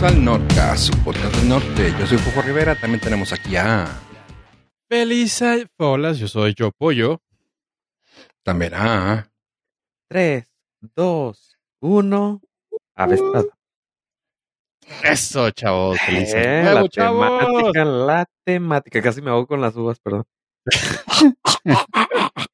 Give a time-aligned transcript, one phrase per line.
[0.00, 1.92] Bienvenidos al Nordcast, su podcast del norte.
[1.98, 3.86] Yo soy Fujo Rivera, también tenemos aquí a...
[4.88, 5.42] Feliz
[5.76, 7.20] Hola, yo soy Yo Pollo.
[8.42, 9.30] También a...
[10.08, 10.46] 3,
[10.96, 12.40] 2, 1.
[12.94, 13.44] Avestada.
[15.02, 15.98] Eso, chavos.
[16.00, 17.38] Feliz Eh, la chavos.
[17.38, 19.02] temática, la temática.
[19.02, 20.24] Casi me hago con las uvas, perdón.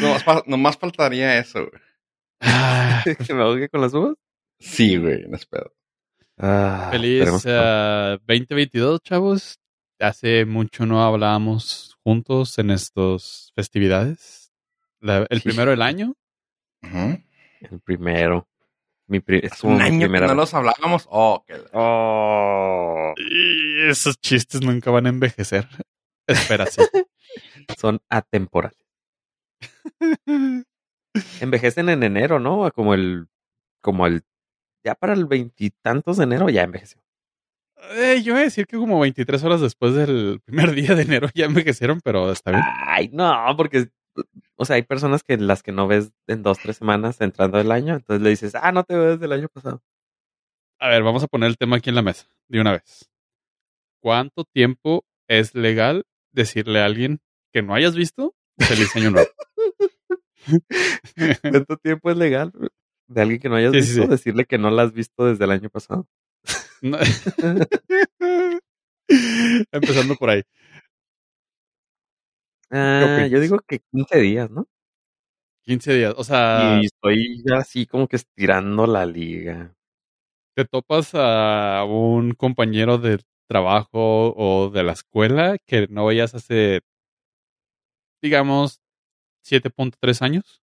[0.00, 1.87] nomás, nomás faltaría eso, güey.
[2.40, 4.14] Ah, ¿Que me ahogue con las uvas?
[4.58, 5.72] Sí, güey, no espero.
[6.36, 9.58] Ah, Feliz ah, 2022, chavos.
[10.00, 14.52] Hace mucho no hablábamos juntos en estas festividades.
[15.00, 15.48] La- el Sí.
[15.48, 16.14] primero del año.
[16.82, 18.48] El primero.
[19.08, 21.06] Mi pri- es Un año que no los hablábamos.
[21.10, 21.56] Oh, que...
[21.72, 25.66] Oh, Y esos chistes nunca van a envejecer.
[26.28, 26.82] Espera, sí.
[27.78, 28.78] son atemporales.
[31.40, 32.70] Envejecen en enero, ¿no?
[32.72, 33.28] Como el,
[33.80, 34.22] como el,
[34.84, 37.00] ya para el veintitantos de enero ya envejeció.
[37.92, 41.28] Eh, yo voy a decir que como 23 horas después del primer día de enero
[41.34, 42.62] ya envejecieron, pero está bien.
[42.86, 43.88] Ay, no, porque,
[44.56, 47.70] o sea, hay personas que las que no ves en dos, tres semanas entrando el
[47.70, 49.82] año, entonces le dices, ah, no te veo desde el año pasado.
[50.80, 53.10] A ver, vamos a poner el tema aquí en la mesa de una vez.
[54.00, 57.20] ¿Cuánto tiempo es legal decirle a alguien
[57.52, 59.28] que no hayas visto feliz año nuevo?
[61.42, 62.52] ¿Cuánto tiempo es legal
[63.08, 64.08] de alguien que no hayas Sí, visto sí.
[64.08, 66.06] decirle que no la has visto desde el año pasado?
[66.82, 66.98] No.
[69.72, 70.42] Empezando por ahí.
[72.70, 74.66] Ah, yo digo que 15 días, ¿no?
[75.64, 76.14] 15 días.
[76.16, 79.74] O sea, y estoy ya así como que estirando la liga.
[80.54, 86.80] te topas a un compañero de trabajo o de la escuela que no veías hace,
[88.22, 88.80] digamos,
[89.48, 90.62] 7.3 años,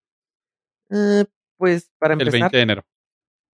[0.90, 1.26] Eh,
[1.58, 2.86] pues para el empezar, 20 de enero.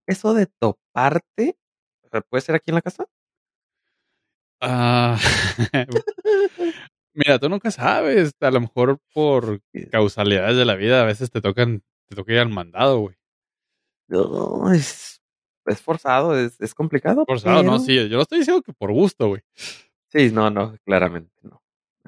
[0.08, 1.58] eso de toparte,
[2.30, 3.06] ¿puede ser aquí en la casa?
[4.62, 5.18] Ah,
[7.14, 8.34] mira, tú nunca sabes.
[8.40, 12.40] A lo mejor por causalidades de la vida a veces te tocan, te toca ir
[12.40, 13.16] al mandado, güey.
[14.08, 15.22] No, es,
[15.66, 17.26] es forzado, es, es complicado.
[17.26, 17.96] Forzado, no, sí.
[18.08, 19.42] Yo no estoy diciendo que por gusto, güey.
[20.08, 21.62] Sí, no, no, claramente no.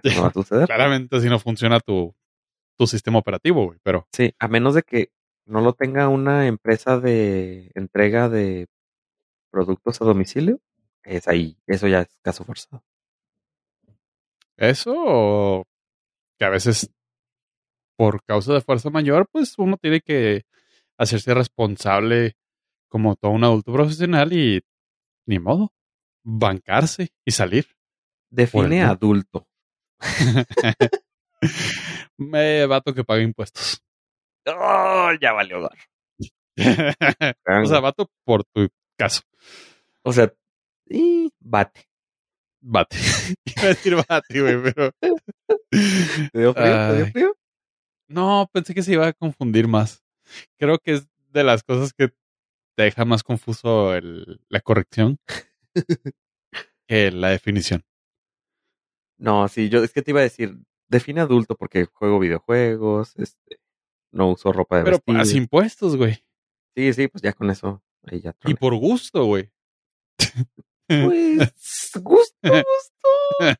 [0.03, 0.67] Eso no va a suceder.
[0.67, 2.15] Claramente así no funciona tu,
[2.77, 3.79] tu sistema operativo, güey.
[3.83, 5.11] Pero Sí, a menos de que
[5.45, 8.67] no lo tenga una empresa de entrega de
[9.51, 10.59] productos a domicilio,
[11.03, 12.83] es ahí, eso ya es caso forzado.
[14.57, 15.63] eso, o
[16.37, 16.91] que a veces
[17.97, 20.43] por causa de fuerza mayor, pues uno tiene que
[20.97, 22.37] hacerse responsable
[22.89, 24.61] como todo un adulto profesional y
[25.25, 25.73] ni modo,
[26.23, 27.67] bancarse y salir.
[28.29, 29.47] Define adulto.
[32.17, 33.81] Me vato que paga impuestos.
[34.47, 35.77] ¡Oh, ya valió dar!
[37.63, 38.67] o sea, vato por tu
[38.97, 39.21] caso.
[40.03, 40.33] O sea,
[40.89, 41.87] y bate.
[42.61, 42.97] Bate.
[43.45, 44.91] Iba a decir bate, güey, pero.
[46.31, 46.87] ¿Te dio frío?
[46.87, 47.37] ¿Te dio frío?
[48.09, 50.01] No, pensé que se iba a confundir más.
[50.57, 52.09] Creo que es de las cosas que
[52.75, 55.17] te deja más confuso el- la corrección
[56.87, 57.83] que la definición.
[59.19, 63.59] No, sí, yo es que te iba a decir, define adulto porque juego videojuegos, este,
[64.11, 65.13] no uso ropa de Pero vestir.
[65.15, 66.23] pagas impuestos, güey.
[66.75, 68.35] Sí, sí, pues ya con eso, ahí ya.
[68.45, 69.51] Y por gusto, güey.
[70.87, 73.55] Pues, gusto, gusto.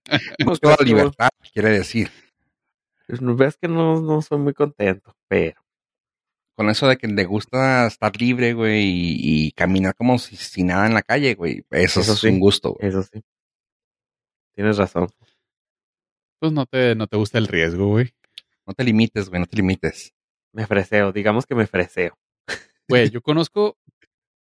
[0.45, 2.09] Pues, Toda pues, libertad, quiere decir.
[3.07, 5.59] pues, no veas que no, no soy muy contento, pero
[6.55, 10.63] Con eso de que le gusta estar libre, güey, y, y caminar como si, si
[10.63, 11.65] nada en la calle, güey.
[11.71, 12.27] Eso, Eso es sí.
[12.27, 12.89] un gusto, güey.
[12.89, 13.21] eso sí.
[14.55, 15.07] Tienes razón.
[16.39, 18.13] Pues no te, no te gusta el riesgo, güey.
[18.65, 20.13] No te limites, güey, no te limites.
[20.53, 22.17] Me freseo, digamos que me freseo.
[22.87, 23.77] Güey, yo conozco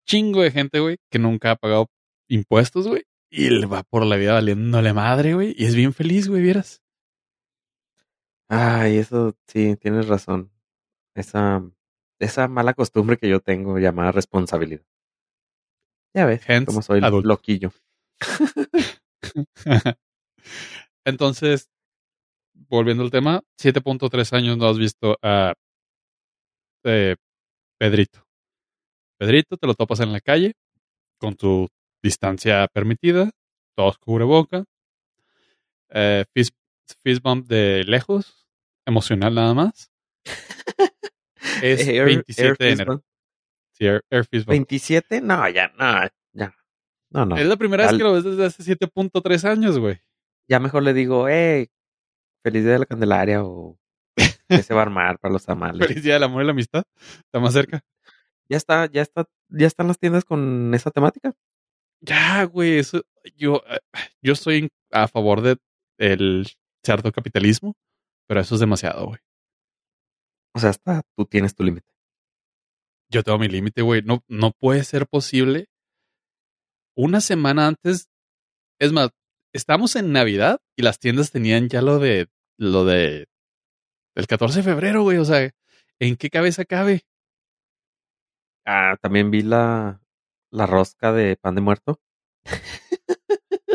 [0.07, 1.91] chingo de gente, güey, que nunca ha pagado
[2.29, 3.05] impuestos, güey.
[3.31, 5.55] Y le va por la vida valiéndole madre, güey.
[5.57, 6.83] Y es bien feliz, güey, vieras.
[8.49, 10.53] Ay, eso sí, tienes razón.
[11.15, 11.63] Esa,
[12.21, 14.85] esa mala costumbre que yo tengo llamada responsabilidad.
[16.15, 17.29] Ya ves, Hence, como soy adulto.
[17.29, 17.73] loquillo.
[21.05, 21.69] Entonces,
[22.69, 25.55] volviendo al tema, 7.3 años no has visto a
[26.85, 27.17] eh,
[27.79, 28.25] Pedrito.
[29.19, 30.55] Pedrito te lo topas en la calle
[31.19, 31.69] con tu
[32.03, 33.31] distancia permitida,
[33.77, 34.65] todos cubreboca,
[35.91, 36.55] eh, fist,
[37.03, 38.47] fist bump de lejos,
[38.87, 39.91] emocional nada más.
[41.63, 43.03] Es Air- 27 Air de enero.
[43.73, 44.53] Sí, air, air fist bump.
[44.53, 46.55] 27, no, ya, no, ya.
[47.09, 47.37] No, no.
[47.37, 50.01] Es la primera vez que lo ves desde hace 7.3 años, güey.
[50.49, 51.69] Ya mejor le digo, eh,
[52.47, 53.77] feliz día de la Candelaria o
[54.49, 55.85] ¿Qué se va a armar para los tamales?
[55.85, 56.85] Feliz día del amor y la amistad.
[57.25, 57.81] Está más cerca.
[58.49, 61.35] ¿Ya está, ya está, ya están las tiendas con esa temática?
[62.01, 63.03] Ya, güey, eso,
[63.37, 63.81] yo, eh,
[64.23, 65.57] yo estoy a favor de
[65.99, 66.47] el
[66.85, 67.75] cierto capitalismo,
[68.29, 69.19] pero eso es demasiado, güey.
[70.55, 71.89] O sea, hasta tú tienes tu límite.
[73.11, 74.03] Yo tengo mi límite, güey.
[74.03, 75.67] No, no puede ser posible.
[76.95, 78.09] Una semana antes,
[78.79, 79.11] es más,
[79.53, 83.27] estamos en Navidad y las tiendas tenían ya lo de, lo de,
[84.15, 85.19] el 14 de febrero, güey.
[85.19, 85.51] O sea,
[86.01, 87.03] ¿en qué cabeza cabe?
[88.65, 90.01] Ah, también vi la,
[90.51, 92.01] la rosca de pan de muerto.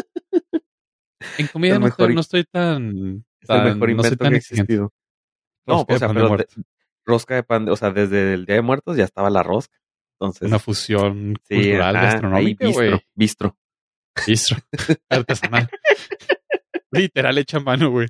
[1.37, 3.91] En comida El no, mejor estoy, no estoy tan, Es el tan- mejor no soy
[3.93, 4.93] invento tan que existido.
[5.65, 6.47] No, o sea, de pero de-
[7.05, 9.77] rosca de pan, de- o sea, desde el Día de Muertos ya estaba la rosca.
[10.19, 13.01] Entonces, Una fusión sí, cultural, ahí gastronómica, bistro, güey.
[13.15, 13.57] bistro.
[14.27, 14.57] Bistro.
[15.09, 15.69] Artesanal.
[16.91, 18.07] Literal hecha a mano, güey.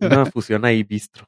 [0.00, 1.26] Una fusión ahí bistro.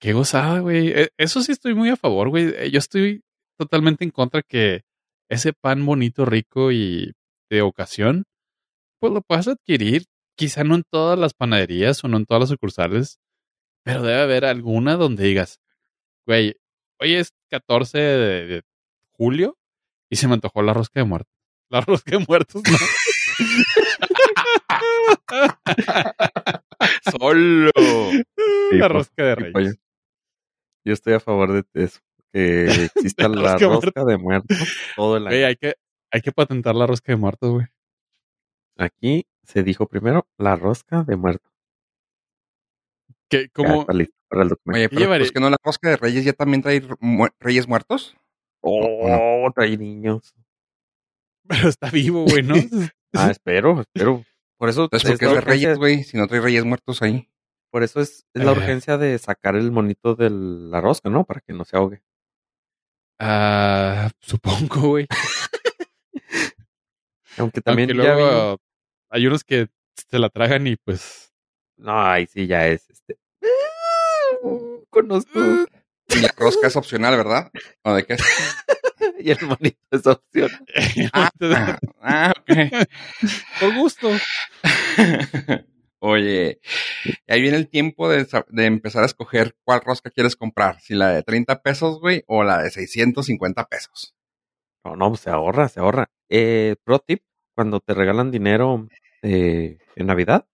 [0.00, 0.88] Qué gozada, güey.
[0.88, 2.52] E- Eso sí estoy muy a favor, güey.
[2.56, 3.22] Eh, Yo estoy
[3.58, 4.82] totalmente en contra que
[5.28, 7.12] ese pan bonito, rico y
[7.50, 8.24] de ocasión,
[9.00, 10.04] pues lo puedas adquirir.
[10.36, 13.18] Quizá no en todas las panaderías o no en todas las sucursales,
[13.84, 15.60] pero debe haber alguna donde digas,
[16.26, 16.56] güey,
[17.00, 18.62] hoy es 14 de, de
[19.12, 19.56] julio
[20.10, 21.35] y se me antojó la rosca de muertos.
[21.70, 22.76] La rosca de muertos, no.
[27.18, 27.70] Solo.
[27.74, 29.78] Sí, la rosca de reyes.
[30.84, 32.00] Yo estoy a favor de eso.
[32.32, 34.58] Que exista La la rosca de rosca de muertos
[34.94, 35.46] todo el año.
[35.46, 35.74] hay que,
[36.12, 37.66] hay que patentar la rosca de muertos, güey.
[38.78, 41.50] Aquí se dijo primero la rosca de muertos.
[43.28, 44.78] Que Ya como, está listo para el documento.
[44.78, 45.20] Oye, pero llevaré?
[45.22, 48.16] pues que no la rosca de Reyes ya también trae mu- Reyes muertos.
[48.60, 50.34] Oh, trae niños.
[51.62, 52.54] pero está vivo, güey, ¿no?
[53.14, 54.24] Ah, espero, espero.
[54.58, 56.04] Por eso Entonces, ¿por qué la es de urgencia- Reyes, güey?
[56.04, 57.30] Si no trae Reyes muertos ahí.
[57.70, 58.56] Por eso es, es la Eh.
[58.56, 61.24] urgencia de sacar el monito de la rosca, ¿no?
[61.24, 62.02] Para que no se ahogue.
[63.18, 65.06] Ah, supongo, güey.
[67.38, 68.58] Aunque también Aunque ya vi- luego
[69.10, 71.32] hay unos que se la tragan y pues
[71.76, 73.18] No, ahí sí ya es este.
[74.90, 75.38] Conozco.
[76.08, 77.50] Y la rosca es opcional, ¿verdad?
[77.82, 78.22] ¿O de qué es?
[79.26, 80.50] Y el monito es opción.
[81.12, 81.30] Ah,
[82.00, 82.48] ah, ok.
[83.60, 84.08] por gusto.
[85.98, 86.60] Oye,
[87.26, 88.24] ahí viene el tiempo de,
[88.58, 90.80] empezar a escoger cuál rosca quieres comprar.
[90.80, 94.14] Si la de 30 pesos, güey, o la de 650 pesos.
[94.84, 96.08] No, no, pues se ahorra, se ahorra.
[96.28, 97.22] Eh, pro tip,
[97.56, 98.86] cuando te regalan dinero
[99.22, 100.46] eh, en Navidad,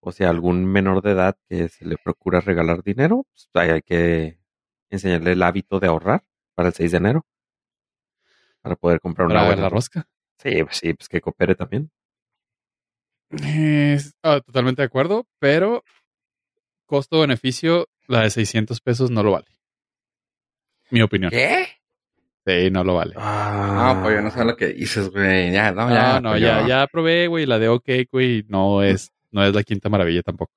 [0.00, 4.38] o sea, algún menor de edad que se le procura regalar dinero, pues hay que
[4.90, 6.22] enseñarle el hábito de ahorrar
[6.54, 7.26] para el 6 de enero.
[8.64, 10.08] Para poder comprar una Para buena la rosca.
[10.38, 11.90] Sí, pues sí, pues que coopere también.
[14.22, 15.84] Ah, totalmente de acuerdo, pero
[16.86, 19.46] costo-beneficio, la de 600 pesos no lo vale.
[20.90, 21.30] Mi opinión.
[21.30, 21.66] ¿Qué?
[22.46, 23.14] Sí, no lo vale.
[23.18, 25.52] Ah, pues yo no sé lo que dices, güey.
[25.52, 26.20] Ya, no, No, ya.
[26.20, 29.62] no, pues, ya, ya probé, güey, la de OK, güey, no es, no es la
[29.62, 30.52] quinta maravilla tampoco.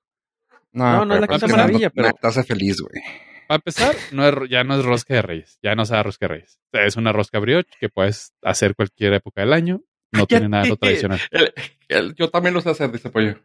[0.71, 3.03] No, no es la pero quinta pues, maravilla, no- pero- no te hace feliz, güey.
[3.47, 6.33] Para empezar, no es, ya no es rosca de reyes, ya no sabe rosca de
[6.35, 6.59] reyes.
[6.67, 10.49] O sea, Es una rosca brioche que puedes hacer cualquier época del año, no tiene
[10.49, 11.19] nada de lo tradicional.
[11.31, 11.53] El-
[11.87, 13.39] el- yo también lo sé hacer, dice Pollo.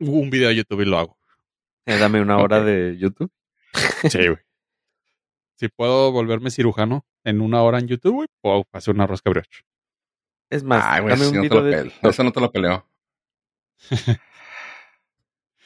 [0.00, 1.18] Un video de YouTube y lo hago.
[1.86, 3.30] Eh, dame una hora de YouTube.
[4.08, 4.38] Sí, güey.
[5.56, 9.62] Si puedo volverme cirujano en una hora en YouTube, güey, puedo hacer una rosca brioche.
[10.50, 11.92] Es más, Ay, güey, dame un no te video lo de.
[12.02, 12.88] Eso no te lo peleo.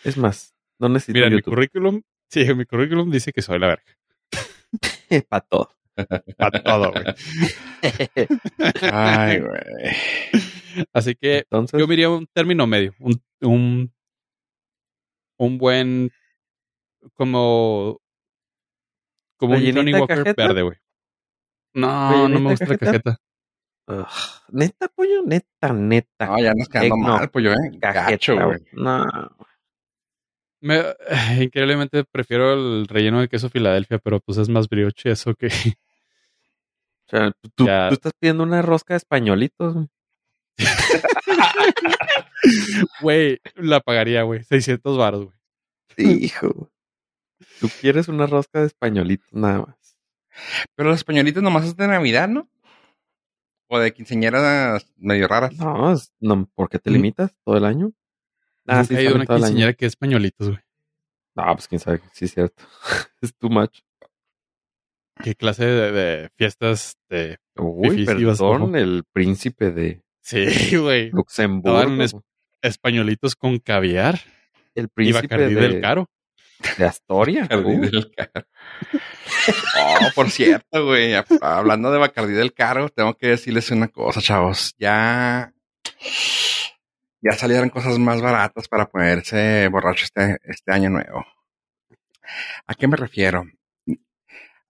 [0.05, 3.69] Es más, no necesito Mira, mi currículum, sí, en mi currículum dice que soy la
[3.69, 3.85] verga.
[5.29, 5.71] Para todo.
[6.37, 7.05] Para todo, güey.
[8.93, 9.63] Ay, güey.
[10.93, 13.93] Así que Entonces, yo miraría un término medio, un, un,
[15.39, 16.11] un buen,
[17.15, 18.01] como,
[19.39, 20.47] como un ¿Rellenita Johnny Walker cajeta?
[20.49, 20.77] verde, güey.
[21.75, 23.19] No, no ¿Rellenita me gusta la cajeta?
[24.51, 26.27] neta, pollo, neta, neta.
[26.27, 26.97] No, ya nos no.
[26.97, 27.79] mal, Pollo, eh.
[27.81, 28.59] Cajeta, Gacho, güey.
[28.73, 29.05] No.
[30.61, 30.83] Me,
[31.43, 35.49] increíblemente prefiero el relleno de queso Filadelfia, pero pues es más brioche eso que...
[35.49, 37.89] O sea, tú, Ya.
[37.89, 39.75] tú estás pidiendo una rosca de españolitos.
[39.75, 39.89] güey.
[43.01, 44.45] Güey, la pagaría, güey.
[44.45, 45.37] 600 baros, güey.
[46.25, 46.71] Hijo.
[47.61, 49.99] Tú quieres una rosca de españolitos nada más.
[50.75, 52.49] Pero los españolitos nomás es de Navidad, ¿no?
[53.69, 55.55] O de quinceañeras medio raras.
[55.57, 57.93] No, no ¿por qué te limitas todo el año?
[58.67, 60.61] Ah, a salen una quinceañera que es españolitos, güey.
[61.35, 62.63] No, pues quién sabe, sí es cierto.
[63.21, 63.81] es too much.
[65.23, 67.39] ¿Qué clase de, de fiestas de...
[67.57, 70.45] Uy, Fifís, ibas perdón, el príncipe de Sí,
[70.77, 71.11] güey.
[71.11, 72.03] Luxemburgo.
[72.03, 72.15] Es-
[72.63, 74.19] Españolitos con caviar.
[74.75, 76.11] El Y príncipe Bacardí de, del Caro.
[76.79, 77.43] de Astoria.
[77.51, 78.47] Bacardí Uh, del Caro.
[79.79, 81.13] Oh, por cierto, güey.
[81.41, 84.75] Hablando de Bacardí del Caro, tengo que decirles una cosa, chavos.
[84.79, 85.55] Ya.
[87.29, 91.25] Ya salieron cosas más baratas para ponerse borracho este, este año nuevo.
[92.69, 93.45] ¿A qué me refiero?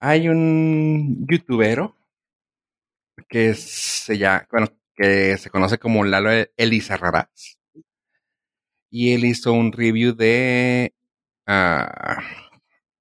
[0.00, 1.94] Hay un youtubero
[3.28, 7.58] que se ya, bueno, que se conoce como Lalo Elizarrarás.
[8.90, 10.94] Y él hizo un review de
[11.46, 12.22] ah,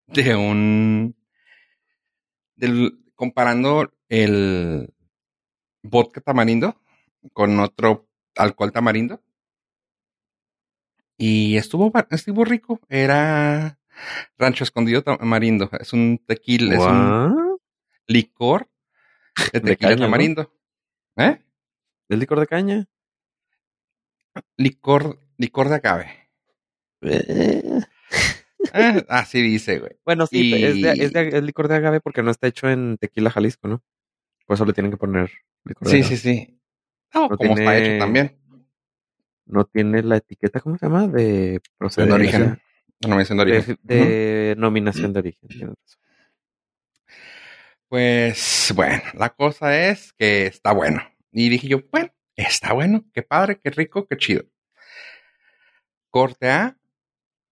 [0.07, 1.15] de un
[3.15, 4.93] comparando el
[5.81, 6.75] vodka tamarindo
[7.31, 9.21] con otro alcohol tamarindo.
[11.17, 12.79] Y estuvo, estuvo rico.
[12.89, 13.79] Era
[14.38, 15.69] Rancho Escondido Tamarindo.
[15.79, 17.57] Es un tequila, es un
[18.07, 18.69] licor
[19.53, 20.01] de De tequila ¿no?
[20.03, 20.53] tamarindo.
[21.17, 21.41] ¿Eh?
[22.10, 22.86] ¿Es licor de caña?
[24.57, 26.29] Licor, licor de agave.
[27.01, 27.79] Eh.
[28.74, 29.91] Eh, así dice, güey.
[30.03, 32.67] Bueno, sí, Y- es, de, es, de- es licor de agave porque no está hecho
[32.69, 33.84] en tequila Jalisco, ¿no?
[34.45, 35.31] Por eso le tienen que poner
[35.63, 36.15] licor de Sí, agave.
[36.17, 36.60] sí, sí.
[37.13, 38.38] No como está hecho también.
[39.45, 41.07] No tiene la etiqueta, ¿cómo se llama?
[41.07, 42.15] De De procedencia.
[42.15, 42.61] origen.
[42.99, 43.77] Denominación de origen.
[43.83, 45.73] De, de nominación de origen.
[47.87, 51.01] Pues bueno, la cosa es que está bueno.
[51.31, 54.43] Y dije yo, bueno, está bueno, qué padre, qué rico, qué chido.
[56.09, 56.77] Corte A,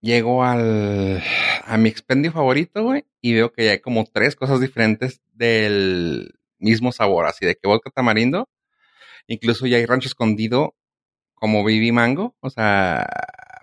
[0.01, 1.21] llego al,
[1.65, 6.91] a mi expendio favorito, güey, y veo que hay como tres cosas diferentes del mismo
[6.91, 8.49] sabor, así de que vodka tamarindo,
[9.27, 10.75] incluso ya hay rancho escondido
[11.43, 13.05] como baby mango, o sea,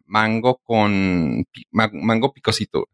[0.04, 2.88] mango con mango picosito.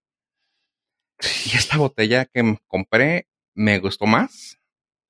[1.47, 4.59] Y esta botella que compré me gustó más.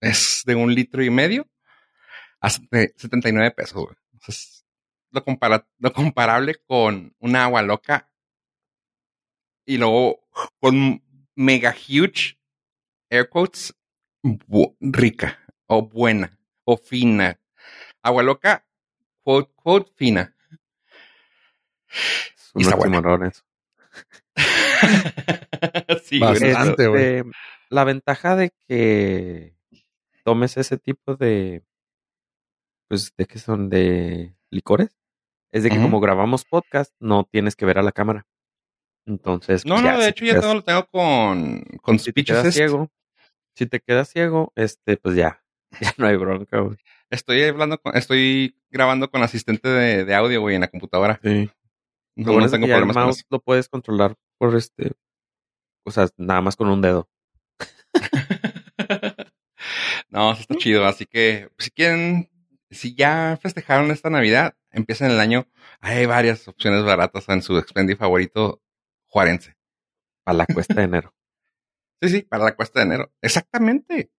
[0.00, 1.48] Es de un litro y medio
[2.40, 3.88] a sete- 79 pesos,
[5.10, 5.24] lo,
[5.78, 8.10] lo comparable con una agua loca
[9.66, 10.20] y luego
[10.60, 11.02] con
[11.34, 12.38] mega huge
[13.10, 13.74] air quotes
[14.80, 17.40] rica o buena o fina.
[18.02, 18.66] Agua loca,
[19.26, 20.32] quote, quote fina.
[21.88, 23.32] Es un Y está buena.
[26.04, 26.84] sí, güey, Bastante.
[26.84, 27.24] Este,
[27.70, 29.56] la ventaja de que
[30.24, 31.64] tomes ese tipo de,
[32.88, 34.96] pues, de que son de licores,
[35.50, 38.26] es de que como grabamos podcast, no tienes que ver a la cámara.
[39.06, 41.62] Entonces, No, pues, no, ya, de si hecho te ya quedas- todo lo tengo con,
[41.82, 42.56] con si te quedas assist.
[42.58, 42.90] ciego,
[43.56, 45.42] si te quedas ciego, este, pues ya,
[45.80, 46.76] ya no hay bronca, güey.
[47.10, 51.20] Estoy hablando con, estoy grabando con asistente de, de audio, güey, en la computadora.
[51.22, 51.50] Sí.
[52.16, 53.22] No, bueno no tengo problemas con eso.
[53.30, 54.92] lo puedes controlar por este,
[55.84, 57.08] o sea, nada más con un dedo.
[60.08, 60.86] no, sí está chido.
[60.86, 62.30] Así que, si quieren,
[62.70, 65.46] si ya festejaron esta Navidad, empiezan el año.
[65.80, 68.62] Hay varias opciones baratas en su expendio favorito
[69.06, 69.56] juarense.
[70.24, 71.12] Para la cuesta de enero.
[72.02, 73.10] Sí, sí, para la cuesta de enero.
[73.22, 74.10] Exactamente.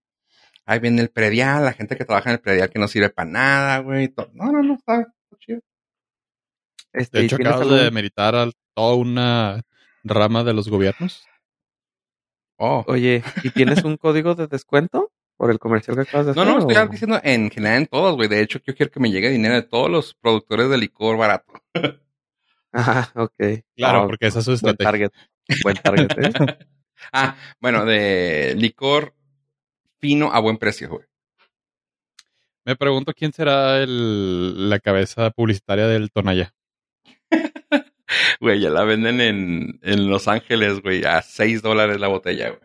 [0.70, 3.30] Ahí viene el predial, la gente que trabaja en el predial que no sirve para
[3.30, 4.12] nada, güey.
[4.34, 5.60] No, no, no, está, está chido.
[6.92, 9.62] Este, De ¿y hecho, acabas algún- de meritar a toda una
[10.04, 11.24] rama de los gobiernos.
[12.58, 12.84] Oh.
[12.86, 16.54] Oye, ¿y tienes un código de descuento por el comercial que acabas de No, hacer?
[16.54, 18.28] no, estoy o- diciendo en general en todos, güey.
[18.28, 21.52] De hecho, yo quiero que me llegue dinero de todos los productores de licor barato.
[22.70, 23.32] Ah, ok.
[23.74, 25.08] Claro, Ah, porque esa es su Buen estrategia.
[25.08, 25.12] target.
[25.62, 26.32] Buen target, ¿eh?
[27.12, 29.14] Ah, bueno, de licor
[29.98, 31.04] fino a buen precio, güey.
[32.64, 36.54] Me pregunto quién será el, la cabeza publicitaria del Tonaya.
[38.40, 42.60] Güey, ya la venden en, en Los Ángeles, güey, a 6 dólares la botella, güey.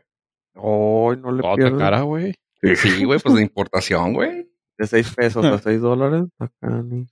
[0.55, 1.79] Ay, no le Otra pierdas.
[1.79, 2.35] cara, güey.
[2.75, 4.49] Sí, güey, pues de importación, güey.
[4.77, 6.23] De 6 pesos a 6 dólares.
[6.37, 7.07] Bacani.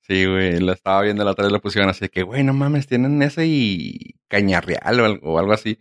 [0.00, 2.54] Sí, güey, la estaba viendo la otra vez, la pusieron así de que, güey, no
[2.54, 5.78] mames, tienen ese y cañarreal o algo, o algo así.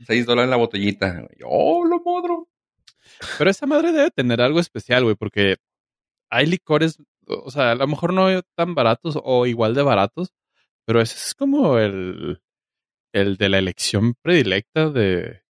[0.00, 1.28] 6 dólares la botellita.
[1.44, 2.48] Oh, lo modro.
[3.38, 5.56] Pero esa madre debe tener algo especial, güey, porque
[6.30, 10.32] hay licores, o sea, a lo mejor no tan baratos o igual de baratos,
[10.86, 12.40] pero ese es como el,
[13.12, 15.42] el de la elección predilecta de,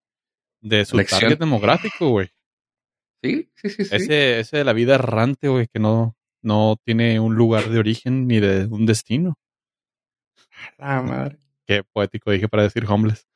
[0.60, 1.20] de su Elección.
[1.22, 2.28] target demográfico, güey.
[3.22, 3.96] Sí, sí, sí, sí.
[3.96, 8.26] Ese, ese de la vida errante, güey, que no, no tiene un lugar de origen
[8.28, 9.38] ni de un destino.
[10.78, 11.38] La madre.
[11.66, 13.26] Qué poético dije para decir homeless.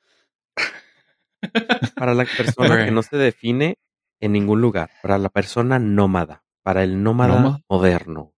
[1.94, 3.78] Para la persona que no se define
[4.20, 4.90] en ningún lugar.
[5.02, 6.44] Para la persona nómada.
[6.62, 8.34] Para el nómada moderno.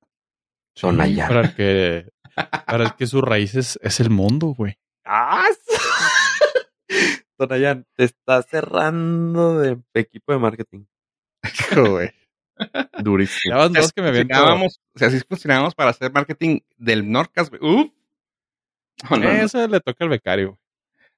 [0.80, 1.28] Tonayán.
[1.28, 2.10] Para el que,
[2.66, 4.78] para el que sus raíces es el mundo, güey.
[5.04, 5.48] ¡Ah!
[7.36, 10.84] Tonayán, te está cerrando de equipo de marketing.
[11.74, 12.12] güey.
[12.98, 13.54] Durísimo.
[13.54, 14.08] Ya van dos que me.
[14.10, 17.50] Funcionábamos, o sea, si funcionábamos para hacer marketing del Norcas.
[17.60, 17.90] Uf.
[19.08, 19.30] No, no, no.
[19.30, 20.59] Eso le toca al becario.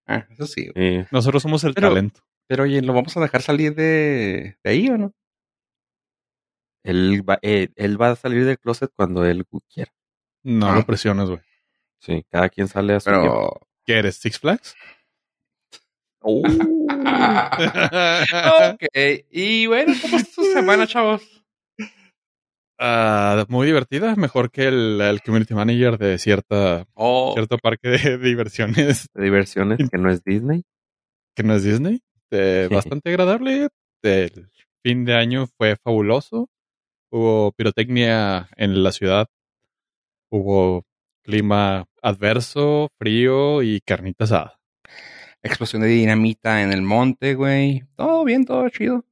[0.07, 0.71] Ah, eso sí.
[0.75, 0.97] güey.
[0.97, 2.21] Eh, Nosotros somos el Pero- talento.
[2.49, 5.13] Pero oye, ¿lo vamos a dejar salir de, de ahí o no?
[6.85, 9.93] él, va, eh, él va a salir del closet cuando él quiera.
[10.43, 10.75] No Ah.
[10.75, 11.41] lo presiones, güey.
[12.01, 13.29] Sí, cada quien sale a su tiempo.
[13.61, 13.69] Pero.
[13.87, 14.17] ¿Qué eres?
[14.17, 14.75] ¿Six Flags?
[16.21, 16.43] Oh.
[18.73, 18.83] ok.
[19.31, 21.23] Y bueno, ¿cómo está su semana, chavos?
[22.85, 28.19] Ah, muy divertida, mejor que el, el community manager de cierta, Oh, cierto parque de
[28.19, 30.65] diversiones de diversiones que no es Disney.
[31.37, 32.01] que no es Disney.
[32.33, 32.75] Eh, Sí.
[32.75, 33.69] bastante agradable.
[34.03, 34.49] El
[34.83, 36.49] fin de año fue fabuloso.
[37.13, 39.29] Hubo pirotecnia en la ciudad.
[40.31, 40.85] Hubo
[41.23, 44.59] clima adverso, frío y carnita asada.
[45.45, 47.83] explosión de dinamita en el monte, güey.
[47.97, 49.05] Todo bien, todo chido.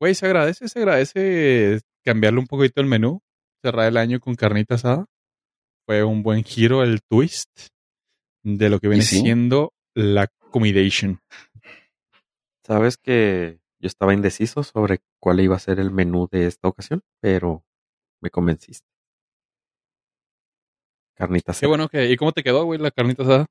[0.00, 3.20] Güey, se agradece, se agradece cambiarle un poquito el menú.
[3.62, 5.06] Cerrar el año con carnita asada.
[5.86, 7.50] Fue un buen giro, el twist
[8.44, 9.20] de lo que viene sí?
[9.20, 11.20] siendo la accommodation.
[12.64, 17.02] Sabes que yo estaba indeciso sobre cuál iba a ser el menú de esta ocasión,
[17.20, 17.64] pero
[18.20, 18.86] me convenciste.
[21.16, 21.68] Carnita Qué asada.
[21.68, 22.10] bueno que.
[22.10, 23.46] ¿Y cómo te quedó, güey, la carnita asada?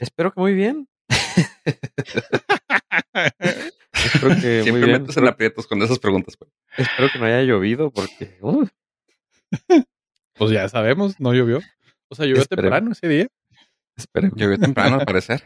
[0.00, 0.88] Espero que muy bien.
[4.14, 5.02] Espero que muy Siempre bien.
[5.02, 6.50] metes en aprietos con esas preguntas, güey.
[6.76, 8.66] Espero que no haya llovido porque uh,
[10.34, 11.60] Pues ya sabemos, no llovió.
[12.08, 13.26] O sea, llovió temprano ese día.
[13.96, 14.38] esperemos.
[14.38, 15.42] Llovió temprano, al parecer.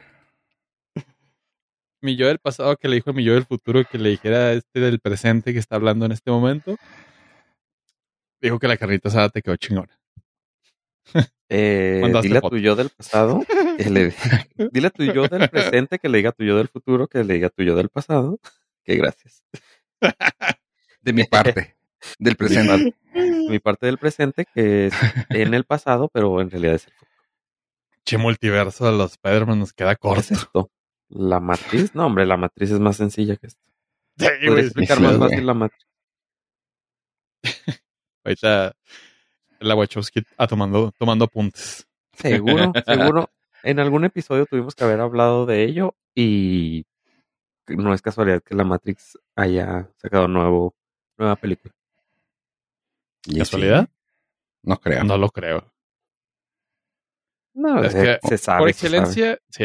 [2.01, 4.39] Mi yo del pasado que le dijo a mi yo del futuro que le dijera
[4.49, 6.77] a este del presente que está hablando en este momento.
[8.41, 9.99] Dijo que la carnita asada te quedó chingona.
[11.51, 12.57] Eh, dile a foto.
[12.57, 13.41] tu yo del pasado,
[13.79, 14.13] que le-
[14.71, 17.25] dile a tu yo del presente que le diga a tu yo del futuro, que
[17.25, 18.39] le diga a tu yo del pasado,
[18.88, 19.45] que gracias.
[21.02, 21.76] De mi parte.
[22.18, 22.95] Del presente.
[23.49, 24.95] Mi parte del presente, que es
[25.30, 27.11] en el pasado, pero en realidad es el futuro.
[28.04, 30.21] Che multiverso de los Spider-Man nos queda ¿Qué corto.
[30.21, 30.71] es esto?
[31.09, 31.94] ¿La matriz?
[31.94, 33.61] No, hombre, la matriz es más sencilla que esto.
[34.18, 35.87] Sí, Podría explicar más fácil la matriz.
[38.24, 38.77] Ahorita
[39.59, 41.88] la Wachowski ah, tomando, tomando apuntes.
[42.12, 43.31] Seguro, seguro.
[43.64, 46.85] En algún episodio tuvimos que haber hablado de ello y
[47.76, 50.74] no es casualidad que la Matrix haya sacado nuevo,
[51.16, 51.74] nueva película.
[53.26, 53.85] Y ¿Casualidad?
[53.88, 53.92] sí,
[54.62, 55.04] No creo.
[55.04, 55.72] No lo creo.
[57.54, 58.61] No, Es se, que se sabe.
[58.61, 59.64] por excelencia, sí,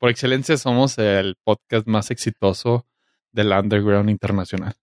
[0.00, 2.86] por excelencia somos el podcast más exitoso
[3.32, 4.74] del underground internacional.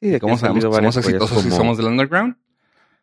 [0.00, 2.36] Sí, de ¿Cómo sabemos que somos exitosos si somos del underground?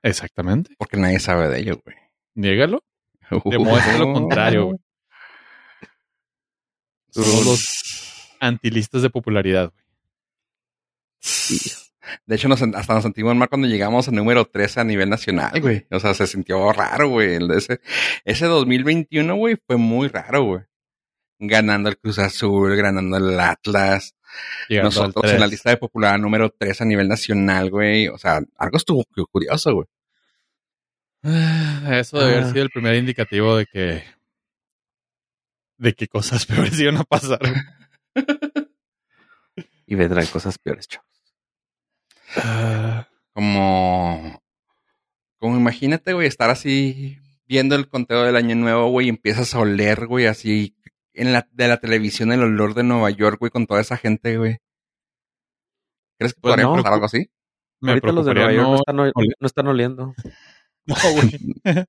[0.01, 0.73] Exactamente.
[0.77, 1.95] Porque nadie sabe de ello, güey.
[2.34, 2.84] Niégalo.
[3.45, 4.77] Demuestra lo contrario, güey.
[7.12, 9.86] Somos los antilistas de popularidad, güey.
[12.26, 15.60] De hecho, nos, hasta nos sentimos mal cuando llegamos al número 13 a nivel nacional,
[15.62, 15.86] güey.
[15.91, 17.38] O sea, se sintió raro, güey.
[17.56, 17.82] Ese,
[18.26, 20.62] ese 2021, güey, fue muy raro, güey.
[21.39, 24.15] Ganando el Cruz Azul, ganando el Atlas.
[24.69, 28.08] Llegando al Nosotros en la lista de popular número 3 a nivel nacional, güey.
[28.08, 29.88] O sea, algo estuvo cu- curioso, güey.
[32.00, 32.52] Eso debe haber Ah.
[32.52, 34.04] sido el primer indicativo de que
[35.80, 37.39] de que cosas peores iban a pasar.
[39.88, 41.08] Y vendrán cosas peores, chavos.
[42.36, 44.39] Ah, Como,
[45.39, 49.60] como imagínate, güey, estar así viendo el conteo del año nuevo, güey, y empiezas a
[49.60, 50.76] oler, güey, así
[51.13, 54.38] en la, de la televisión el olor de Nueva York, güey, con toda esa gente,
[54.38, 54.58] güey.
[56.20, 56.76] ¿Crees que Pues podría no.
[56.76, 57.32] pasar algo así?
[57.82, 59.36] me Ahorita los de Nueva York no, no, están, ol- oler.
[59.39, 60.13] no están oliendo.
[60.86, 61.32] no, güey.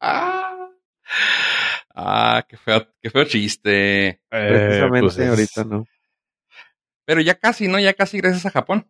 [1.94, 4.06] ah, qué feo, qué feo chiste.
[4.08, 5.84] Eh, Precisamente pues es- ahorita no.
[7.04, 7.78] Pero ya casi, ¿no?
[7.78, 8.86] Ya casi gracias a Japón.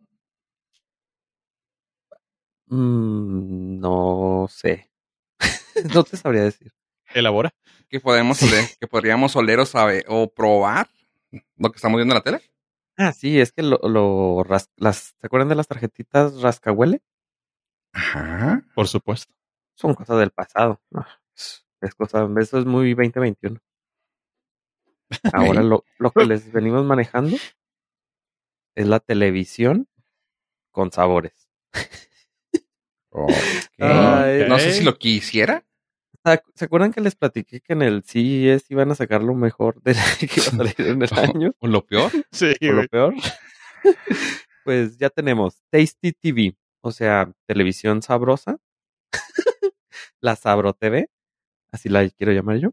[2.67, 4.89] Mm, no sé.
[5.93, 6.71] no te sabría decir.
[7.13, 7.51] Elabora.
[7.89, 10.87] Que podemos oler, que podríamos oler o saber, o probar
[11.57, 12.41] lo que estamos viendo en la tele.
[12.97, 17.01] Ah, sí, es que lo, lo ras- las, ¿se acuerdan de las tarjetitas rascahuele?
[17.93, 18.63] Ajá.
[18.75, 19.33] Por supuesto.
[19.73, 20.81] Son cosas del pasado.
[20.91, 21.05] No,
[21.81, 23.59] es, cosa, eso es muy 2021.
[25.33, 27.37] Ahora lo, lo que les venimos manejando
[28.75, 29.87] es la televisión
[30.71, 31.49] con sabores.
[33.79, 34.45] Ay.
[34.47, 35.65] No sé si lo quisiera.
[36.53, 39.93] ¿Se acuerdan que les platiqué que en el CES iban a sacar lo mejor de
[40.19, 41.53] que iba a salir en el año?
[41.59, 42.11] O lo peor.
[42.31, 43.15] Sí, o lo peor.
[44.63, 48.59] pues ya tenemos Tasty TV, o sea, televisión sabrosa.
[50.21, 51.09] la Sabro TV,
[51.71, 52.71] así la quiero llamar yo.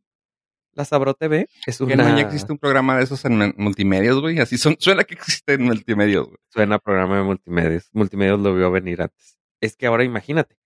[0.72, 1.96] La Sabro TV es Que una...
[1.96, 4.38] no ya existe un programa de esos en multimedios, güey.
[4.40, 6.38] Así son, suena que existe en multimedios, güey.
[6.48, 7.88] Suena programa de multimedios.
[7.92, 9.38] Multimedios lo vio venir antes.
[9.62, 10.58] Es que ahora imagínate,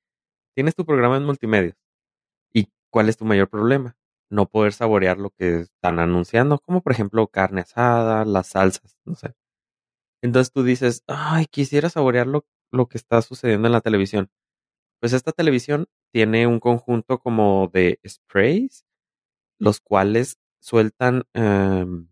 [0.55, 1.77] tienes tu programa en multimedios,
[2.91, 3.97] ¿cuál es tu mayor problema?
[4.29, 9.15] No poder saborear lo que están anunciando, como por ejemplo carne asada, las salsas, no
[9.15, 9.35] sé.
[10.23, 14.31] Entonces tú dices, ay, quisiera saborear lo, lo que está sucediendo en la televisión.
[15.01, 18.85] Pues esta televisión tiene un conjunto como de sprays,
[19.59, 22.09] los cuales sueltan, em,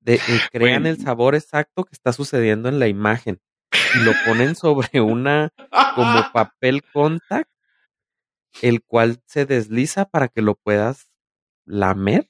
[0.00, 0.20] de, eh,
[0.52, 3.40] crean el sabor exacto que está sucediendo en la imagen
[3.94, 5.52] y lo ponen sobre una
[5.94, 7.50] como papel contact,
[8.62, 11.10] el cual se desliza para que lo puedas
[11.64, 12.28] lamer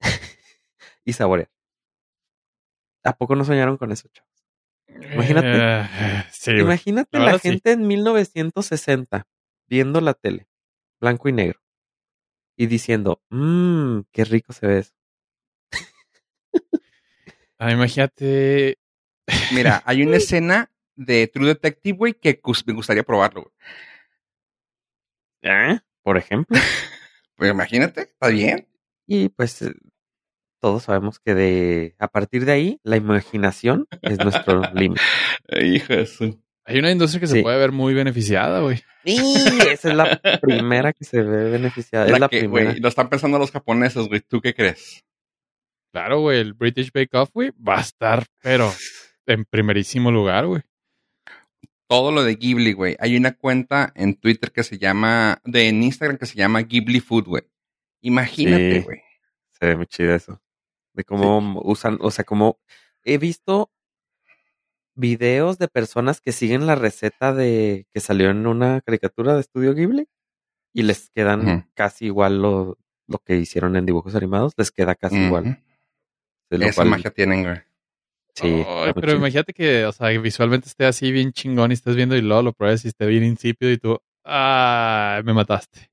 [1.04, 1.50] y saborear.
[3.04, 4.35] ¿A poco no soñaron con eso, chavos?
[5.12, 5.48] Imagínate.
[5.52, 6.50] Eh, sí.
[6.52, 7.48] Imagínate La la, verdad, sí.
[7.50, 9.26] gente en 1960
[9.68, 10.48] viendo la tele,
[11.00, 11.60] blanco y negro,
[12.56, 14.92] y diciendo, mmm, qué rico se ve eso.
[17.58, 18.78] Ah, imagínate.
[19.52, 23.52] Mira, hay una escena de True Detective, güey, que me gustaría probarlo, güey.
[25.42, 25.78] ¿Eh?
[26.02, 26.56] Por ejemplo.
[27.38, 28.66] Pues imagínate, está bien.
[29.06, 29.74] Y pues eh,
[30.60, 35.00] todos sabemos que de a partir de ahí la imaginación es nuestro límite.
[35.62, 37.42] Hijo de su- Hay una industria que se Sí.
[37.42, 38.82] puede ver muy beneficiada, güey.
[39.04, 39.18] Y
[39.70, 42.06] esa es la primera que se ve beneficiada.
[42.08, 42.70] La es la que, primera.
[42.70, 44.20] güey, lo están pensando los japoneses, güey.
[44.20, 45.04] ¿Tú qué crees?
[45.92, 48.70] Claro, güey, el British Bake Off, güey, va a estar, pero
[49.26, 50.62] en primerísimo lugar, güey.
[51.88, 52.96] Todo lo de Ghibli, güey.
[52.98, 56.98] Hay una cuenta en Twitter que se llama, de en Instagram que se llama Ghibli
[57.00, 57.42] Food, güey.
[58.02, 58.84] Imagínate, Sí.
[58.84, 58.98] güey.
[59.52, 60.42] Se ve muy chido eso.
[60.96, 62.58] De cómo usan, o sea, como
[63.04, 63.70] he visto
[64.94, 69.74] videos de personas que siguen la receta de que salió en una caricatura de Estudio
[69.74, 70.08] Ghibli
[70.72, 75.16] y les quedan casi igual lo, lo que hicieron en dibujos animados, les queda casi
[75.16, 75.44] igual.
[75.48, 75.56] Ujú.
[76.50, 77.56] De lo Esa cual- magia tienen, güey.
[78.34, 79.16] sí, pero chido.
[79.16, 82.42] imagínate que, o sea, que visualmente esté así bien chingón y estés viendo y luego
[82.42, 85.90] lo pruebes y esté bien insípido y tú, ah, me mataste.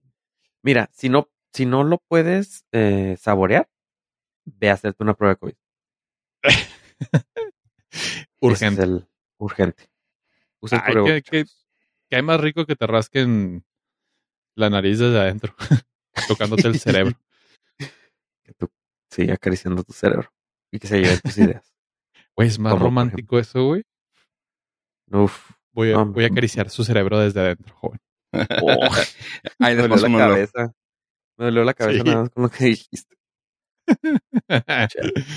[0.61, 3.67] Mira, si no, si no lo puedes eh, saborear,
[4.45, 5.53] ve a hacerte una prueba de COVID.
[8.41, 8.81] Urgente.
[8.83, 9.89] es el urgente.
[10.61, 11.59] Usa el Ay, que- que- chavos.
[12.09, 13.65] ¿Qué hay más rico que te rasquen
[14.55, 15.55] la nariz desde adentro?
[16.27, 17.17] Tocándote el cerebro.
[18.43, 18.69] Que tú
[19.09, 20.31] sigas acariciando tu cerebro
[20.71, 21.73] y que se lleven tus ideas.
[22.35, 23.83] Güey, es más Como, romántico eso, güey.
[25.11, 25.51] Uf.
[25.71, 27.99] Voy a, No, voy a acariciar su cerebro desde adentro, joven.
[28.61, 28.89] Oh,
[29.59, 30.73] Ahí me dolió la cabeza.
[31.37, 32.09] Me dolió la cabeza Sí.
[32.09, 33.15] nada más con lo que dijiste.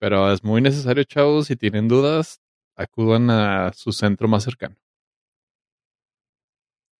[0.00, 1.46] Pero es muy necesario, chavos.
[1.46, 2.40] Si tienen dudas,
[2.76, 4.76] acudan a su centro más cercano.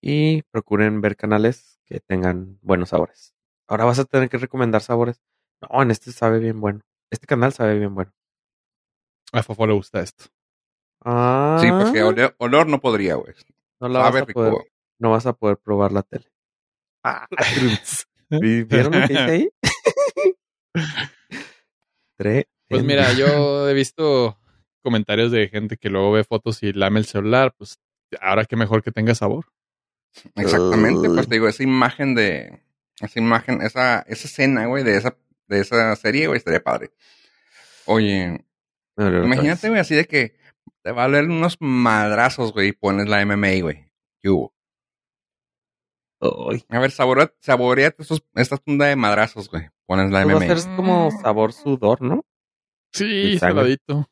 [0.03, 3.35] Y procuren ver canales que tengan buenos sabores.
[3.67, 5.21] Ahora vas a tener que recomendar sabores.
[5.61, 6.81] No, en este sabe bien bueno.
[7.11, 8.13] Este canal sabe bien bueno.
[9.33, 10.27] A Fofo le gusta esto.
[11.05, 13.35] Ah, Sí, porque olor, olor no podría, güey.
[13.81, 14.33] no, la vas a rico.
[14.41, 14.55] poder,
[14.99, 16.31] no vas a poder probar la tele.
[17.05, 18.07] Ah, truns.
[18.31, 19.51] ¿Vi- ¿Vieron lo que hice ahí?
[22.69, 24.39] Pues mira, yo he visto
[24.83, 27.55] comentarios de gente que luego ve fotos y lame el celular.
[27.57, 27.79] Pues
[28.21, 29.47] ahora qué mejor que tenga sabor.
[30.37, 32.63] Exactamente, pues te digo, esa imagen de,
[33.01, 36.91] esa imagen, esa, esa escena, güey, de esa, de esa serie, güey, estaría padre.
[37.85, 38.45] Oye,
[38.97, 40.37] imagínate, güey, así de que
[40.83, 43.91] te va a doler unos madrazos, güey, y pones la MMA, güey.
[44.21, 44.55] ¿Qué hubo?
[46.21, 49.69] Ay, A ver, saborea, saboreate estos, esta tunda de madrazos, güey.
[49.89, 50.57] Pones la pues va a MMA.
[50.61, 52.25] ser como sabor sudor, ¿no?
[52.93, 54.09] Sí, saladito.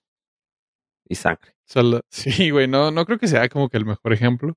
[1.09, 1.55] Y sangre.
[1.65, 4.55] Sala- Sí, güey, no, no creo que sea como que el mejor ejemplo.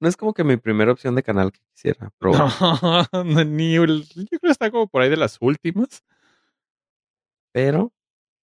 [0.00, 2.48] No es como que mi primera opción de canal que quisiera probar.
[3.12, 6.02] No, no, ni el- yo creo que está como por ahí de las últimas.
[7.52, 7.92] Pero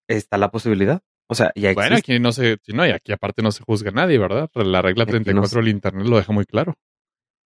[0.08, 1.02] está la posibilidad.
[1.30, 1.74] O sea, ya existe.
[1.82, 4.50] Bueno, aquí no se, no, y aquí aparte no se juzga a nadie, ¿verdad?
[4.54, 6.76] La regla Aquí no 34 se- del internet lo deja muy claro.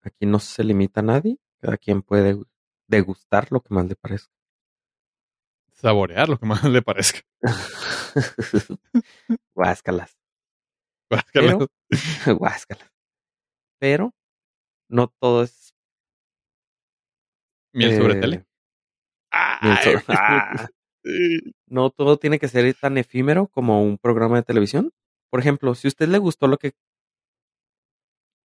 [0.03, 1.37] Aquí no se limita a nadie.
[1.61, 2.37] Cada quien puede
[2.91, 4.33] degustar lo que más le parezca.
[5.73, 7.21] Saborear lo que más le parezca.
[9.55, 10.17] Guáscalas.
[11.33, 11.69] Pero-
[12.39, 12.91] Guáscalas.
[13.79, 14.13] Pero
[14.89, 15.73] no todo es.
[17.73, 18.37] Miel sobre eh, tele.
[18.37, 18.47] miel
[19.31, 20.69] Ay, sobre- Ah,
[21.67, 24.93] no todo tiene que ser tan efímero como un programa de televisión.
[25.31, 26.73] Por ejemplo, si a usted le gustó lo que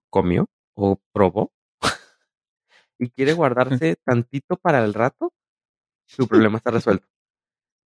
[0.10, 0.46] comió
[0.78, 1.52] o probó
[2.98, 5.34] y quiere guardarse tantito para el rato,
[6.06, 7.08] su problema está resuelto.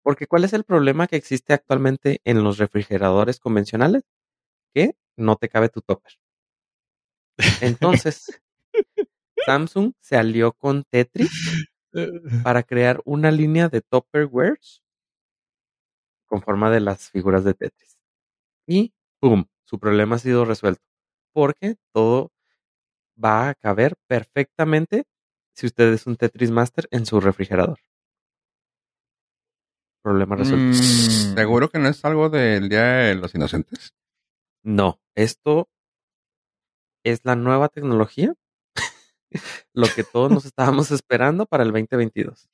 [0.02, 4.04] Porque ¿cuál es el problema que existe actualmente en los refrigeradores convencionales?
[4.74, 6.12] Que no te cabe tu topper.
[7.60, 8.40] Entonces,
[9.46, 11.30] Samsung se alió con Tetris
[12.42, 14.82] para crear una línea de Tupperwares
[16.26, 17.98] con forma de las figuras de Tetris.
[18.66, 19.46] Y ¡pum!
[19.64, 20.82] Su problema ha sido resuelto.
[21.32, 22.32] Porque todo
[23.22, 25.04] va a caber perfectamente
[25.54, 27.78] si usted es un Tetris Master en su refrigerador.
[30.02, 30.78] Problema resuelto.
[30.78, 33.92] Mm, ¿Seguro que no es algo del Día de los Inocentes?
[34.62, 35.68] No, esto
[37.04, 38.34] es la nueva tecnología.
[39.74, 42.48] Lo que todos nos estábamos esperando para el 2022.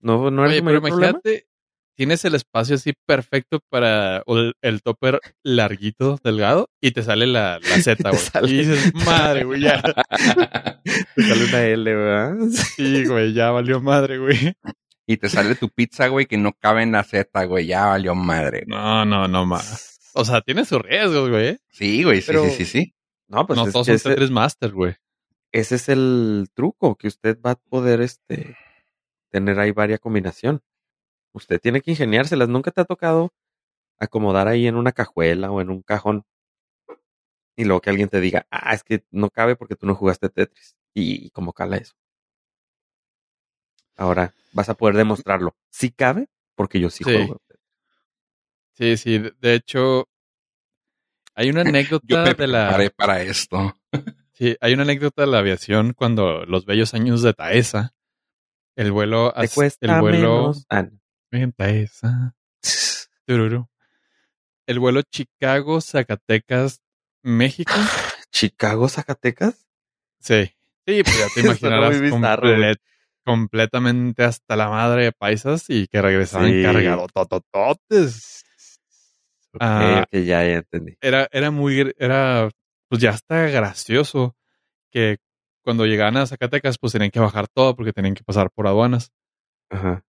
[0.00, 1.20] No, no Oye, el pero mayor problema.
[1.98, 7.58] Tienes el espacio así perfecto para el, el topper larguito, delgado, y te sale la,
[7.58, 8.22] la Z, güey.
[8.22, 9.82] sale- Y dices, madre, güey, ya.
[11.14, 12.36] Te sale una L, ¿verdad?
[12.76, 14.54] Sí, güey, ya valió madre, güey.
[15.06, 17.66] y te sale tu pizza, güey, que no cabe en la Z, güey.
[17.66, 18.62] Ya valió madre.
[18.66, 19.98] No, no, no más.
[20.14, 21.46] O sea, tiene sus riesgos, güey.
[21.48, 21.58] ¿eh?
[21.72, 22.94] Sí, güey, sí, Pero- sí, sí, sí.
[23.26, 24.94] No, pues no es todos que son ese, Tetris Master, güey.
[25.52, 28.56] ese es el truco, que usted va a poder este,
[29.30, 30.62] tener ahí varias combinación.
[31.32, 32.48] Usted tiene que ingeniárselas.
[32.48, 33.32] Nunca te ha tocado
[33.98, 36.24] acomodar ahí en una cajuela o en un cajón
[37.56, 40.28] y luego que alguien te diga, ah, es que no cabe porque tú no jugaste
[40.28, 40.76] Tetris.
[40.94, 41.94] Y, y cómo cala eso.
[43.96, 45.56] Ahora vas a poder demostrarlo.
[45.70, 47.10] Sí cabe porque yo sí, Sí.
[47.12, 47.40] juego.
[48.74, 49.18] Sí, sí.
[49.18, 50.08] de- hecho,
[51.34, 52.90] hay una Yo anécdota me de la.
[52.96, 53.74] para esto.
[54.32, 57.92] Sí, hay una anécdota de la aviación cuando los bellos años de Taesa,
[58.76, 60.66] el vuelo, Te cuesta el vuelo menos.
[60.68, 60.90] Ah, no.
[61.30, 62.34] En Taesa,
[63.26, 63.68] tururú.
[64.66, 66.82] el vuelo Chicago, Zacatecas,
[67.22, 67.72] México.
[68.30, 69.66] Chicago, Zacatecas.
[70.20, 70.44] Sí,
[70.86, 72.76] sí, pues ya te imaginarás
[73.24, 76.62] completamente hasta la madre de paisas y que regresaban Sí.
[76.62, 78.44] cargados totototes.
[79.54, 80.04] Ok, Ah.
[80.06, 80.96] ok, ya, ya entendí.
[81.00, 82.50] Era, era muy, era,
[82.88, 84.36] pues ya está gracioso
[84.90, 85.18] que
[85.62, 89.10] cuando llegaban a Zacatecas, pues tenían que bajar todo porque tenían que pasar por aduanas.
[89.70, 90.02] Ajá.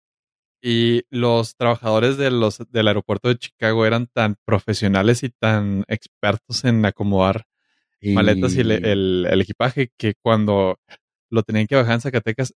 [0.62, 6.65] Y los trabajadores de los, del aeropuerto de Chicago eran tan profesionales y tan expertos
[6.65, 7.45] en acomodar
[8.13, 10.78] maletas y el, el- el equipaje que cuando
[11.30, 12.54] lo tenían que bajar en Zacatecas,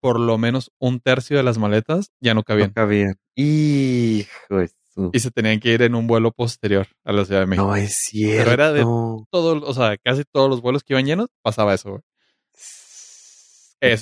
[0.00, 2.68] por lo menos un tercio de las maletas ya no cabían.
[2.70, 3.14] No cabían.
[3.36, 7.40] Hijo de su- Y se tenían que ir en un vuelo posterior a la Ciudad
[7.40, 7.66] de México.
[7.68, 8.50] No es cierto.
[8.50, 8.82] era de-
[9.30, 12.02] Todo, o sea, casi todos los vuelos que iban llenos pasaba eso, güey.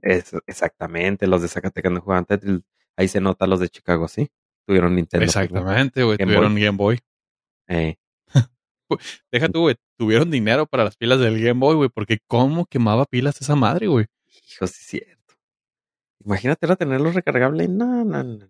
[0.00, 2.60] Eso, exactamente, los de Zacatecas no jugaban Tetris.
[2.96, 4.28] Ahí se nota los de Chicago, sí.
[4.66, 5.24] Tuvieron Nintendo.
[5.24, 6.18] pues, Exactamente, güey.
[6.18, 6.98] Tuvieron Game Boy.
[7.68, 7.96] Eh,
[9.32, 9.76] Deja tú, güey.
[9.96, 11.88] Tuvieron dinero para las pilas del Game Boy, güey.
[11.88, 14.06] Porque cómo quemaba pilas esa madre, güey.
[14.50, 15.34] hijo, sí es cierto.
[16.24, 17.66] Imagínate ahora tenerlo recargable.
[17.68, 18.48] No, no, no.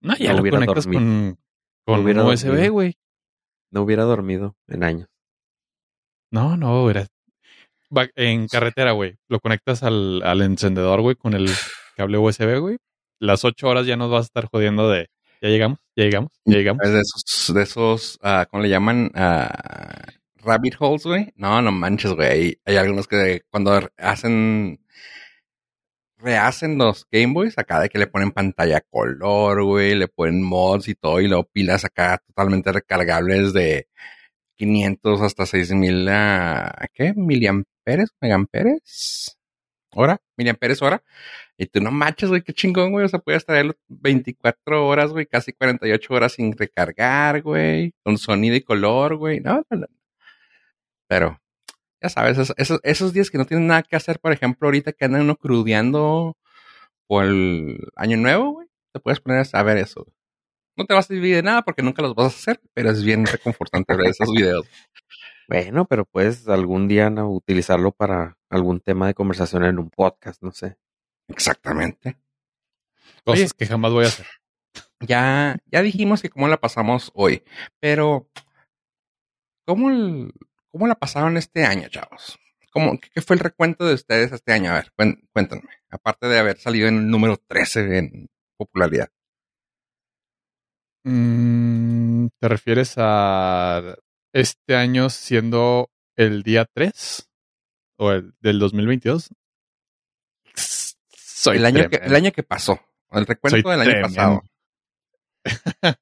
[0.00, 1.00] No, ya No lo hubiera conectas dormido.
[1.02, 1.38] con,
[1.84, 2.98] con hubiera un USB, güey.
[3.70, 5.08] No hubiera dormido en años.
[6.30, 7.06] No, no, era
[8.16, 9.16] en carretera, güey.
[9.28, 11.48] Lo conectas al, al encendedor, güey, con el
[11.96, 12.76] cable USB, güey.
[13.20, 15.08] Las ocho horas ya nos vas a estar jodiendo de
[15.44, 16.82] ya llegamos, ya llegamos, ya llegamos.
[16.84, 19.10] Es de esos, de esos ah, ¿cómo le llaman?
[19.14, 21.32] Ah, rabbit holes, güey.
[21.36, 22.28] No, no manches, güey.
[22.28, 24.80] Hay, hay algunos que cuando hacen,
[26.16, 30.88] rehacen los Game Boys, acá de que le ponen pantalla color, güey, le ponen mods
[30.88, 33.88] y todo, y luego pilas acá totalmente recargables de
[34.56, 37.12] 500 hasta 6000, ah, ¿qué?
[37.86, 39.38] Miliamperes, megamperes,
[39.92, 41.02] hora, miliamperes hora.
[41.58, 43.04] Y tú no manches, güey, qué chingón, güey.
[43.04, 48.56] O sea, puedes traerlo 24 horas, güey, casi 48 horas sin recargar, güey, con sonido
[48.56, 49.40] y color, güey.
[49.40, 49.86] No, no, no.
[51.08, 51.40] Pero,
[52.02, 54.92] ya sabes, esos, esos, esos días que no tienen nada que hacer, por ejemplo, ahorita
[54.92, 56.36] que andan uno crudeando
[57.06, 60.06] por el año nuevo, güey, te puedes poner a ver eso.
[60.76, 63.04] No te vas a dividir de nada porque nunca los vas a hacer, pero es
[63.04, 64.66] bien reconfortante ver esos videos.
[65.48, 67.30] Bueno, pero puedes algún día ¿no?
[67.30, 70.78] utilizarlo para algún tema de conversación en un podcast, no sé.
[71.28, 72.16] Exactamente.
[73.24, 73.50] Cosas Oye.
[73.58, 74.26] que jamás voy a hacer.
[75.00, 77.42] Ya, ya dijimos que cómo la pasamos hoy,
[77.80, 78.28] pero
[79.66, 80.32] ¿cómo, el-
[80.70, 82.38] cómo la pasaron este año, chavos?
[82.70, 84.70] ¿Cómo, qué, fue el recuento de ustedes este año?
[84.72, 84.92] A ver,
[85.32, 85.68] cuéntenme.
[85.90, 89.10] Aparte de haber salido en el número 13 en popularidad.
[91.04, 93.96] Mm, ¿Te refieres a
[94.34, 97.30] este año siendo el día 3?
[97.96, 99.30] ¿O el del 2022?
[100.54, 102.80] Soy el, año que, el año que pasó.
[103.12, 104.14] El recuento Soy del año tremendo.
[104.14, 104.42] pasado.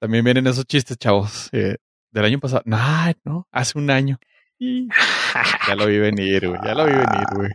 [0.00, 1.50] También vienen esos chistes, chavos.
[1.52, 1.76] eh,
[2.10, 2.62] del año pasado.
[2.64, 2.78] No,
[3.24, 4.18] no, hace un año.
[4.58, 6.60] Ya lo vi venir, güey.
[6.64, 7.50] Ya lo vi venir, güey.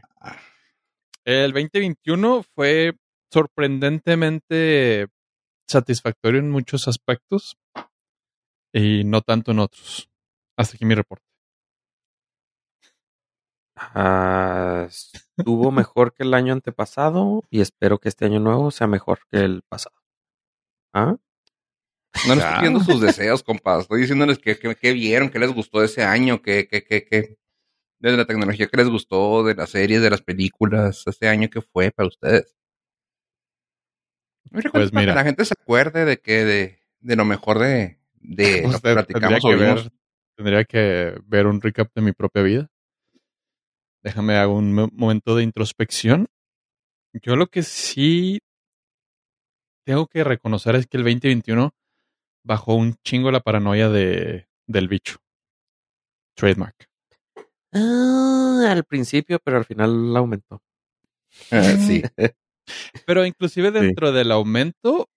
[1.26, 2.94] El 2021 fue
[3.32, 5.08] sorprendentemente
[5.68, 7.58] satisfactorio en muchos aspectos
[8.74, 10.10] y no tanto en otros.
[10.58, 11.26] Hasta aquí mi reporte.
[13.76, 19.20] Ah, estuvo mejor que el año antepasado y espero que este año nuevo sea mejor
[19.30, 19.96] que el pasado.
[20.94, 21.18] ¿Ah?
[22.28, 23.84] No les estoy pidiendo sus deseos, compas.
[23.84, 27.38] Estoy diciéndoles que, que, que vieron, que les gustó ese año, que, que, que, que,
[28.00, 31.62] desde la tecnología que les gustó, de las series, de las películas, ese año que
[31.62, 32.56] fue para ustedes.
[34.52, 38.01] Pues para mira, que la gente se acuerde de que de, de lo mejor de,
[38.22, 39.92] de lo que platicamos tendría que, ver,
[40.36, 42.72] tendría que ver un recap de mi propia vida.
[44.04, 46.28] Déjame hago un momento de introspección.
[47.14, 48.40] Yo lo que sí
[49.86, 51.74] tengo que reconocer es que el 2021
[52.44, 55.18] bajó un chingo la paranoia de, del bicho.
[56.36, 56.88] Trademark.
[57.74, 60.62] Ah, al principio, pero al final aumentó.
[61.52, 62.02] Ah, sí.
[63.06, 65.10] pero inclusive dentro del aumento,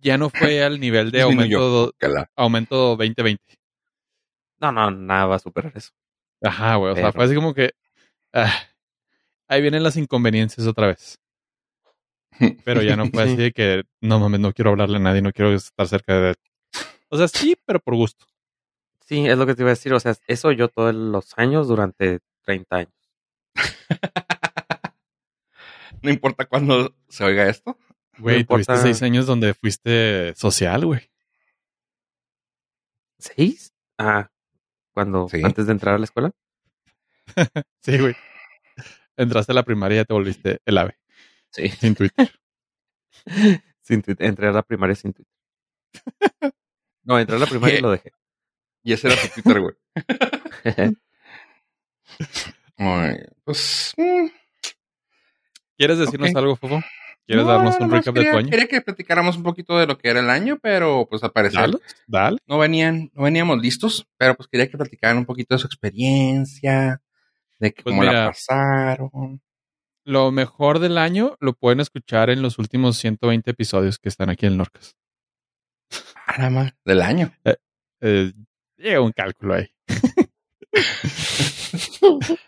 [0.00, 1.92] ya no fue al nivel de aumento,
[2.36, 3.42] aumento 2020.
[4.60, 5.90] No, no, nada va a superar eso.
[6.42, 6.92] Ajá, güey.
[6.92, 7.72] O sea, fue así como que.
[8.32, 8.52] Ah,
[9.48, 11.18] ahí vienen las inconveniencias otra vez.
[12.64, 15.32] Pero ya no fue así de que, no mames, no quiero hablarle a nadie, no
[15.32, 16.36] quiero estar cerca de él.
[17.08, 18.24] O sea, sí, pero por gusto.
[19.04, 19.92] Sí, es lo que te iba a decir.
[19.92, 22.94] O sea, eso yo todos los años durante 30 años.
[26.02, 27.76] no importa cuándo se oiga esto.
[28.20, 31.10] Güey, tuviste seis años donde fuiste social, güey.
[33.18, 33.72] ¿Seis?
[33.98, 34.30] Ah,
[34.92, 36.32] cuando, antes de entrar a la escuela.
[37.82, 38.14] sí, güey.
[39.16, 40.98] Entraste a la primaria y ya te volviste el ave.
[41.50, 41.68] Sí.
[41.68, 42.30] Sin Twitter.
[43.80, 44.26] sin Twitter.
[44.26, 45.34] Entré a la primaria sin Twitter.
[47.02, 48.12] No, entré a la primaria y lo dejé.
[48.82, 49.74] Y ese era tu Twitter, güey.
[53.42, 53.94] pues.
[53.96, 54.26] Mm.
[55.78, 56.82] ¿Quieres decirnos algo, Fofo?
[57.30, 58.50] ¿Quieres darnos un recap de tu año?
[58.50, 61.70] Quería que platicáramos un poquito de lo que era el año, pero pues al parecer
[62.08, 65.68] dale, no venían, no veníamos listos, pero pues quería que platicaran un poquito de su
[65.68, 67.00] experiencia,
[67.60, 69.40] de pues cómo la pasaron.
[70.04, 74.46] Lo mejor del año lo pueden escuchar en los últimos 120 episodios que están aquí
[74.46, 74.96] en Norcas.
[76.26, 77.32] Ah, nada más, del año.
[77.44, 77.56] Eh,
[78.00, 78.32] eh,
[78.76, 79.68] llega un cálculo ahí.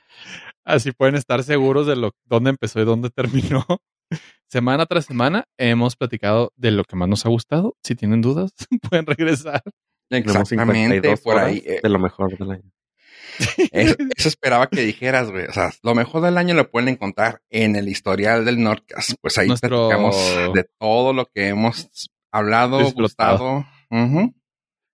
[0.64, 3.64] Así pueden estar seguros de lo dónde empezó y dónde terminó.
[4.48, 7.75] Semana tras semana hemos platicado de lo que más nos ha gustado.
[7.83, 8.53] Si tienen dudas,
[8.90, 9.62] pueden regresar.
[10.11, 11.62] Exactamente, por ahí.
[11.64, 11.81] Eh.
[11.83, 12.72] de lo mejor del año.
[13.72, 13.96] Eso,
[14.29, 15.46] esperaba que dijeras, güey.
[15.46, 19.14] O sea, lo mejor del año lo pueden encontrar en el historial del Nordcast.
[19.22, 20.16] Pues ahí platicamos
[20.53, 23.64] de todo lo que hemos hablado, gustado.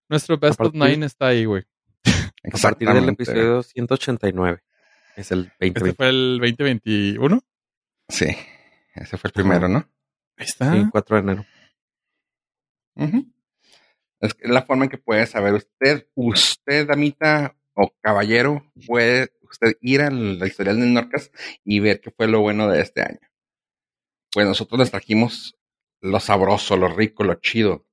[0.09, 1.65] Nuestro Best of Nine está ahí, güey.
[2.53, 4.61] A partir del episodio 189.
[5.17, 5.81] Es el 2020.
[5.81, 7.41] ¿Este fue el 2021?
[8.09, 8.37] Sí,
[9.03, 9.89] ese fue el primero, ¿no?
[10.37, 10.73] Ahí está.
[10.73, 11.47] Sí, 4 de enero.
[14.21, 20.03] Es la forma en que puede saber usted, usted, damita o caballero, puede usted ir
[20.03, 21.31] a la historial de Norcas
[21.65, 23.21] y ver qué fue lo bueno de este año.
[24.33, 25.57] Pues nosotros les trajimos
[26.01, 27.87] lo sabroso, lo rico, lo chido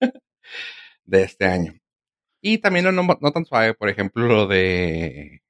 [1.04, 1.74] de este año.
[2.40, 5.42] Y también lo no, tan suave, por ejemplo, lo de...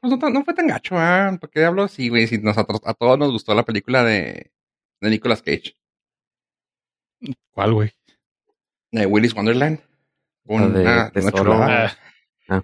[0.00, 1.36] Pues no, fue tan gacho, ¿ah?
[1.40, 4.52] Porque hablo así, güey, si nosotros, a todos nos gustó la película de,
[5.00, 5.74] de Nicolas Cage.
[7.50, 7.90] ¿Cuál, güey?
[8.92, 9.80] De Willis Wonderland.
[10.44, 11.96] Una, de, ah.
[12.48, 12.62] Ah.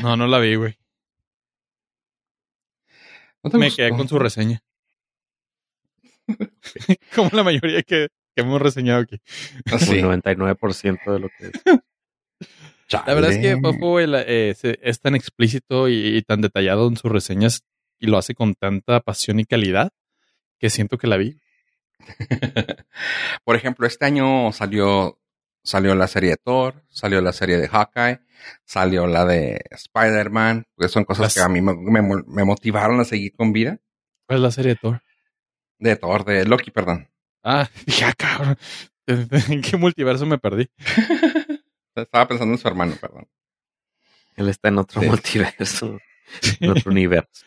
[0.00, 0.78] No, no la vi, güey.
[3.52, 4.62] Me quedé con su reseña.
[7.14, 9.20] Como la mayoría que, hemos reseñado aquí.
[9.70, 9.98] Ah, sí.
[9.98, 11.52] Un 99% de lo que es.
[12.90, 17.64] La verdad es que Fofo eh, es tan explícito y, tan detallado en sus reseñas
[17.98, 19.90] y lo hace con tanta pasión y calidad
[20.58, 21.40] que siento que la vi.
[23.44, 25.18] Por ejemplo, este año salió,
[25.64, 28.20] salió la serie de Thor, salió la serie de Hawkeye,
[28.64, 33.34] salió la de Spider-Man, que son cosas que a mí me, me, motivaron a seguir
[33.34, 33.78] con vida.
[34.26, 35.02] ¿Cuál es la serie de Thor?
[35.78, 37.08] De Thor, de Loki, perdón.
[37.42, 38.56] Ah, ya cabrón.
[39.06, 40.68] ¿En qué multiverso me perdí?
[42.02, 43.28] Estaba pensando en su hermano, perdón.
[44.36, 45.98] Él está en otro multiverso,
[46.60, 47.46] en otro universo.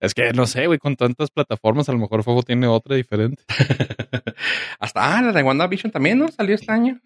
[0.00, 3.42] Es que no sé, güey, con tantas plataformas, a lo mejor Fuego tiene otra diferente.
[4.78, 6.28] Hasta, ah, la de WandaVision también, ¿no?
[6.28, 7.00] Salió este año.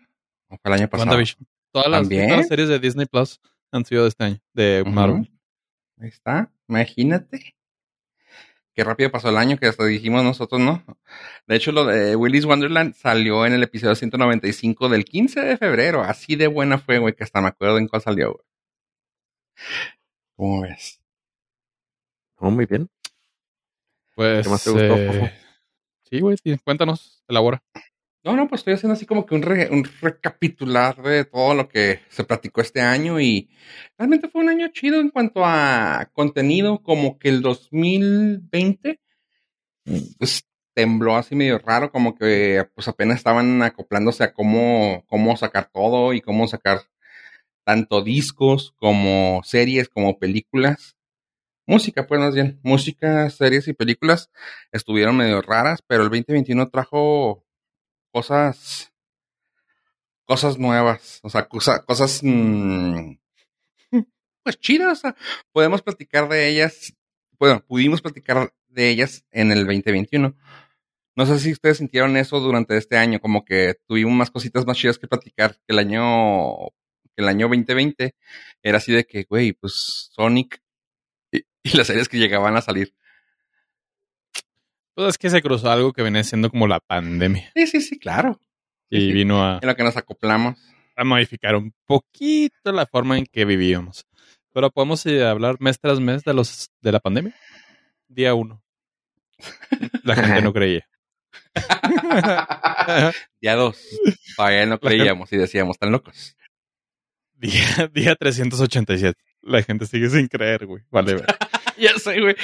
[0.49, 1.11] O fue el año pasado.
[1.11, 1.47] WandaVision.
[1.73, 3.41] Todas las, todas las, series de Disney Plus
[3.73, 5.29] han sido de este año, de Marvel.
[5.99, 7.57] Ahí está, imagínate.
[8.75, 10.85] Qué rápido pasó el año que hasta dijimos nosotros, ¿no?
[11.47, 16.03] De hecho, lo de Willy's Wonderland salió en el episodio 195 del 15 de febrero.
[16.03, 18.45] Así de buena fue, güey, que hasta me acuerdo en cuál salió, güey.
[20.37, 21.01] ¿Cómo ves?
[22.37, 22.91] Oh, muy bien.
[24.17, 24.45] Pues.
[24.45, 25.33] ¿Qué más te gustó, eh,
[26.11, 27.63] Sí, güey, cuéntanos, elabora.
[28.25, 29.43] No, no, pues estoy haciendo así como que un,
[30.01, 33.51] recapitular de todo lo que se platicó este año y
[33.99, 38.99] realmente fue un año chido en cuanto a contenido, como que el 2020
[40.19, 45.71] pues, tembló así medio raro, como que pues apenas estaban acoplándose a cómo, cómo sacar
[45.71, 46.81] todo y cómo sacar
[47.65, 50.97] tanto discos como series como películas.
[51.67, 54.31] Música, pues más bien, música, series y películas
[54.73, 57.44] estuvieron medio raras, pero el 2021 trajo
[58.15, 58.93] cosas,
[60.25, 63.17] cosas nuevas, o sea, cosas, mm,
[64.45, 65.17] pues chidas, o sea,
[65.51, 66.95] podemos platicar de ellas,
[67.41, 70.33] bueno, pudimos platicar de ellas en el 2021.
[71.17, 74.79] No sé si ustedes sintieron eso durante este año, como que tuvimos más cositas más
[74.79, 76.69] chidas que platicar que el año,
[77.17, 78.15] que el año 2020.
[78.63, 80.63] Era así de que, güey, pues Sonic
[81.33, 81.43] y,
[81.77, 82.95] las series que llegaban a salir.
[84.95, 87.51] Pues es que se cruzó algo que venía siendo como la pandemia.
[87.55, 88.41] Sí, sí, sí, claro.
[88.91, 89.59] Y vino a...
[89.61, 90.59] En lo que nos acoplamos.
[90.95, 94.07] A modificar un poquito la forma en que vivíamos.
[94.53, 97.35] Pero podemos eh, hablar mes tras mes de los de la pandemia.
[98.07, 98.63] Día uno.
[100.05, 100.89] La gente no creía.
[103.41, 103.83] día dos.
[104.37, 106.37] Todavía no creíamos y decíamos, tan locos.
[107.35, 109.21] Día, día 387.
[109.43, 110.85] La gente sigue sin creer, güey.
[110.91, 111.17] Vale,
[111.77, 112.37] ya sé, güey.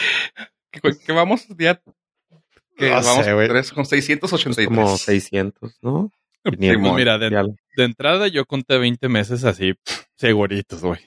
[0.71, 1.47] ¿Qué, vamos?
[1.57, 1.81] Día.
[2.81, 4.69] Que vamos tres, con 683.
[4.69, 6.11] Como 600, ¿no?
[6.43, 9.75] Pues mira, de, entrada yo conté 20 meses así,
[10.17, 11.01] seguritos, güey.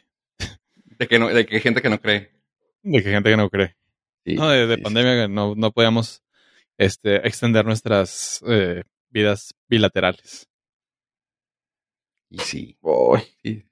[1.00, 2.32] De que, no, de que gente que no cree.
[2.84, 3.76] De que gente que no cree.
[4.26, 6.22] no, de, pandemia no, no podíamos
[6.78, 10.48] este, extender nuestras eh, vidas bilaterales.
[12.30, 12.78] Y sí.
[13.44, 13.66] sí.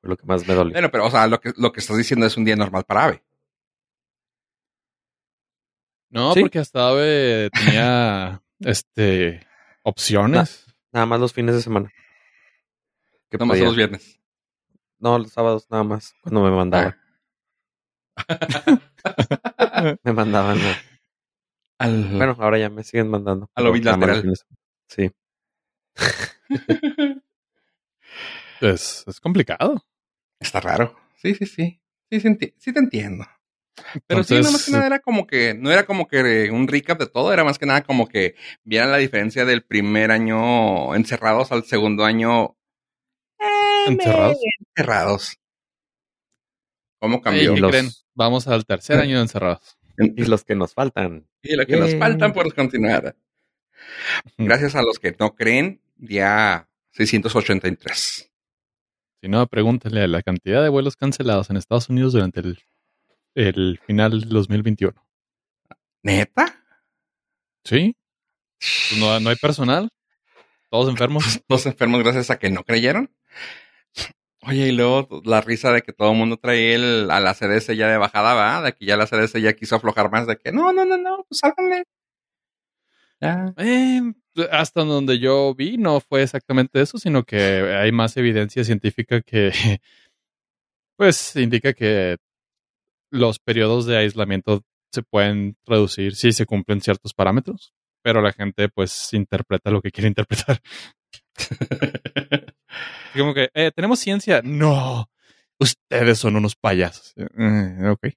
[0.00, 0.72] Fue lo que más me dolió.
[0.72, 3.04] Bueno, pero, o sea, lo que, lo que estás diciendo es un día normal para
[3.04, 3.22] Ave.
[6.10, 9.46] No, porque hasta Ave tenía este
[9.82, 10.66] opciones.
[10.92, 11.92] nada más los fines de semana.
[13.30, 14.18] Nada más los viernes.
[14.98, 16.96] No, los sábados nada más, cuando me mandaban.
[18.16, 18.78] Ah.
[20.02, 20.58] me mandaban.
[21.78, 23.50] Bueno, ahora ya me siguen mandando.
[23.54, 24.34] A lo bilateral.
[24.88, 25.12] Sí.
[28.60, 29.84] es, es complicado.
[30.40, 30.98] Está raro.
[31.16, 31.80] Sí, sí, sí.
[32.10, 33.26] Sí, sí, te entiendo.
[34.06, 36.98] Pero sí, no más que nada era como que, no era como que un recap
[36.98, 41.52] de todo, era más que nada como que vieran la diferencia del primer año encerrados
[41.52, 42.56] al segundo año
[43.86, 44.36] encerrados.
[44.76, 45.36] Encerrados.
[47.00, 47.54] ¿Cómo cambió?
[48.14, 49.78] Vamos al tercer año encerrados.
[49.98, 51.28] Y los que nos faltan.
[51.42, 53.16] Y los que nos faltan por continuar.
[54.36, 58.30] Gracias a los que no creen, ya 683.
[59.20, 62.60] Si no, pregúntale a la cantidad de vuelos cancelados en Estados Unidos durante el,
[63.34, 64.94] el final del 2021.
[66.02, 66.64] ¿Neta?
[67.64, 67.96] Sí.
[68.58, 69.88] Pues no, no hay personal.
[70.70, 71.40] Todos enfermos.
[71.46, 73.10] Todos enfermos gracias a que no creyeron.
[74.42, 77.74] Oye, y luego la risa de que todo el mundo trae el, a la CDC
[77.74, 78.62] ya de bajada, ¿va?
[78.62, 81.24] De que ya la CDC ya quiso aflojar más, de que no, no, no, no,
[81.28, 81.84] pues sálganle.
[83.20, 84.00] Eh,
[84.50, 89.50] hasta donde yo vi no fue exactamente eso, sino que hay más evidencia científica que
[90.96, 92.16] pues indica que
[93.10, 98.68] los periodos de aislamiento se pueden reducir si se cumplen ciertos parámetros, pero la gente
[98.68, 100.60] pues interpreta lo que quiere interpretar.
[103.16, 104.42] Como que, eh, tenemos ciencia.
[104.42, 105.10] No,
[105.58, 107.14] ustedes son unos payasos.
[107.16, 108.08] Eh, ok.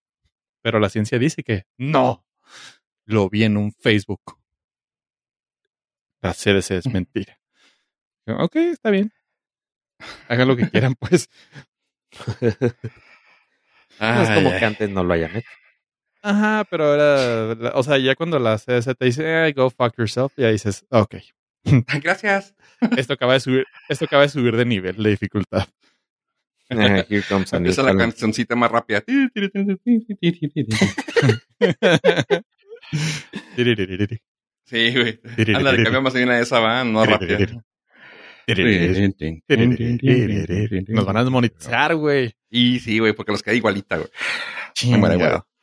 [0.62, 2.26] Pero la ciencia dice que no.
[3.06, 4.22] Lo vi en un Facebook.
[6.22, 7.40] La CDC es mentira.
[8.28, 9.12] Ok, está bien.
[10.28, 11.30] Hagan lo que quieran, pues.
[14.02, 15.50] es como que antes no lo hayan hecho.
[16.24, 20.50] Ajá, pero ahora, o sea, ya cuando la CDC te dice, go fuck yourself, ya
[20.50, 21.16] dices, ok.
[22.02, 22.56] Gracias.
[22.98, 25.68] Esto acaba de subir, esto acaba de subir de nivel de dificultad.
[26.70, 29.04] here comes Esa es la cancioncita más rápida.
[34.66, 35.20] Sí, güey.
[35.54, 37.38] Ándale, cambiamos una de esa, va, no rápida.
[40.88, 42.34] Nos van a desmonetizar, güey.
[42.50, 44.10] Y sí, güey, porque los queda igualita, güey.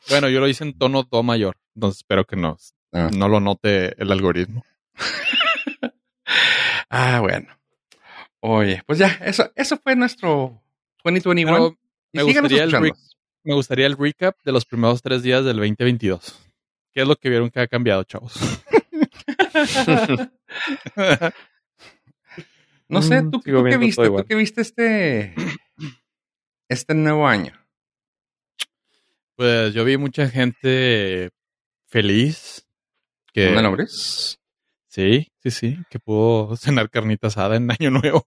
[0.09, 2.57] Bueno, yo lo hice en tono do mayor, entonces espero que no,
[2.93, 3.11] ah.
[3.14, 4.64] no lo note el algoritmo.
[6.91, 7.49] ah, bueno.
[8.41, 10.62] Oye, pues ya, eso, eso fue nuestro
[11.05, 11.76] 2021.
[12.12, 12.93] me, gustaría el
[13.45, 16.39] me gustaría el recap de los primeros tres días del 2022.
[16.93, 18.35] ¿Qué es lo que vieron que ha cambiado, chavos?
[22.89, 24.07] no sé, ¿tú, ¿tú qué viste?
[24.07, 25.34] ¿Tú qué viste este,
[26.68, 27.53] este nuevo año?
[29.36, 31.30] Pues yo vi mucha gente
[31.86, 32.66] feliz.
[33.32, 34.41] Que, nombres?
[34.89, 38.24] Sí, sí, sí, que pudo cenar carnita asada en Año Nuevo.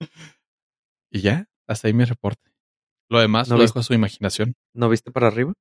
[1.10, 2.50] y ya, hasta ahí mi reporte.
[3.08, 4.54] Lo demás lo dejo a su imaginación.
[4.74, 5.54] ¿No viste para arriba?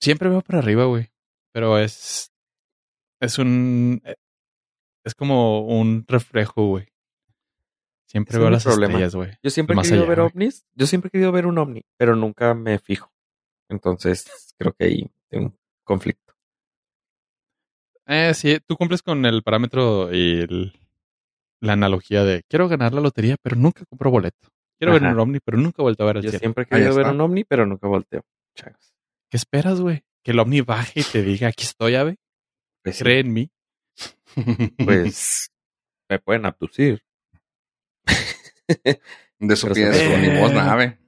[0.00, 1.08] Siempre veo para arriba, güey.
[1.52, 2.32] pero es.
[3.20, 4.02] Es un.
[5.04, 6.88] Es como un reflejo, güey.
[8.08, 8.92] Siempre veo las problema.
[8.94, 9.32] estrellas, güey.
[9.42, 10.30] Yo siempre he querido allá, ver güey.
[10.30, 10.64] ovnis.
[10.74, 13.12] Yo siempre he querido ver un ovni, pero nunca me fijo.
[13.68, 16.32] Entonces, creo que ahí tengo un conflicto.
[18.06, 20.72] Eh, sí, tú cumples con el parámetro y el-
[21.60, 24.48] la analogía de quiero ganar la lotería, pero nunca compro boleto.
[24.78, 26.40] Quiero ver un ovni, pero nunca vuelto a ver el Yo cielo.
[26.40, 28.22] siempre he querido ver un ovni, pero nunca volteo.
[28.54, 28.92] Changos.
[29.30, 30.04] ¿Qué esperas, güey?
[30.22, 32.16] Que el ovni baje y te diga, aquí estoy, ave.
[32.82, 33.50] Pues, sí, Cree en mí.
[34.84, 35.50] pues
[36.08, 37.02] me pueden abducir.
[39.38, 40.18] de su Pero pie, de se su ve.
[40.18, 40.98] limosna, ave.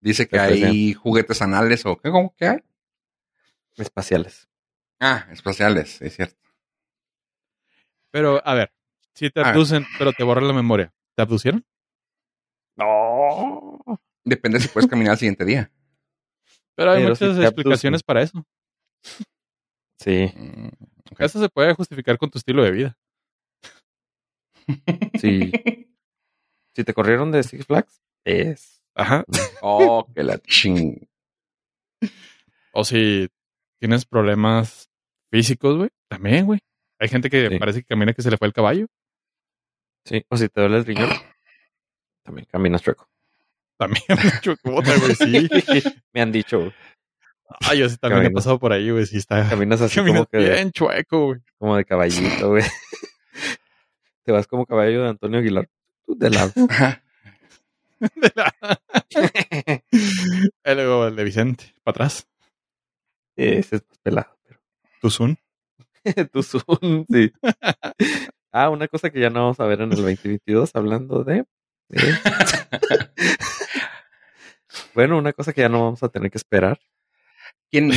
[0.00, 2.58] Dice que hay juguetes anales o qué, ¿cómo que hay?
[3.76, 4.48] Espaciales.
[5.00, 6.36] Ah, espaciales, es cierto.
[8.10, 8.72] Pero, a ver,
[9.14, 11.64] si te abducen, pero te borran la memoria, ¿te abducieron?
[12.76, 13.78] No.
[14.24, 15.70] Depende si puedes caminar al siguiente día.
[16.74, 18.46] Pero hay Pero muchas explicaciones para eso.
[19.98, 20.68] Sí, Mm.
[21.18, 22.98] Eso se puede justificar con tu estilo de vida.
[25.20, 25.52] sí.
[26.74, 28.82] Si te corrieron de Six Flags, es.
[28.94, 29.24] Ajá.
[29.62, 31.08] Oh, que la ching.
[32.72, 33.28] O si
[33.80, 34.90] tienes problemas
[35.30, 36.60] físicos, güey, también, güey.
[37.00, 37.58] Hay gente que Sí.
[37.58, 38.86] parece que camina que se le fue el caballo.
[40.04, 40.24] Sí.
[40.28, 41.10] O si te duele el riñón,
[42.24, 43.08] también caminas chueco.
[43.78, 44.04] También
[44.62, 45.48] cuota, güey, sí.
[46.12, 46.72] Me han dicho, güey.
[47.60, 49.06] Ay, yo sí también he pasado por ahí, güey.
[49.06, 49.48] Sí, está.
[49.48, 51.40] Caminas así Caminas como que bien chueco, güey.
[51.58, 52.64] como de caballito, güey.
[54.24, 55.68] Te vas como caballo de Antonio Aguilar.
[56.04, 56.52] Tú de lado.
[56.68, 57.02] Ajá.
[59.92, 62.26] Y luego el de Vicente, para atrás.
[63.36, 64.60] Ese es más pelado, pero.
[65.00, 65.38] Tuzun.
[66.32, 67.32] Tu Zoom, sí.
[68.52, 71.44] Ah, una cosa que ya no vamos a ver en el 2022, hablando de.
[71.88, 72.14] de-
[74.94, 76.78] bueno, una cosa que ya no vamos a tener que esperar.
[77.76, 77.90] ¿Quién,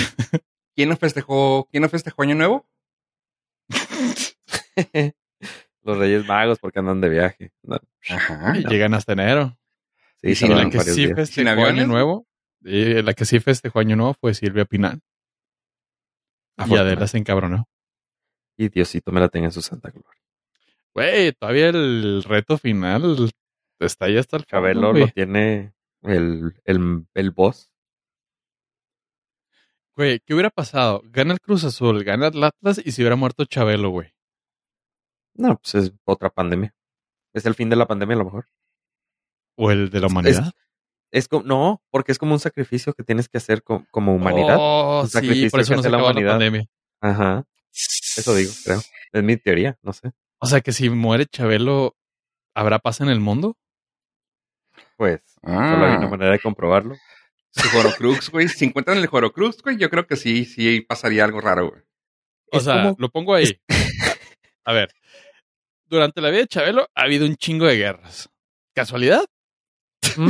[0.76, 2.68] quién no festejó, quién no festejó Año Nuevo?
[5.84, 7.52] Los Reyes Magos, porque andan de viaje.
[7.64, 8.58] No, Ajá.
[8.58, 9.58] Y llegan hasta enero.
[10.22, 11.16] sí, Y Y la que sí días.
[11.16, 11.88] festejó ¿Sin Año?
[11.88, 12.28] Nuevo.
[12.62, 14.96] Y la que sí festejó Año Nuevo fue Silvia Pinal.
[14.98, 16.88] Y Afortunado.
[16.88, 17.70] Adela se encabronó.
[18.58, 20.22] Y Diosito me la tenga en su santa gloria.
[20.94, 23.32] Güey, todavía el reto final
[23.80, 25.72] está ahí hasta el Chabelo lo tiene
[26.02, 27.69] el, el, el boss.
[30.00, 31.02] Güey, ¿qué hubiera pasado?
[31.12, 34.14] Gana el Cruz Azul, gana el Atlas y si hubiera muerto Chabelo, güey.
[35.34, 36.74] No, pues es otra pandemia.
[37.34, 38.46] Es el fin de la pandemia a lo mejor.
[39.58, 40.52] O el de la Es- humanidad.
[41.12, 44.56] Es como, no, porque es como un sacrificio que tienes que hacer co- como humanidad.
[44.58, 46.66] Oh, Un sí, sacrificio por eso que no se la pandemia.
[47.02, 47.44] Ajá.
[47.74, 48.80] Eso digo, creo.
[49.12, 50.12] Es mi teoría, no sé.
[50.40, 51.98] O sea que si muere Chabelo,
[52.56, 53.58] ¿habrá paz en el mundo?
[54.96, 55.72] Pues, Ah.
[55.74, 56.96] solo hay una manera de comprobarlo.
[57.52, 58.48] Su Horocrux, güey.
[58.48, 61.82] Si encuentran el Horocrux, güey, yo creo que sí, sí pasaría algo raro, güey.
[62.52, 63.60] O Es sea, como- lo pongo ahí.
[64.66, 64.94] A ver,
[65.88, 68.30] durante la vida de Chabelo ha habido un chingo de guerras.
[68.76, 69.26] ¿Casualidad?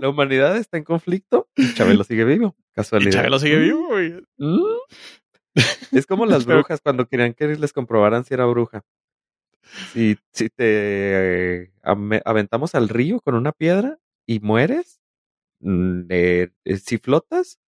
[0.00, 2.54] La humanidad está en conflicto y Chabelo sigue vivo.
[2.58, 3.12] Y Casualidad.
[3.12, 4.14] Chabelo sigue vivo, güey.
[4.36, 4.60] Mm.
[5.92, 8.82] Es como las brujas cuando querían que les comprobaran si era bruja.
[9.92, 11.72] Si, si te eh,
[12.24, 15.07] aventamos al río con una piedra y mueres, mm,
[15.62, 17.58] eh, eh, si flotas,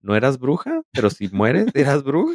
[0.00, 2.34] no eras bruja, pero si mueres, eras bruja.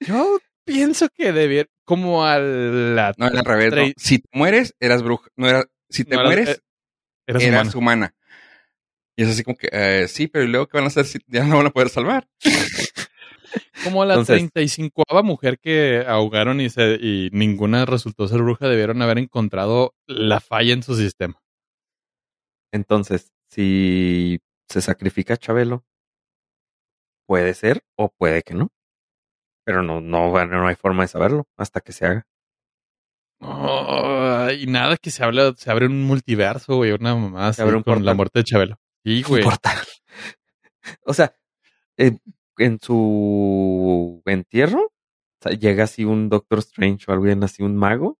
[0.00, 3.14] Yo pienso que debiera, como a la...
[3.18, 3.74] No, era al revés.
[3.74, 3.92] no.
[3.96, 5.28] Si te mueres, eras bruja.
[5.36, 6.58] No era, si te No, mueres, eh,
[7.26, 7.78] eras eras humana.
[8.08, 8.14] humana.
[9.16, 11.18] Y es así como que, eh, sí, pero ¿y luego qué van a hacer si
[11.26, 12.26] ya no van a poder salvar?
[13.84, 19.02] Como la Entonces- 35 mujer que ahogaron y, se, y ninguna resultó ser bruja, debieron
[19.02, 21.41] haber encontrado la falla en su sistema.
[22.72, 25.84] Entonces, si se sacrifica Chabelo,
[27.26, 28.70] puede ser o puede que no.
[29.64, 32.26] Pero no, no, hay forma de saberlo hasta que se haga.
[33.40, 37.76] Oh, y nada que se habla, se abre un multiverso, güey, una mamá así abre
[37.76, 38.78] un con la muerte de Chabelo.
[39.04, 39.44] Sí, güey.
[39.44, 39.78] Portal.
[41.06, 41.32] O sea,
[41.96, 42.18] eh,
[42.58, 44.92] en su entierro, o
[45.40, 48.18] sea, llega así un Doctor Strange o alguien así, un mago,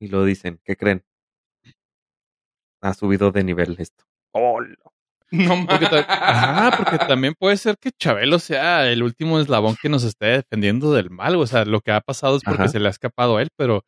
[0.00, 1.04] y lo dicen, ¿qué creen?
[2.80, 4.04] Ha subido de nivel esto.
[4.32, 4.74] ¡Hola!
[5.32, 5.86] No Porque.
[6.08, 10.92] Ajá, porque también puede ser que Chabelo sea el último eslabón que nos esté defendiendo
[10.92, 11.36] del mal.
[11.36, 12.68] O sea, lo que ha pasado es porque Ajá.
[12.72, 13.84] se le ha escapado a él, pero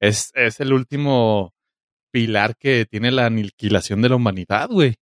[0.00, 1.52] es, es el último
[2.12, 4.96] pilar que tiene la aniquilación de la humanidad, güey.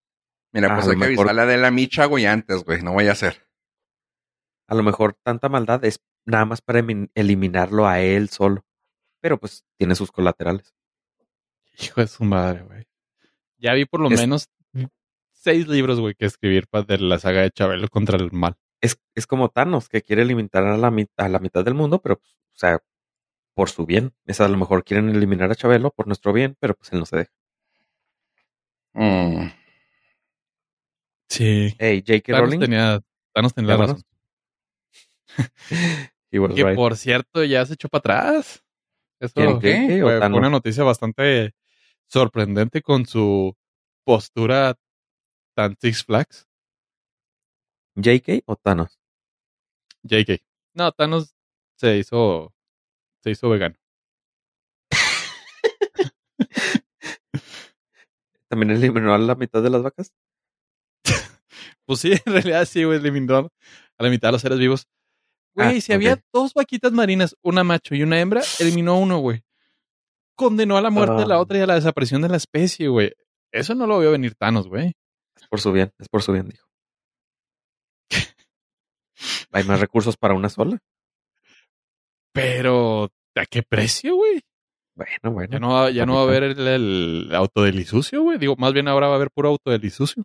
[0.53, 2.83] Mira, A pues lo hay que mejor- avisarle de la micha, güey, antes, güey.
[2.83, 3.47] No vaya a ser.
[4.67, 6.85] A lo mejor tanta maldad es nada más para
[7.15, 8.63] eliminarlo a él solo.
[9.23, 10.75] Pero pues tiene sus colaterales.
[11.81, 12.85] Hijo de su madre, güey.
[13.59, 14.49] Ya vi por lo Es- menos
[15.33, 18.57] seis libros, güey, que escribir pa- de la saga de Chabelo contra el mal.
[18.81, 22.19] es, es como Thanos, que quiere limitar a la, a la mitad del mundo, pero,
[22.19, 22.79] pues, o sea,
[23.55, 24.13] por su bien.
[24.25, 27.07] Es a lo mejor quieren eliminar a Chabelo por nuestro bien, pero pues él no
[27.07, 27.33] se deja.
[28.95, 29.49] Mm.
[31.29, 31.75] Sí.
[31.79, 32.33] Hey, J.K.
[32.33, 33.01] Thanos Rowling, tenía,
[33.35, 34.03] Thanos tenía la razón.
[36.31, 36.75] Que right.
[36.77, 38.63] por cierto ya se echó para atrás.
[39.19, 40.01] Eso ¿Quién, qué?
[40.01, 40.05] J.K.
[40.27, 41.55] o fue, una noticia bastante
[42.09, 43.57] sorprendente con su
[44.05, 44.77] postura
[45.55, 46.47] tan Six Flags.
[47.97, 48.43] ¿J.K.
[48.47, 48.99] o Thanos?
[50.05, 50.41] JK.
[50.75, 51.35] No, Thanos
[51.77, 52.55] se hizo
[53.23, 53.77] se hizo vegano.
[58.49, 60.13] ¿También eliminó a la mitad de las vacas?
[61.87, 63.51] Pues sí, en realidad sí, güey, eliminó
[63.99, 64.87] a la mitad de los seres vivos.
[65.55, 69.43] Güey, Ah, si había dos vaquitas marinas, una macho y una hembra, eliminó uno, güey.
[70.39, 71.41] Condenó a la muerte de la Ah.
[71.41, 73.13] otra y a la desaparición de la especie, güey.
[73.53, 74.93] Eso no lo vio venir Thanos, güey.
[75.37, 76.67] Es por su bien, es por su bien, dijo.
[79.53, 80.79] ¿Hay más recursos para una sola?
[82.33, 84.41] Pero, ¿a qué precio, güey?
[84.95, 85.53] Bueno, bueno.
[85.53, 86.45] Ya no va, ya no va a Capitán.
[86.59, 88.39] haber el, el auto del Isucio, güey.
[88.39, 90.25] Digo, más bien ahora va a haber puro auto del Isucio.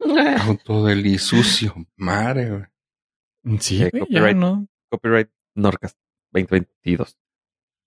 [0.46, 1.74] Auto del Isucio.
[1.96, 3.58] Madre, güey.
[3.60, 4.36] Sí, Eh, güey, ya copyright.
[4.36, 4.66] no.
[4.90, 5.94] Copyright Norcas
[6.32, 7.16] 2022.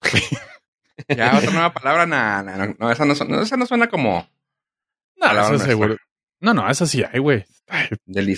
[1.08, 2.06] Ya, otra nueva palabra.
[2.06, 4.28] nah, nah, no, no, esa no, suena- esa no suena como
[5.16, 5.98] No, Palabra eso seguro.
[6.39, 7.46] No, no, esa sí hay, güey.
[8.06, 8.38] Del.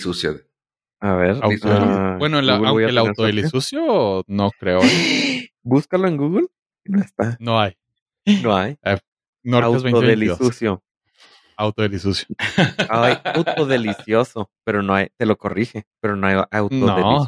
[1.00, 1.38] A ver.
[1.42, 3.40] auto ah, bueno, el, aunque auto del.
[3.40, 4.80] Isucio, no creo.
[4.84, 5.50] ¿eh?
[5.64, 6.48] Búscalo en Google.
[6.86, 7.38] y No está.
[7.40, 7.78] No hay.
[8.44, 8.78] No hay.
[9.44, 10.40] Norcas Auto 2022.
[10.40, 10.84] delicioso.
[11.58, 12.28] Auto del Isucio.
[12.90, 14.52] Ay, auto delicioso.
[14.64, 15.86] Pero no hay, te lo corrige.
[16.00, 17.28] Pero no hay auto No.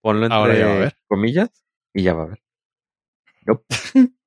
[0.00, 0.96] Ponlo entre Ahora ya va a ver.
[1.06, 1.50] comillas
[1.94, 2.42] y ya va a ver.
[3.46, 3.64] Nope.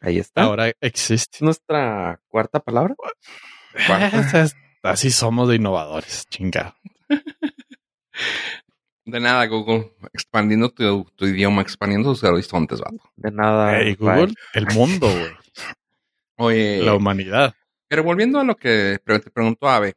[0.00, 0.42] Ahí está.
[0.42, 1.36] Ahora existe.
[1.38, 2.94] Es nuestra cuarta palabra.
[3.74, 6.74] Esas- Así somos de innovadores, chingado.
[9.04, 9.92] De nada, Google.
[10.12, 13.10] Expandiendo tu, tu idioma, expandiendo tus horizontes, vato.
[13.16, 13.72] De nada.
[13.72, 13.94] Bye.
[13.96, 15.30] Google, el mundo, güey.
[16.36, 17.54] Oye, La humanidad.
[17.88, 19.94] pero volviendo a lo que te preguntó Ave.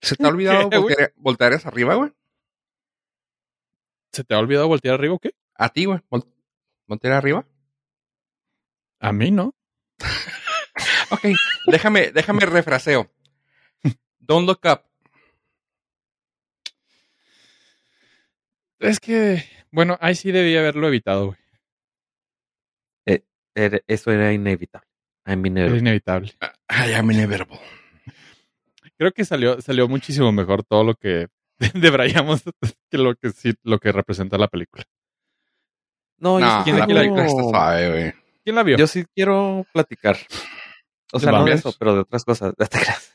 [0.00, 2.10] ¿Se te ha olvidado voltear, voltear hacia arriba, güey?
[4.12, 5.34] ¿Se te ha olvidado voltear arriba o qué?
[5.56, 5.98] A ti, güey.
[6.10, 6.26] Vol-
[6.86, 7.44] ¿Voltear arriba?
[9.04, 9.54] A mí no.
[11.10, 11.20] Ok,
[11.66, 13.10] déjame, déjame refraseo.
[14.18, 14.80] Don't look up.
[18.78, 21.38] Es que, bueno, ahí sí debía haberlo evitado, güey.
[23.56, 24.88] Era- Eso era inevitable.
[25.26, 25.78] I'm Era inevitable.
[25.78, 26.32] inevitable.
[26.68, 27.60] I am inevitable.
[28.98, 31.28] Creo que salió, salió muchísimo mejor todo lo que
[31.74, 32.42] debrayamos
[32.90, 34.82] que lo que sí, lo que representa la película.
[36.18, 38.23] No, yo, No, ¿quién la película está suave, güey.
[38.44, 38.76] ¿Quién la vio?
[38.76, 40.16] yo sí quiero platicar.
[41.12, 42.52] O sea, no de eso, pero de otras cosas.
[42.58, 43.14] No te creas.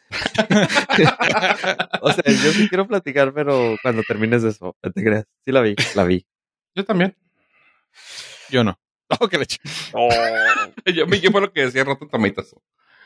[2.02, 5.26] O sea, yo sí quiero platicar, pero cuando termines de eso, te creas.
[5.46, 6.26] Sí la vi, la vi.
[6.76, 7.16] Yo también.
[8.50, 8.80] Yo no.
[9.20, 9.46] Oh, que le
[10.94, 12.56] Yo, yo fue lo que decía Rotten Tomatoes.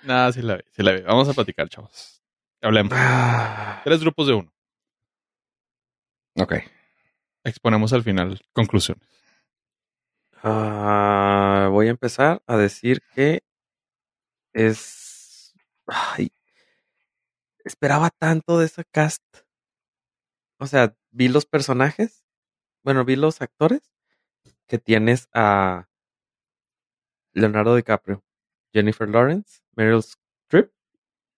[0.04, 1.02] Nada, sí la vi, sí la vi.
[1.02, 2.22] Vamos a platicar, chavos.
[2.62, 2.94] Hablemos.
[2.96, 4.54] Ah, Tres grupos de uno.
[6.36, 6.56] Ok.
[7.44, 9.08] Exponemos al final conclusiones.
[10.44, 13.44] Ah, voy a empezar a decir que
[14.54, 15.54] es.
[15.88, 16.32] Ay,
[17.66, 19.22] esperaba tanto de esa cast.
[20.60, 22.24] O sea, vi los personajes.
[22.84, 23.82] Bueno, vi los actores
[24.68, 25.88] que tienes a
[27.34, 28.24] Leonardo DiCaprio,
[28.74, 30.72] Jennifer Lawrence, Meryl Streep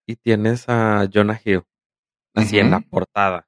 [0.08, 1.64] y tienes a Jonah Hill.
[2.36, 3.48] Así en la portada.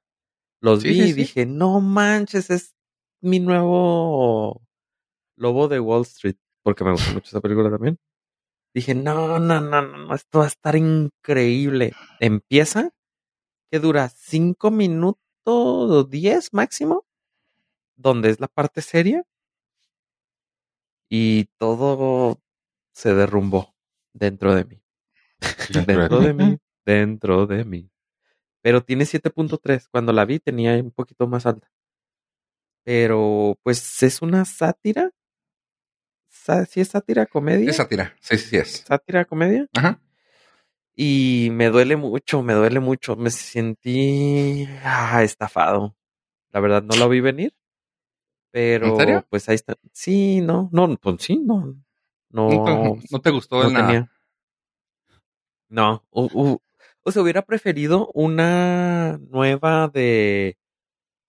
[0.60, 1.14] Los Sí, vi sí, y sí.
[1.14, 2.76] dije, no manches, es
[3.22, 4.62] mi nuevo
[5.38, 6.36] lobo de Wall Street.
[6.62, 7.98] Porque me gusta mucho esa película también.
[8.74, 11.94] Dije, no, no, no, no, no, esto va a estar increíble.
[12.20, 12.90] Empieza,
[13.70, 17.06] que dura cinco minutos o diez máximo,
[17.96, 19.24] donde es la parte seria.
[21.10, 22.38] Y todo
[22.92, 23.74] se derrumbó
[24.12, 24.82] dentro de mí.
[25.86, 27.90] Dentro de mí, dentro de mí.
[28.60, 29.88] Pero tiene 7.3.
[29.90, 31.70] Cuando la vi tenía un poquito más alta.
[32.84, 35.12] Pero pues es una sátira.
[36.68, 37.68] ¿Sí es sátira comedia?
[37.68, 38.16] Es sátira.
[38.20, 38.84] Sí, sí, sí es.
[38.86, 39.66] Sátira comedia.
[39.74, 40.00] Ajá.
[40.94, 43.16] Y me duele mucho, me duele mucho.
[43.16, 45.96] Me sentí ah, estafado.
[46.50, 47.54] La verdad no lo vi venir.
[48.50, 49.26] Pero ¿En serio?
[49.28, 49.76] pues ahí está.
[49.92, 51.76] Sí, no, no, pues sí, no.
[52.30, 53.86] No, ¿No, te, no te gustó no nada?
[53.86, 54.12] tenía.
[55.68, 56.60] No, o
[57.12, 60.58] sea, hubiera preferido una nueva de.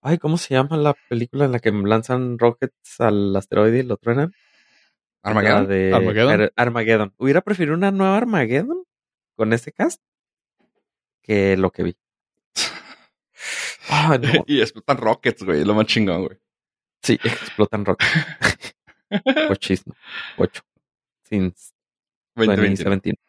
[0.01, 3.97] Ay, ¿cómo se llama la película en la que lanzan rockets al asteroide y lo
[3.97, 4.33] truenan?
[5.23, 5.67] ¿Armageddon?
[5.67, 6.41] de ¿Armageddon?
[6.41, 7.13] Ar- Armageddon.
[7.17, 8.83] Hubiera preferido una nueva Armageddon
[9.35, 10.01] con ese cast
[11.21, 11.97] que lo que vi.
[13.91, 14.43] Ah, no.
[14.45, 15.63] y explotan rockets, güey.
[15.65, 16.37] Lo más chingón, güey.
[17.01, 18.03] Sí, explotan rock.
[19.49, 19.95] Ochismo.
[20.37, 20.61] Ocho.
[21.23, 21.73] Since
[22.35, 22.85] 2021.
[22.85, 23.19] 2017.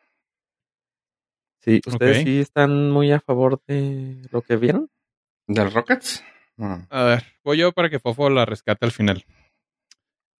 [1.61, 2.24] Sí, ¿ustedes Ok.
[2.24, 4.91] sí están muy a favor de lo que vieron?
[5.47, 6.22] ¿Del Rockets?
[6.57, 6.86] No.
[6.91, 9.24] A ver, voy yo para que Fofo la rescate al final.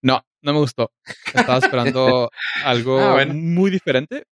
[0.03, 0.91] No, no me gustó.
[1.27, 2.31] Estaba esperando
[2.65, 3.35] algo Ah, bueno.
[3.35, 4.25] muy diferente.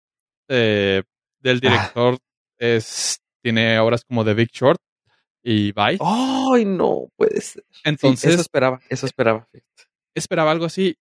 [0.48, 1.02] Eh,
[1.40, 2.18] del director
[2.58, 4.80] es tiene obras como The Big Short
[5.42, 5.98] y Vice.
[6.00, 7.64] ¡Ay, no puede ser!
[7.70, 9.48] Sí, Entonces eso esperaba, eso esperaba.
[10.14, 10.96] esperaba algo así.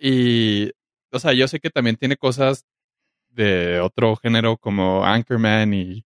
[0.00, 0.70] Y,
[1.12, 2.64] o sea, yo sé que también tiene cosas
[3.28, 6.04] de otro género como Anchorman y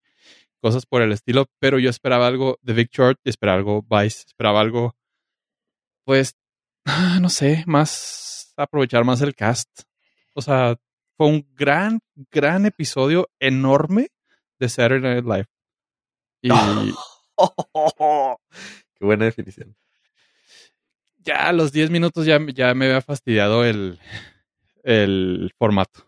[0.61, 4.25] cosas por el estilo, pero yo esperaba algo de Big Short y esperaba algo Vice,
[4.27, 4.95] esperaba algo,
[6.05, 6.40] pues, ah,
[7.21, 9.69] no sé, más aprovechar más el cast.
[10.35, 10.77] O sea,
[11.17, 12.01] fue un gran,
[12.31, 14.09] gran episodio enorme
[14.59, 15.47] de Saturday Night Live.
[16.43, 16.49] Y
[18.95, 19.77] Qué buena definición.
[21.19, 23.99] ya a los 10 minutos ya, ya me había fastidiado el,
[24.83, 26.07] el formato.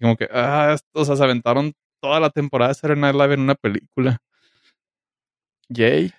[0.00, 3.40] Como que, ah, o sea, se aventaron toda la temporada de Saturday Night Live en
[3.40, 4.22] una película.
[5.68, 6.12] Yay.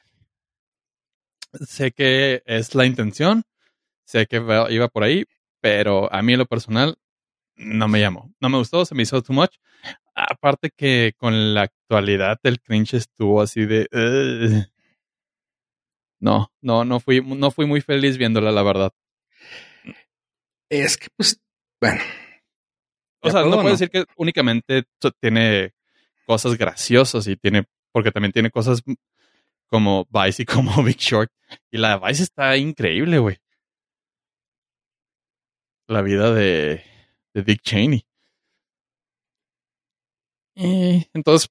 [1.68, 3.44] Sé que es la intención,
[4.06, 4.38] sé que
[4.70, 5.26] iba por ahí,
[5.62, 6.98] pero a mí en lo personal
[7.56, 8.34] no me llamó.
[8.40, 9.56] No me gustó, se me hizo too much.
[10.16, 13.88] Aparte que con la actualidad el cringe estuvo así de...
[16.20, 18.92] No, no, no fui, no fui muy feliz viéndola, la verdad.
[20.70, 21.42] Es que, pues,
[21.82, 22.02] bueno.
[23.22, 23.70] O ¿De sea, no puedo no?
[23.70, 24.84] decir que únicamente
[25.20, 25.74] tiene
[26.26, 28.84] cosas graciosas y tiene, porque también tiene cosas
[29.68, 31.32] como Vice y como Big Short.
[31.72, 33.38] Y la de Vice está increíble, güey.
[35.88, 36.84] La vida de,
[37.34, 38.06] Dick Cheney.
[40.56, 41.50] Y entonces,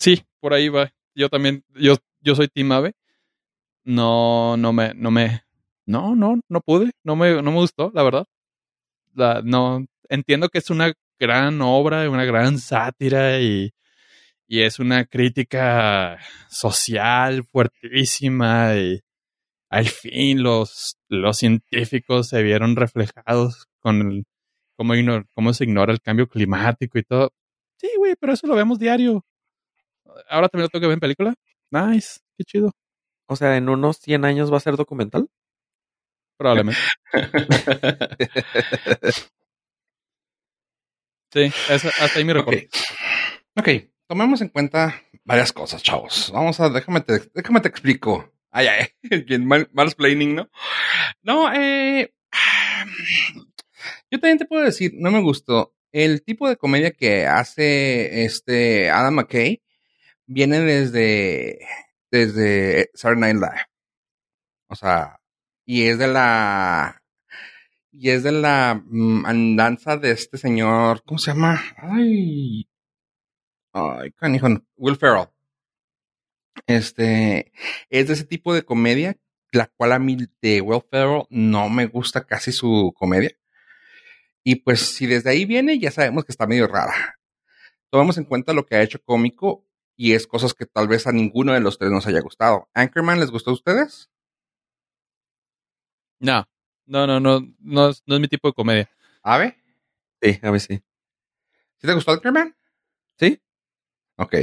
[0.00, 0.90] sí, por ahí va.
[1.14, 2.94] Yo también, yo, yo soy Team Ave.
[3.84, 5.42] No, no me, no me,
[5.86, 6.90] no, no, no pude.
[7.04, 8.26] No me, no me gustó, la verdad.
[9.44, 13.72] No, entiendo que es una gran obra, una gran sátira y,
[14.46, 16.18] y es una crítica
[16.48, 19.00] social fuertísima y
[19.70, 24.24] al fin los, los científicos se vieron reflejados con el,
[24.76, 27.32] cómo, igno- cómo se ignora el cambio climático y todo.
[27.80, 29.24] Sí, güey, pero eso lo vemos diario.
[30.28, 31.34] Ahora también lo tengo que ver en película.
[31.70, 32.72] Nice, qué chido.
[33.26, 35.28] O sea, en unos 100 años va a ser documental.
[36.38, 36.80] Probablemente.
[41.32, 42.68] Sí, hasta ahí mi reporte.
[43.56, 43.58] Ok.
[43.58, 43.68] Ok,
[44.06, 46.30] tomemos en cuenta varias cosas, chavos.
[46.32, 48.32] Vamos a, déjame te, déjame te explico.
[48.50, 48.86] Ay, ay,
[49.26, 50.50] bien mal, mansplaining, ¿no?
[51.22, 52.14] No, eh,
[54.10, 55.74] yo también te puedo decir, no me gustó.
[55.92, 59.62] El tipo de comedia que hace este Adam McKay
[60.26, 61.60] viene desde,
[62.10, 63.66] desde Saturday Night Live.
[64.68, 65.20] O sea,
[65.64, 67.02] y es de la,
[67.92, 71.60] y es de la mm, andanza de este señor, ¿cómo se llama?
[71.76, 72.68] Ay,
[73.72, 74.12] ay,
[74.76, 75.28] Will Ferrell.
[76.66, 77.52] Este,
[77.90, 79.16] es de ese tipo de comedia,
[79.52, 83.37] la cual a mí de Will Ferrell no me gusta casi su comedia.
[84.44, 87.18] Y pues si desde ahí viene, ya sabemos que está medio rara.
[87.90, 89.64] Tomemos en cuenta lo que ha hecho cómico
[89.96, 92.68] y es cosas que tal vez a ninguno de los tres nos haya gustado.
[92.74, 94.10] ¿Anchorman les gustó a ustedes?
[96.20, 96.44] No,
[96.86, 98.90] no, no, no, no es, no es mi tipo de comedia.
[99.22, 99.56] ¿Ave?
[100.22, 100.82] Sí, a mí sí.
[101.78, 102.56] ¿Sí te gustó Anchorman?
[103.18, 103.40] ¿Sí?
[104.16, 104.34] Ok.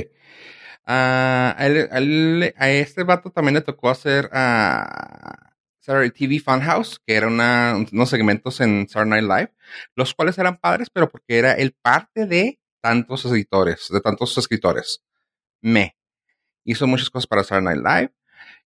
[0.85, 5.54] Ah, a, él- a él- a este vato también le tocó hacer a
[5.85, 9.53] Saturday TV Funhouse, que era unos segmentos en Saturday Night Live,
[9.95, 15.03] los cuales eran padres, pero porque era el parte de tantos editores, de tantos escritores.
[15.61, 15.95] Me.
[16.63, 18.13] Hizo muchas cosas para Saturday Night Live.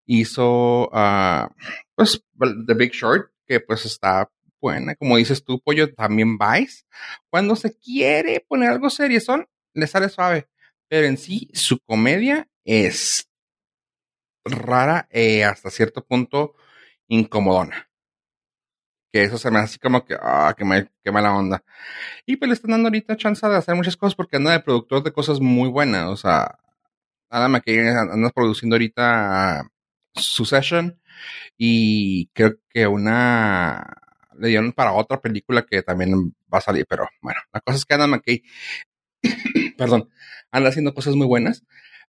[0.06, 1.50] Hizo, ah,
[1.94, 2.24] pues,
[2.66, 4.94] The Big Short, que pues está buena.
[4.94, 6.84] Como dices tú, Pollo, también Vice.
[7.28, 10.48] Cuando se quiere poner algo serio, son, le sale suave
[10.90, 13.30] pero en sí su comedia es
[14.44, 16.56] rara e hasta cierto punto
[17.18, 17.88] incomodona.
[19.12, 21.64] Que eso se me hace así como que, ah, qué, mal- qué mala onda.
[22.26, 25.02] Y pues le están dando ahorita chance de hacer muchas cosas porque anda de productor
[25.02, 26.06] de cosas muy buenas.
[26.08, 26.58] O sea,
[27.30, 29.64] más que anda produciendo ahorita
[30.14, 31.00] Succession
[31.58, 33.86] y creo que una
[34.38, 37.86] le dieron para otra película que también va a salir, pero bueno, la cosa es
[37.86, 38.42] que Adam McKay,
[39.76, 40.08] perdón,
[40.50, 41.64] anda haciendo cosas muy buenas,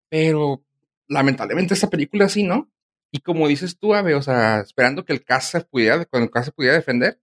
[0.08, 0.64] pero
[1.08, 2.70] lamentablemente esta película sí, ¿no?
[3.12, 6.30] Y como dices tú, Ave, o sea, esperando que el cast se pudiera, cuando el
[6.30, 7.20] cast se pudiera defender.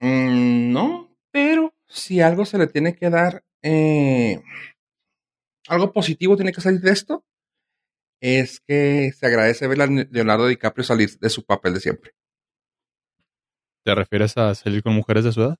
[0.00, 4.42] Mm, no, pero si algo se le tiene que dar, eh,
[5.68, 7.24] algo positivo tiene que salir de esto,
[8.20, 12.12] es que se agradece ver a Leonardo DiCaprio salir de su papel de siempre.
[13.84, 15.56] ¿Te refieres a salir con mujeres de su edad?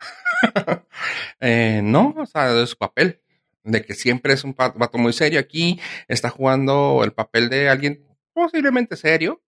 [1.40, 3.22] eh, no, o sea, de su papel.
[3.68, 5.38] De que siempre es un vato muy serio.
[5.38, 9.42] Aquí está jugando el papel de alguien posiblemente serio,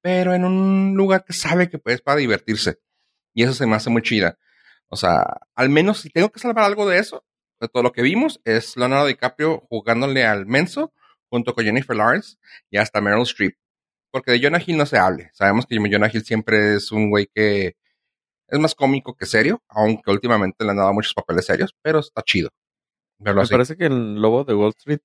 [0.00, 2.80] pero en un lugar que sabe que es para divertirse.
[3.32, 4.38] Y eso se me hace muy chida.
[4.88, 7.24] O sea, al menos si tengo que salvar algo de eso,
[7.60, 10.92] de todo lo que vimos, es Leonardo DiCaprio jugándole al menso
[11.28, 12.38] junto con Jennifer Lawrence
[12.70, 13.56] y hasta Meryl Streep.
[14.10, 15.30] Porque de Jonah Hill no se hable.
[15.32, 17.76] Sabemos que Jonah Hill siempre es un güey que
[18.48, 22.22] es más cómico que serio, aunque últimamente le han dado muchos papeles serios, pero está
[22.22, 22.50] chido.
[23.20, 25.00] Me parece que el Lobo de Wall Street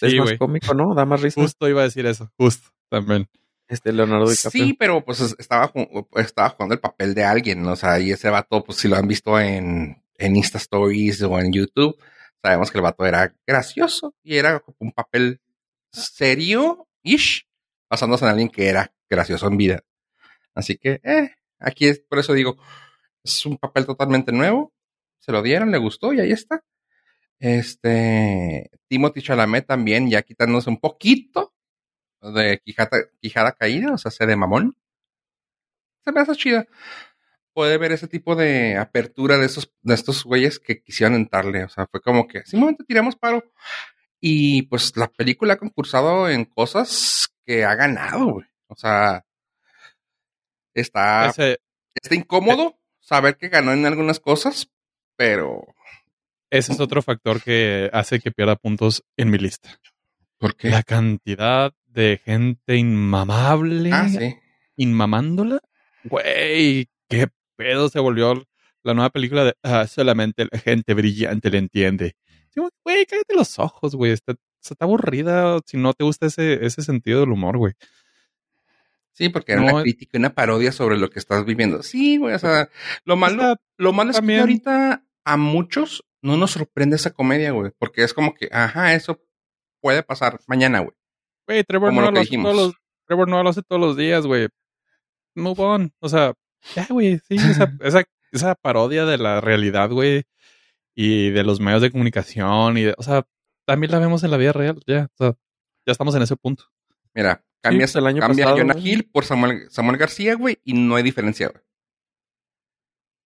[0.00, 0.94] es más cómico, ¿no?
[0.94, 1.40] Da más risa.
[1.40, 3.28] Justo iba a decir eso, justo, también.
[3.68, 4.64] Este Leonardo DiCaprio.
[4.64, 5.70] Sí, pero pues estaba,
[6.16, 9.06] estaba jugando el papel de alguien, o sea, y ese vato, pues si lo han
[9.06, 11.96] visto en, en Insta Stories o en YouTube,
[12.42, 15.40] sabemos que el vato era gracioso y era un papel
[15.92, 17.46] serio-ish,
[17.90, 19.84] basándose en alguien que era gracioso en vida.
[20.54, 22.56] Así que, eh, aquí es, por eso digo,
[23.22, 24.72] es un papel totalmente nuevo,
[25.18, 26.64] se lo dieron, le gustó y ahí está.
[27.38, 31.54] Este, Timothy Chalamet también, ya quitándose un poquito
[32.20, 34.76] de quijada, caída, o sea, se de mamón.
[36.04, 36.66] Se me hace chida.
[37.52, 41.64] Puede ver ese tipo de apertura de esos, de estos güeyes que quisieron entrarle.
[41.64, 43.44] O sea, fue como que simplemente tiramos paro.
[44.20, 48.46] Y pues la película ha concursado en cosas que ha ganado, güey.
[48.68, 49.24] O sea,
[50.74, 54.70] está, está incómodo saber que ganó en algunas cosas,
[55.16, 55.66] pero.
[56.50, 59.78] Ese es otro factor que hace que pierda puntos en mi lista.
[60.38, 60.70] ¿Por qué?
[60.70, 63.90] La cantidad de gente inmamable.
[63.92, 64.36] Ah, sí.
[64.76, 65.60] Inmamándola.
[66.04, 68.46] Güey, qué pedo se volvió
[68.82, 72.16] la nueva película de ah, solamente la gente brillante le entiende.
[72.54, 74.12] Güey, cállate los ojos, güey.
[74.12, 77.74] Está, está aburrida si no te gusta ese, ese sentido del humor, güey.
[79.12, 81.82] Sí, porque era una crítica, una parodia sobre lo que estás viviendo.
[81.82, 82.68] Sí, güey, o sea,
[83.04, 87.72] lo malo, lo malo es que ahorita a muchos no nos sorprende esa comedia, güey,
[87.78, 89.20] porque es como que, ajá, eso
[89.80, 90.94] puede pasar mañana, güey.
[91.46, 92.74] Güey, Trevor, no lo, hace todos los,
[93.06, 94.48] Trevor no lo hace todos los días, güey.
[95.34, 95.92] Move on.
[96.00, 96.34] O sea,
[96.74, 100.24] ya, güey, sí, esa, esa, esa parodia de la realidad, güey,
[100.94, 103.24] y de los medios de comunicación, y o sea,
[103.64, 105.36] también la vemos en la vida real, ya, o sea,
[105.86, 106.64] ya estamos en ese punto.
[107.14, 110.74] Mira, Cambias el año cambia pasado, a Jonah Hill por Samuel, Samuel García, güey, y
[110.74, 111.62] no hay diferencia, güey.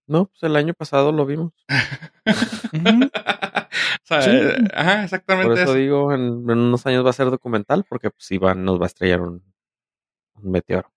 [0.06, 1.52] No, pues el año pasado lo vimos.
[1.68, 3.12] o
[4.02, 5.48] sea, eh, ajá, exactamente.
[5.50, 8.84] Por eso, digo, en, unos años va a ser documental, porque pues Iván nos va
[8.84, 9.42] a estrellar un,
[10.42, 10.90] meteoro.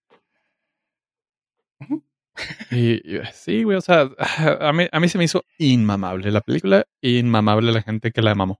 [2.72, 3.01] Y,
[3.32, 4.10] sí, güey, o sea,
[4.60, 8.32] a mí, a mí se me hizo inmamable la película, inmamable la gente que la
[8.32, 8.58] amamos.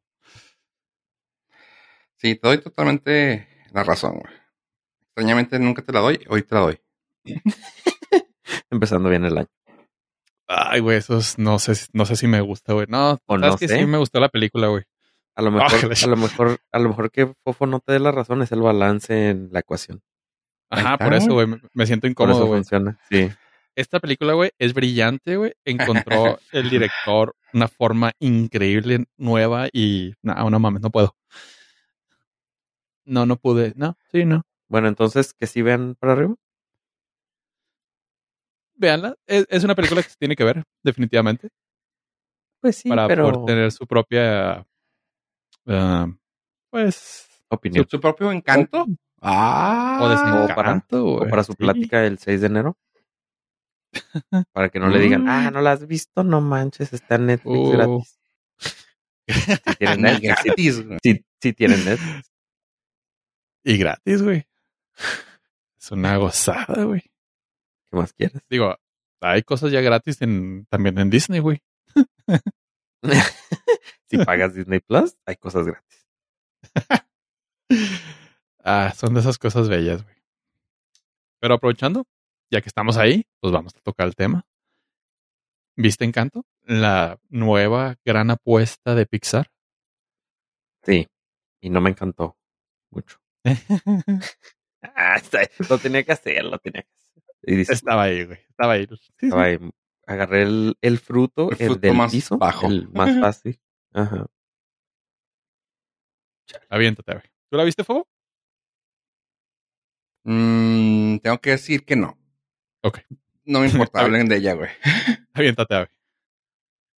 [2.18, 4.34] Sí, te doy totalmente la razón, güey.
[5.02, 6.80] Extrañamente nunca te la doy, hoy te la doy.
[8.70, 9.48] Empezando bien el año.
[10.48, 12.86] Ay, güey, esos no sé, no sé si me gusta, güey.
[12.90, 14.84] No, o no que sí me gustó la película, güey.
[15.36, 18.12] A lo mejor, a lo mejor, a lo mejor que Fofo no te dé la
[18.12, 20.02] razón es el balance en la ecuación.
[20.70, 22.60] Ajá, por eso, güey, me siento incómodo, güey.
[22.60, 23.30] funciona, sí.
[23.76, 25.54] Esta película, güey, es brillante, güey.
[25.66, 30.14] Encontró el director una forma increíble, nueva y...
[30.22, 31.16] No, no mames, no puedo.
[33.04, 33.74] No, no pude.
[33.76, 34.44] No, sí, no.
[34.70, 36.36] Bueno, entonces, que sí vean para arriba.
[38.76, 39.16] Veanla.
[39.26, 41.50] Es, una película que se tiene que ver, definitivamente.
[42.62, 43.32] Pues sí, para pero...
[43.32, 44.66] poder tener su propia,
[45.66, 46.14] uh,
[46.70, 47.86] pues, opinión.
[47.90, 48.86] ¿Su, propio encanto?
[49.22, 51.06] Ah, o desencanto.
[51.06, 52.78] O para, para su plática el 6 de enero.
[54.52, 57.58] para que no le digan, ah, no la has visto, no manches, está en Netflix
[57.58, 57.72] uh.
[57.72, 58.20] gratis.
[59.28, 60.84] si tienen Netflix.
[61.02, 62.32] Si, si tienen Netflix.
[63.64, 64.46] Y gratis, güey.
[65.80, 67.04] Es una gozada, güey.
[67.90, 68.42] ¿Qué más quieres?
[68.50, 68.76] Digo,
[69.22, 71.62] hay cosas ya gratis en, también en Disney, güey.
[74.10, 76.08] si pagas Disney Plus, hay cosas gratis.
[78.64, 80.16] ah, son de esas cosas bellas, güey.
[81.40, 82.06] Pero aprovechando,
[82.50, 84.46] ya que estamos ahí, pues vamos a tocar el tema.
[85.76, 86.46] ¿Viste Encanto?
[86.64, 89.52] La nueva gran apuesta de Pixar.
[90.84, 91.08] Sí,
[91.62, 92.38] y no me encantó
[92.92, 93.20] mucho.
[94.96, 95.20] Ah,
[95.68, 97.05] lo tenía que hacer, lo tenía que hacer.
[97.46, 98.40] Estaba ahí, güey.
[98.50, 98.88] Estaba ahí.
[99.22, 99.60] Estaba ahí.
[100.08, 102.68] Agarré el, el fruto, el, del más piso, bajo.
[102.68, 103.60] el más fácil.
[103.92, 104.28] Ajá.
[106.70, 107.26] Aviéntate, güey.
[107.50, 108.08] ¿Tú la viste, Fuego?
[110.26, 112.18] Mm, tengo que decir que no.
[112.84, 113.00] Ok.
[113.46, 114.70] No me importa, hablen de ella, güey.
[115.34, 115.88] Aviéntate, güey.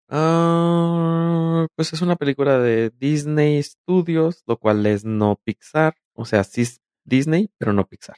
[0.09, 5.95] Uh, pues es una película de Disney Studios, lo cual es no Pixar.
[6.13, 8.17] O sea, sí es Disney, pero no Pixar.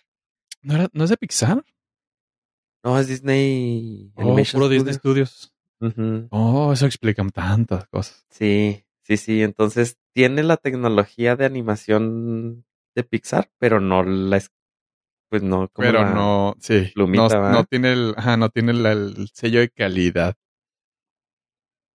[0.62, 1.64] ¿No, era, ¿No es de Pixar?
[2.84, 5.54] No, es Disney Oh, puro Disney Studios.
[5.82, 6.28] Ujú.
[6.32, 8.26] Oh, eso explica tantas cosas.
[8.30, 9.42] Sí, sí, sí.
[9.42, 12.66] Entonces tiene la tecnología de animación
[12.96, 14.52] de Pixar, pero no la es,
[15.30, 16.92] pues no como Pero no, sí.
[16.94, 20.36] plumita, no, no tiene el, ajá, no tiene el, el sello de calidad.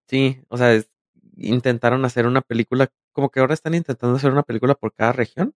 [0.09, 0.91] Sí, o sea, es-
[1.37, 5.55] intentaron hacer una película, como que ahora están intentando hacer una película por cada región.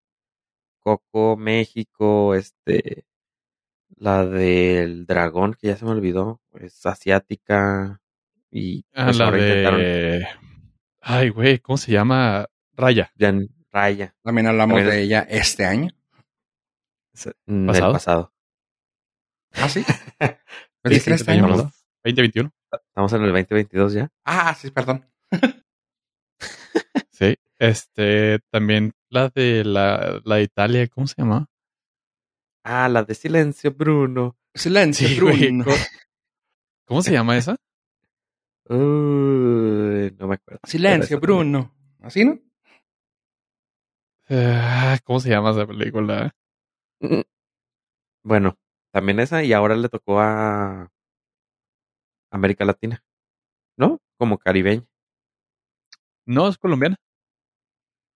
[0.81, 3.05] Coco, México, este,
[3.97, 8.01] la del dragón, que ya se me olvidó, es asiática.
[8.51, 10.27] Y Ah, pues la ahora intentaron de...
[11.01, 12.47] Ay, güey, ¿cómo se llama?
[12.75, 13.13] Raya.
[13.71, 15.91] Raya, También hablamos También de ella este año.
[17.47, 17.87] en ¿Pasado?
[17.87, 18.33] el pasado.
[19.53, 19.85] Ah, sí.
[20.85, 21.49] Sí, Pensé sí, que era este año.
[22.05, 22.51] 2021.
[22.73, 24.09] Estamos en el 2022 ya.
[24.25, 25.05] Ah, sí, perdón.
[27.11, 27.37] Sí.
[27.59, 31.49] Este, también la de la, la de Italia, ¿cómo se llama?
[32.65, 34.37] Ah, la de Silencio, Bruno.
[34.55, 35.65] Silencio, Sí, güey, Bruno.
[35.65, 35.77] ¿cómo-
[36.87, 37.57] ¿Cómo se llama esa?
[38.69, 40.61] Uy, no me acuerdo.
[40.65, 41.21] Silencio, también.
[41.21, 41.75] Bruno.
[42.01, 42.39] ¿Así, no?
[44.31, 46.35] Ah, ¿Cómo se llama esa película?
[47.01, 47.21] Mm.
[48.25, 48.59] Bueno,
[48.93, 50.91] también esa y ahora le tocó a
[52.31, 53.03] América Latina,
[53.79, 54.01] ¿no?
[54.19, 54.85] Como caribeña.
[56.27, 56.97] No, es colombiana.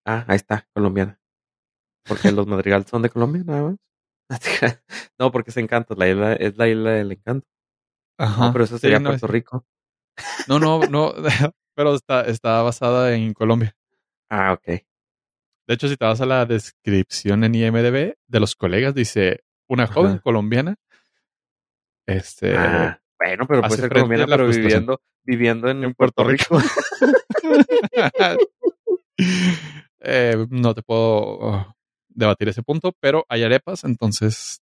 [0.05, 1.19] Ah, ahí está, colombiana.
[2.05, 3.77] Porque los Madrigal son de Colombia, nada más.
[5.19, 7.47] No, porque es Encanto, la isla, es la isla del encanto.
[8.19, 8.47] Ajá.
[8.47, 9.67] No, pero eso Sí, sería no, Puerto es- Rico.
[10.49, 11.13] No, no, no.
[11.75, 13.75] pero está, está basada en Colombia.
[14.31, 14.67] Ah, ok.
[14.67, 19.87] De hecho, si te vas a la descripción en IMDB de los colegas, dice una
[19.87, 20.21] joven Ajá.
[20.21, 20.77] colombiana.
[22.07, 22.55] Este.
[22.57, 26.69] Ah, bueno, pero puede ser colombiana, pero viviendo, viviendo en, En Puerto, Puerto Rico.
[30.01, 31.77] Eh, no te puedo oh,
[32.15, 34.63] debatir ese punto, pero hay arepas, entonces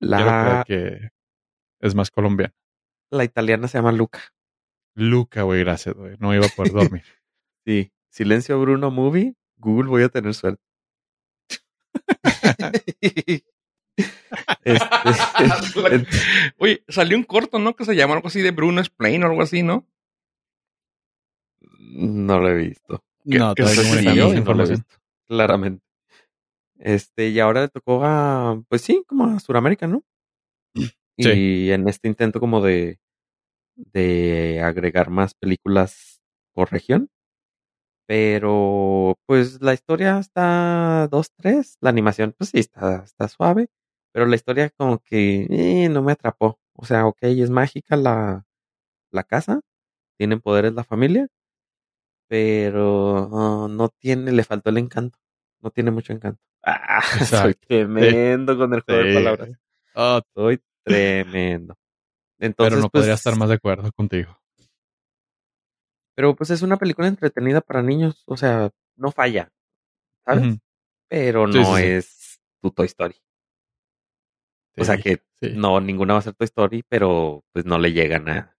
[0.00, 1.10] La, que
[1.80, 2.54] es más colombiana.
[3.10, 4.20] la italiana se llama Luca.
[4.94, 6.16] Luca, güey, gracias, güey.
[6.18, 7.04] No iba a poder dormir.
[7.66, 7.92] Sí.
[8.08, 9.34] Silencio Bruno Movie.
[9.56, 10.62] Google, voy a tener suerte.
[14.64, 14.86] Este,
[16.58, 17.74] Oye, salió un corto, ¿no?
[17.76, 19.86] Que se llama algo así de Bruno Explain o algo así, ¿no?
[21.92, 23.04] no lo he visto.
[23.24, 24.96] no, que todavía se no siguió no lo he visto.
[25.26, 25.84] Claramente.
[26.80, 30.02] Este, y ahora le tocó a, pues sí, como a Sudamérica, ¿no?
[31.16, 32.98] Y en este intento como de,
[33.76, 36.22] de agregar más películas
[36.54, 37.10] por región.
[38.06, 41.76] Pero, pues la historia está dos, tres.
[41.80, 43.68] La animación, pues sí, está, está suave.
[44.12, 46.58] Pero la historia como que eh, no me atrapó.
[46.74, 48.46] O sea, ok, es mágica la,
[49.12, 49.60] la casa.
[50.18, 51.28] Tienen poderes la familia.
[52.28, 55.18] Pero oh, no tiene, le faltó el encanto.
[55.60, 56.40] No tiene mucho encanto.
[56.62, 59.50] Ah, soy tremendo con el juego de palabras.
[59.94, 61.74] Ah, Soy tremendo.
[62.38, 64.38] Entonces, pero no pues, podría estar más de acuerdo contigo.
[66.14, 68.22] Pero pues es una película entretenida para niños.
[68.26, 69.50] O sea, no falla.
[70.26, 70.58] ¿Sabes?
[71.08, 71.86] Pero no sí, sí.
[71.86, 73.16] es tu Toy Story.
[74.76, 78.28] O sea que no, ninguna va a ser Toy Story, pero pues no le llegan
[78.28, 78.56] a.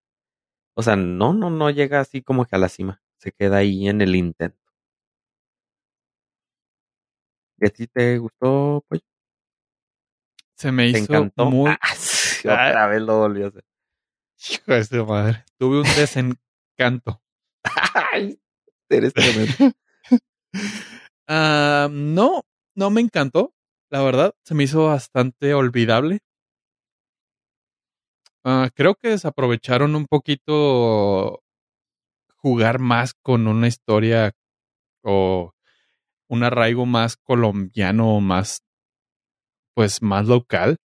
[0.75, 3.01] O sea, no, no, no llega así como que a la cima.
[3.17, 4.60] Se queda ahí en el intento.
[7.61, 9.01] ¿Y a ti te gustó, pues?
[10.55, 11.45] Se me ¿Te hizo encantó?
[11.45, 11.71] muy.
[11.81, 13.63] Ah, sí, otra vez lo volví a hacer.
[14.49, 15.45] Hijo de su madre.
[15.57, 17.21] Tuve un desencanto.
[18.13, 18.39] Ay,
[18.89, 19.53] eres tremendo.
[21.33, 22.43] Ah, no,
[22.75, 23.53] no me encantó.
[23.89, 26.19] La verdad, se me hizo bastante olvidable.
[28.43, 31.41] Ah, creo que desaprovecharon un poquito
[32.35, 34.33] jugar más con una historia
[35.03, 35.53] o
[36.31, 38.63] un arraigo más colombiano, más,
[39.75, 40.77] pues, más local.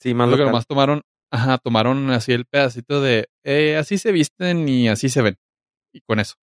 [0.00, 0.52] Sí, más Creo que local.
[0.52, 5.22] nomás tomaron, ajá, tomaron así el pedacito de, eh, así se visten y así se
[5.22, 5.36] ven.
[5.92, 6.36] Y con eso.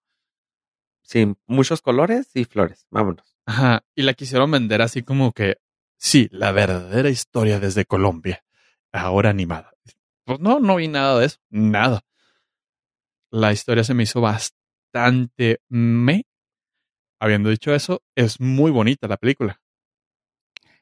[1.03, 2.85] Sí, muchos colores y flores.
[2.91, 3.33] Vámonos.
[3.45, 5.57] Ajá, y la quisieron vender así como que,
[5.97, 8.43] sí, la verdadera historia desde Colombia,
[8.91, 9.71] ahora animada.
[10.25, 12.01] Pues no, no vi nada de eso, nada.
[13.31, 16.23] La historia se me hizo bastante me.
[17.23, 19.61] Habiendo dicho eso, es muy bonita la película.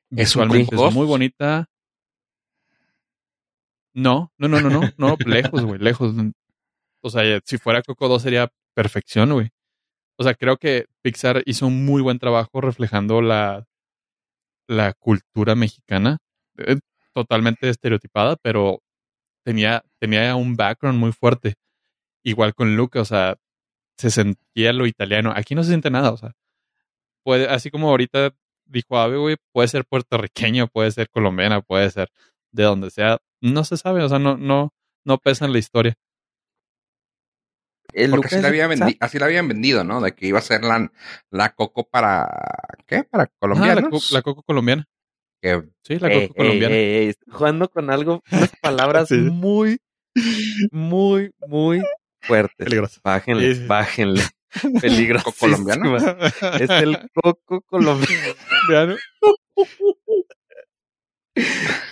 [0.09, 1.69] Es Visualmente buen es muy bonita.
[3.93, 6.15] No, no, no, no, no, no, lejos, güey, lejos.
[7.03, 9.49] O sea, si fuera Coco 2 sería perfección, güey.
[10.17, 13.67] O sea, creo que Pixar hizo un muy buen trabajo reflejando la,
[14.67, 16.17] la cultura mexicana.
[16.57, 16.79] Eh,
[17.13, 18.81] totalmente estereotipada, pero
[19.45, 21.53] tenía, tenía un background muy fuerte.
[22.23, 23.37] Igual con Luca, o sea,
[24.01, 25.31] se sentía lo italiano.
[25.35, 26.33] Aquí no se siente nada, o sea,
[27.23, 28.33] puede, así como ahorita
[28.65, 32.09] dijo Ave, güey, puede ser puertorriqueño, puede ser colombiana, puede ser
[32.51, 34.73] de donde sea, no se sabe, o sea, no, no,
[35.05, 35.95] no pesa en la historia.
[37.93, 39.99] El Porque así la, había vendi- así la habían vendido, ¿no?
[39.99, 40.91] De que iba a ser la,
[41.29, 42.25] la coco para.
[42.85, 43.03] ¿Qué?
[43.03, 43.89] Para la, colombianos.
[43.89, 44.85] co- la coco colombiana.
[45.41, 46.73] Que Sí, la Ey, coco colombiana.
[46.75, 49.15] ey, ey, estoy jugando con algo, unas palabras Sí.
[49.17, 49.79] muy,
[50.71, 51.83] muy, muy
[52.21, 52.55] fuertes.
[52.57, 53.01] Peligroso.
[53.03, 53.67] Bájenle, Sí, sí.
[53.67, 54.21] bájenle.
[54.81, 55.33] Peligrosísima.
[55.39, 55.97] colombiano?
[56.59, 58.95] Es el coco colombiano.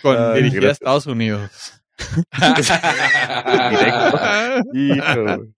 [0.02, 0.72] Con Ay, dirigida a.
[0.72, 1.82] Estados Unidos.
[3.70, 4.20] Directo.
[4.74, 5.54] Hijo, güey.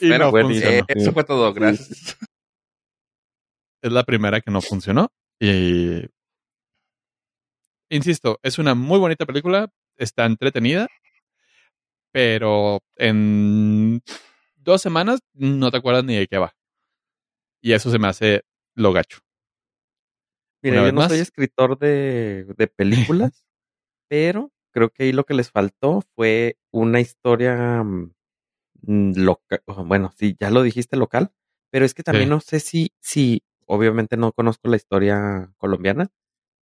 [0.00, 0.70] y Pero no bueno, funcionó.
[0.76, 2.16] eh, eso fue todo, gracias.
[3.82, 5.08] Es la primera que no funcionó.
[5.40, 6.02] Y
[7.90, 9.68] insisto, es una muy bonita película.
[9.96, 10.88] Está entretenida.
[12.14, 14.00] Pero en
[14.54, 16.54] dos semanas no te acuerdas ni de qué va.
[17.60, 18.42] Y eso se me hace
[18.76, 19.18] lo gacho.
[20.62, 21.10] Mira, Una yo no más.
[21.10, 23.44] soy escritor de, de películas,
[24.08, 27.84] pero creo que ahí lo que les faltó fue una historia
[28.86, 29.62] local.
[29.86, 31.32] Bueno, sí, ya lo dijiste local,
[31.72, 32.30] pero es que también Sí.
[32.30, 36.10] no sé si, si, obviamente no conozco la historia colombiana,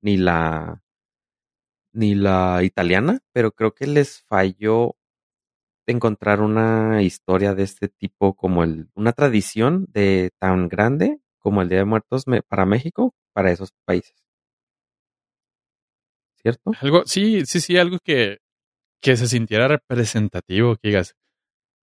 [0.00, 0.82] ni la,
[1.92, 4.96] ni la italiana, pero creo que les falló
[5.86, 11.68] encontrar una historia de este tipo como el, una tradición de tan grande como el
[11.68, 14.14] Día de Muertos para México, para esos países.
[16.40, 16.72] ¿Cierto?
[16.80, 18.38] Algo, sí, sí, sí, algo que,
[19.00, 21.14] que se sintiera representativo, que digas,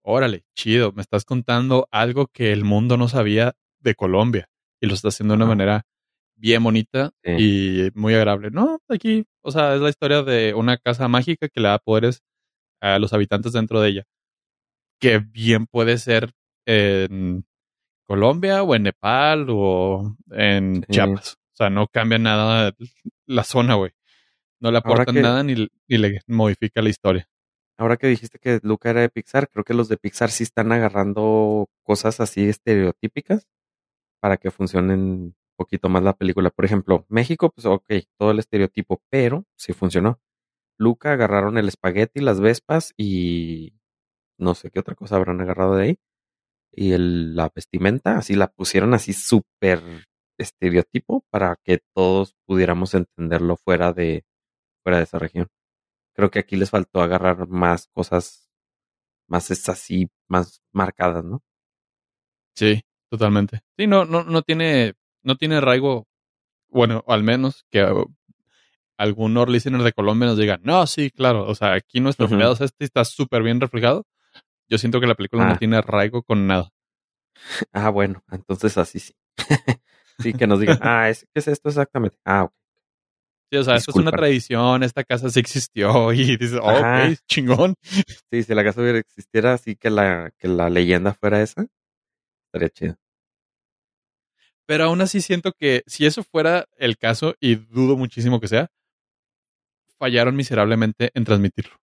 [0.02, 4.48] órale, chido, me estás contando algo que el mundo no sabía de Colombia
[4.80, 5.82] y lo estás haciendo de una manera
[6.36, 7.32] bien bonita Sí.
[7.38, 8.50] y muy agradable.
[8.50, 12.22] No, aquí, o sea, es la historia de una casa mágica que le da poderes
[12.80, 14.04] a los habitantes dentro de ella,
[15.00, 16.32] que bien puede ser
[16.66, 17.44] en
[18.06, 20.92] Colombia o en Nepal o en Sí.
[20.94, 21.34] Chiapas.
[21.52, 22.72] O sea, no cambia nada
[23.26, 23.92] la zona, güey.
[24.60, 25.54] No le aportan que- nada ni,
[25.88, 27.28] ni le modifica la historia.
[27.78, 30.70] Ahora que dijiste que Luca era de Pixar, creo que los de Pixar sí están
[30.72, 33.46] agarrando cosas así estereotípicas
[34.20, 36.50] para que funcionen un poquito más la película.
[36.50, 40.20] Por ejemplo, México, pues ok, todo el estereotipo, pero sí funcionó.
[40.80, 43.74] Luca agarraron el espagueti, las vespas y
[44.38, 45.98] no sé qué otra cosa habrán agarrado de ahí.
[46.72, 49.82] Y la vestimenta, así la pusieron así súper
[50.38, 54.24] estereotipo para que todos pudiéramos entenderlo fuera de,
[54.82, 55.48] fuera de esa región.
[56.14, 58.48] Creo que aquí les faltó agarrar más cosas,
[59.28, 61.42] más es así, más marcadas, ¿no?
[62.56, 63.60] Sí, totalmente.
[63.76, 66.06] Sí, no, no, no tiene, no tiene arraigo,
[66.70, 67.82] bueno, al menos que
[69.00, 72.60] uh, algún listener de Colombia nos diga, no, sí, claro, o sea, aquí nuestro es
[72.60, 74.06] este está súper bien reflejado.
[74.68, 75.58] Yo siento que la película no Ah.
[75.58, 76.70] tiene arraigo con nada.
[77.72, 79.14] Ah, bueno, entonces así sí.
[80.18, 82.18] sí, que nos digan, ah, es, ¿qué es esto exactamente?
[82.24, 82.52] Ah, ok.
[83.50, 87.16] Sí, o sea, esto es una tradición, esta casa sí existió y dices, oh, ok,
[87.26, 87.74] chingón.
[88.30, 91.66] Sí, si la casa hubiera existiera así que la, que la leyenda fuera esa,
[92.46, 92.96] estaría chido.
[94.66, 98.70] Pero aún así siento que si eso fuera el caso, y dudo muchísimo que sea,
[100.00, 101.76] fallaron miserablemente en transmitirlo.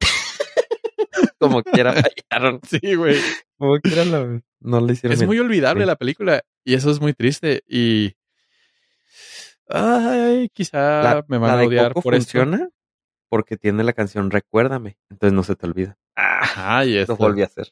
[1.38, 2.60] Como quiera fallaron.
[2.68, 3.16] Sí, güey.
[3.58, 5.28] Como quiera la, no le hicieron Es bien.
[5.28, 5.86] muy olvidable Sí.
[5.86, 8.14] la película y eso es muy triste y
[9.68, 12.32] ay, quizá la, me van la a de odiar Coco por esto.
[12.32, 12.68] funciona
[13.28, 15.96] porque tiene la canción Recuérdame, entonces no se te olvida.
[16.16, 17.16] Ajá, y Lo esto.
[17.16, 17.68] volví a hacer.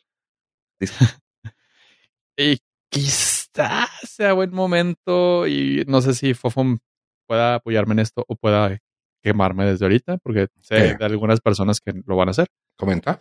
[2.37, 2.59] Y
[2.91, 6.65] quizá sea buen momento y no sé si Fofo
[7.27, 8.79] pueda apoyarme en esto o pueda
[9.23, 10.97] quemarme desde ahorita porque sé ¿Qué?
[10.99, 12.49] de algunas personas que lo van a hacer.
[12.77, 13.21] Comenta.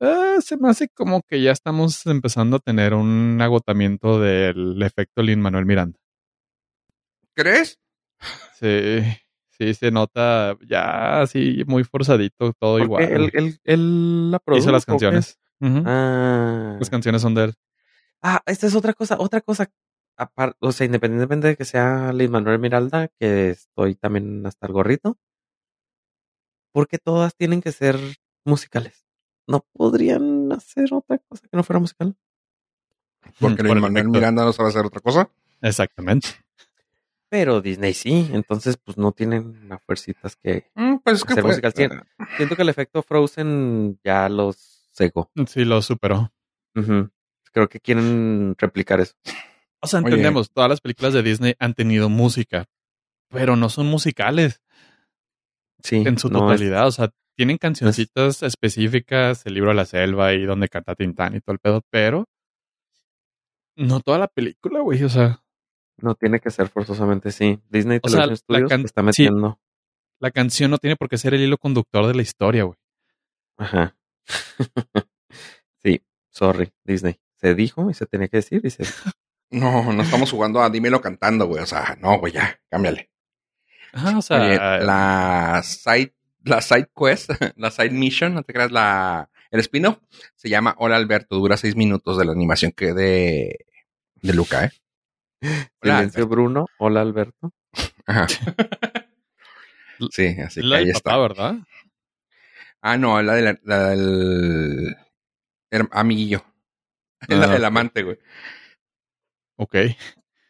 [0.00, 5.22] Ah, se me hace como que ya estamos empezando a tener un agotamiento del efecto
[5.22, 5.98] Lin Manuel Miranda.
[7.34, 7.78] ¿Crees?
[8.58, 9.00] Sí,
[9.50, 13.04] sí se nota ya así muy forzadito, todo igual.
[13.04, 14.64] Él, él, él la produjo.
[14.64, 15.38] Hizo las canciones.
[15.60, 16.76] Ah.
[16.78, 17.54] Las canciones son de él.
[18.22, 19.70] Ah, esta es otra cosa, otra cosa.
[20.18, 24.72] Apar- o sea, independientemente de que sea Luis Manuel Miralda, que estoy también hasta el
[24.72, 25.18] gorrito,
[26.72, 27.96] porque todas tienen que ser
[28.44, 29.04] musicales.
[29.46, 32.16] No podrían hacer otra cosa que no fuera musical.
[33.40, 34.10] Porque Por Luis el Manuel efecto.
[34.18, 35.30] Miranda no sabe hacer otra cosa.
[35.62, 36.28] Exactamente.
[37.28, 41.42] Pero Disney sí, entonces pues no tienen las fuercitas que Mm, pues es que Hacer
[41.42, 41.88] fue- musical, sí.
[42.36, 45.30] siento que el efecto Frozen ya los cegó.
[45.46, 46.32] Sí, lo superó.
[47.52, 49.14] Creo que quieren replicar eso.
[49.82, 50.08] O sea, Oye.
[50.08, 52.66] entendemos, todas las películas de Disney han tenido música,
[53.28, 54.62] pero no son musicales
[55.82, 56.86] Sí, en su no es- totalidad.
[56.86, 61.40] O sea, tienen cancioncitas específicas, el libro de la selva y donde canta Tintán y
[61.40, 62.24] todo el pedo, pero
[63.76, 65.04] No toda la película, güey.
[65.04, 65.42] O sea,
[65.98, 67.60] No tiene que ser forzosamente sí.
[67.68, 68.36] Disney O sea, Television
[68.68, 69.06] Studios está sí.
[69.06, 69.60] metiendo.
[70.18, 72.78] la canción no tiene por qué ser el hilo conductor de la historia, güey.
[73.58, 73.94] Ajá.
[75.84, 77.20] sí, sorry, Disney.
[77.36, 78.84] Se dijo y se tenía que decir y se
[79.50, 81.62] No, no estamos jugando a dímelo cantando, güey.
[81.62, 83.10] O sea, no, güey, ya, cámbiale.
[83.92, 86.14] Ajá, o sea, Oye, la side,
[86.44, 89.98] la side quest, la side mission, no te creas, la, el spin-off
[90.34, 93.66] se llama Hola Alberto, dura seis minutos de la animación que de,
[94.22, 94.70] de Luca, ¿eh?
[95.80, 96.28] Hola, Silencio Alberto.
[96.28, 96.66] Bruno.
[96.78, 97.52] Hola Alberto.
[98.06, 98.26] Ajá.
[100.10, 101.12] Sí, así que la ahí está.
[101.12, 101.54] papá, ¿verdad?
[102.82, 104.94] Ah, no, la, de la, la del
[105.90, 106.44] amiguillo.
[107.20, 107.66] Ah, la del ok.
[107.66, 108.18] amante, güey.
[109.56, 109.74] Ok.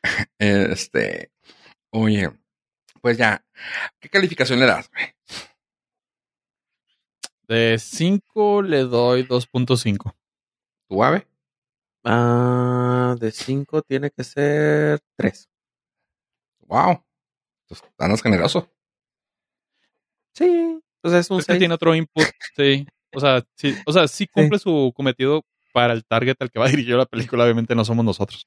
[0.39, 1.33] Este,
[1.91, 2.31] oye,
[3.01, 3.45] pues ya,
[4.01, 4.89] ¿qué calificación le das?
[4.91, 5.15] güey?
[7.49, 10.15] De 5 le doy 2.5.
[10.89, 11.27] ¿Tu ave?
[12.05, 15.49] Ah, de 5 tiene que ser 3.
[16.69, 17.03] Wow.
[17.69, 18.71] Pues, andas generoso.
[20.35, 21.59] Sí, pues es un Es que 6.
[21.61, 22.27] tiene otro input,
[22.57, 22.87] sí.
[23.15, 25.43] O sea, sí, o sea, sí cumple su cometido
[25.77, 27.45] para el target al que va dirigido la película.
[27.45, 28.47] Obviamente no somos nosotros.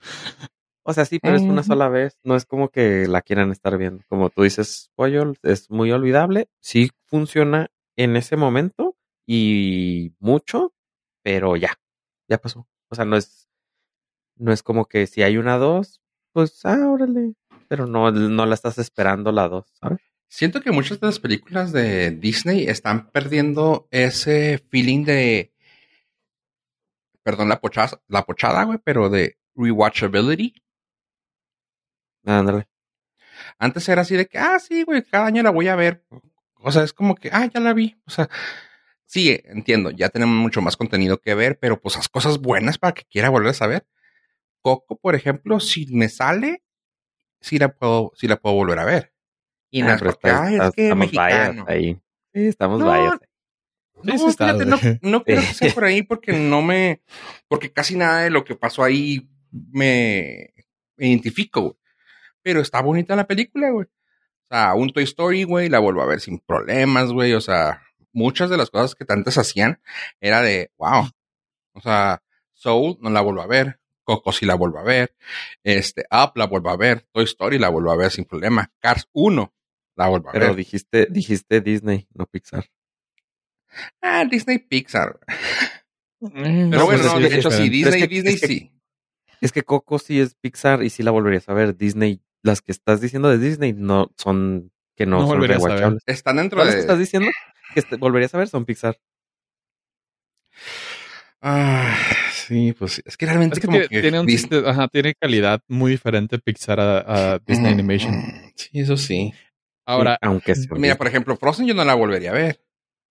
[0.82, 2.18] O sea, sí, pero es una sola vez.
[2.24, 4.04] No es como que la quieran estar viendo.
[4.10, 6.50] Como tú dices, Pollo, es muy olvidable.
[6.60, 8.98] Sí funciona en ese momento
[9.28, 10.74] y mucho,
[11.22, 11.80] pero ya,
[12.28, 12.68] ya pasó.
[12.90, 13.48] O sea, no es,
[14.36, 16.02] no es como que si hay una dos,
[16.34, 17.36] pues, ah, órale.
[17.68, 20.00] Pero no, no la estás esperando la dos, ¿sabes?
[20.28, 25.52] Siento que muchas de las películas de Disney están perdiendo ese feeling de,
[27.30, 30.52] perdón la pochada, la pochada, güey, pero de rewatchability.
[32.26, 32.68] Ándale.
[33.60, 36.04] Antes era así de que, ah, sí, güey, cada año la voy a ver.
[36.56, 38.02] O sea, es como que, ah, ya la vi.
[38.08, 38.30] O sea,
[39.06, 42.94] sí, entiendo, ya tenemos mucho más contenido que ver, pero pues las cosas buenas para
[42.94, 43.86] que quiera volver a saber.
[44.62, 46.64] Coco, por ejemplo, si me sale,
[47.42, 49.14] sí la puedo, sí la puedo volver a ver.
[49.70, 49.92] Y no
[50.24, 51.66] Ah, ay, es que mexicano.
[51.68, 51.94] ahí.
[52.34, 53.20] Sí, estamos No,
[54.04, 57.02] No, Sí, está, fíjate, no, no creo que sea por ahí porque no me,
[57.48, 60.54] porque casi nada de lo que pasó ahí me,
[60.98, 61.76] me identifico, güey.
[62.42, 63.86] Pero está bonita la película, güey.
[63.86, 67.34] O sea, un Toy Story, güey, la vuelvo a ver sin problemas, güey.
[67.34, 69.82] O sea, muchas de las cosas que antes hacían
[70.20, 71.10] era de, wow.
[71.74, 72.24] O sea,
[72.54, 73.80] Soul no la vuelvo a ver.
[74.04, 75.14] Coco sí la vuelvo a ver.
[75.64, 77.06] Este, Up la vuelvo a ver.
[77.12, 78.72] Toy Story la vuelvo a ver sin problema.
[78.80, 79.54] Cars 1
[79.96, 80.56] la vuelvo a Pero ver.
[80.56, 82.66] dijiste, dijiste Disney, no Pixar.
[84.02, 85.20] Ah, Disney Pixar.
[86.20, 88.72] Pero Pero bueno, no, de hecho sí, Disney, Es que- Disney es que- sí.
[89.42, 91.78] Es que Coco sí es Pixar y sí la volverías a ver.
[91.78, 96.04] Disney, las que estás diciendo de Disney no son que no, No son rewatchables.
[96.06, 96.82] Están dentro las que de.
[96.82, 97.30] estás diciendo
[97.74, 99.00] que este- volverías a ver son Pixar.
[101.42, 101.96] Ah,
[102.34, 104.88] sí, pues es que realmente Es que como tiene, que tiene un Disney- chiste- ajá,
[104.90, 108.16] tiene calidad muy diferente Pixar a, a Disney Mm, Animation.
[108.18, 109.34] mm, Sí, eso sí.
[109.86, 112.62] Ahora, aunque Mira, por ejemplo, Frozen yo no la volvería a ver.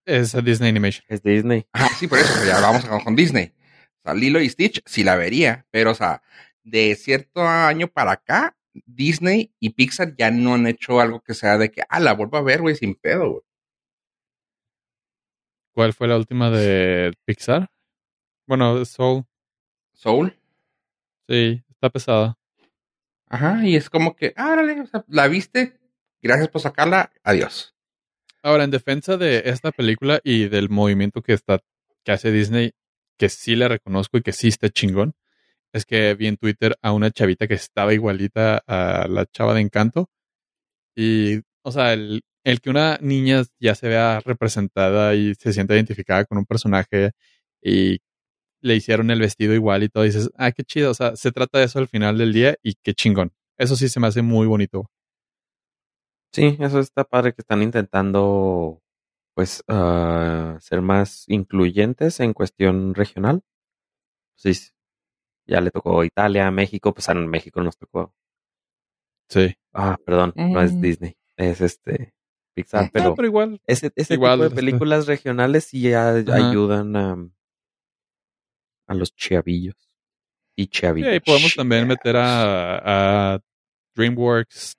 [0.09, 1.05] Es a Disney Animation.
[1.09, 1.67] es Disney.
[1.73, 3.53] Ajá, sí, por eso, pues, ya vamos con, con Disney.
[3.99, 6.23] O sea, Lilo y Stitch sí la vería, pero o sea,
[6.65, 8.57] de cierto año para acá,
[8.87, 12.39] Disney y Pixar ya no han hecho algo que sea de que, ah, la vuelvo
[12.39, 13.43] a ver, güey, sin pedo, güey.
[15.75, 17.69] ¿Cuál fue la última de Pixar?
[18.47, 19.25] Bueno, Soul.
[19.93, 20.37] Soul.
[21.29, 22.39] Sí, está pesada.
[23.29, 25.79] Ajá, y es como que, ah, órale, o sea, la viste,
[26.23, 27.78] gracias por sacarla, adiós.
[28.43, 31.61] Ahora, en defensa de esta película y del movimiento que está
[32.05, 32.73] que hace Disney,
[33.19, 35.15] que sí le reconozco y que sí está chingón,
[35.73, 39.61] es que vi en Twitter a una chavita que estaba igualita a la chava de
[39.63, 40.09] Encanto.
[40.97, 45.75] Y, o sea, el, el que una niña ya se vea representada y se sienta
[45.75, 47.13] identificada con un personaje
[47.63, 47.99] y
[48.63, 50.91] le hicieron el vestido igual y todo, dices, ah, qué chido.
[50.93, 53.33] O sea, se trata de eso al final del día y qué chingón.
[53.59, 54.91] Eso sí se me hace muy bonito.
[56.33, 58.83] Sí, eso está padre que están intentando
[59.35, 63.43] pues ah, ser más incluyentes en cuestión regional.
[64.37, 64.71] Sí, sí.
[65.47, 68.15] ya le tocó Italia, México, pues a México nos tocó.
[69.31, 69.57] Sí.
[69.73, 70.81] Ah, perdón, no es Mm.
[70.81, 72.15] Disney, es este
[72.55, 72.91] Pixar, Mm.
[72.93, 73.61] pero No, pero igual.
[73.67, 77.17] ese, ese igual, tipo de este- películas regionales sí a- ayudan a,
[78.89, 79.77] a los chavillos
[80.57, 81.09] y Sí, chavillos.
[81.11, 83.41] ahí podemos también meter a, a
[83.95, 84.77] DreamWorks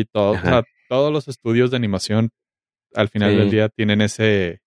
[0.00, 0.48] y todo, o Ajá.
[0.48, 2.30] sea, todos los estudios de animación
[2.94, 3.36] al final Sí.
[3.38, 4.60] del día tienen ese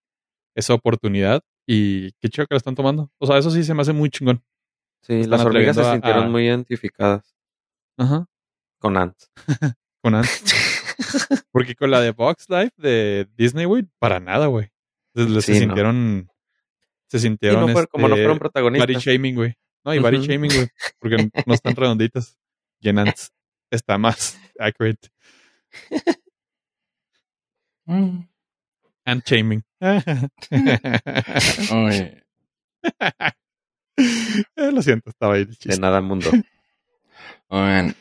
[0.56, 3.12] esa oportunidad y qué chido que la están tomando.
[3.18, 4.44] O sea, eso sí se me hace muy chingón.
[5.04, 7.36] Sí, las hormigas se sintieron a- muy identificadas
[7.98, 8.26] Ajá.
[8.80, 9.32] con Ants.
[10.02, 10.28] Con Ant.
[11.52, 14.70] Porque con la de Box Life de Disney, güey, para nada, güey.
[15.16, 15.42] Se, no.
[15.42, 16.30] sintieron
[17.08, 19.04] se sintieron no como no este, fueron body protagonistas.
[19.04, 19.56] shaming, güey.
[19.84, 20.26] No, y body Ujú.
[20.26, 20.68] shaming, güey.
[21.00, 22.38] Porque no están redonditas.
[22.80, 23.32] Llenantes.
[23.72, 25.10] Está más accurate.
[27.86, 28.28] Mm.
[29.06, 29.64] And shaming.
[34.56, 36.30] Eh, Lo siento, estaba ahí de De nada mundo.
[37.50, 37.96] oigan,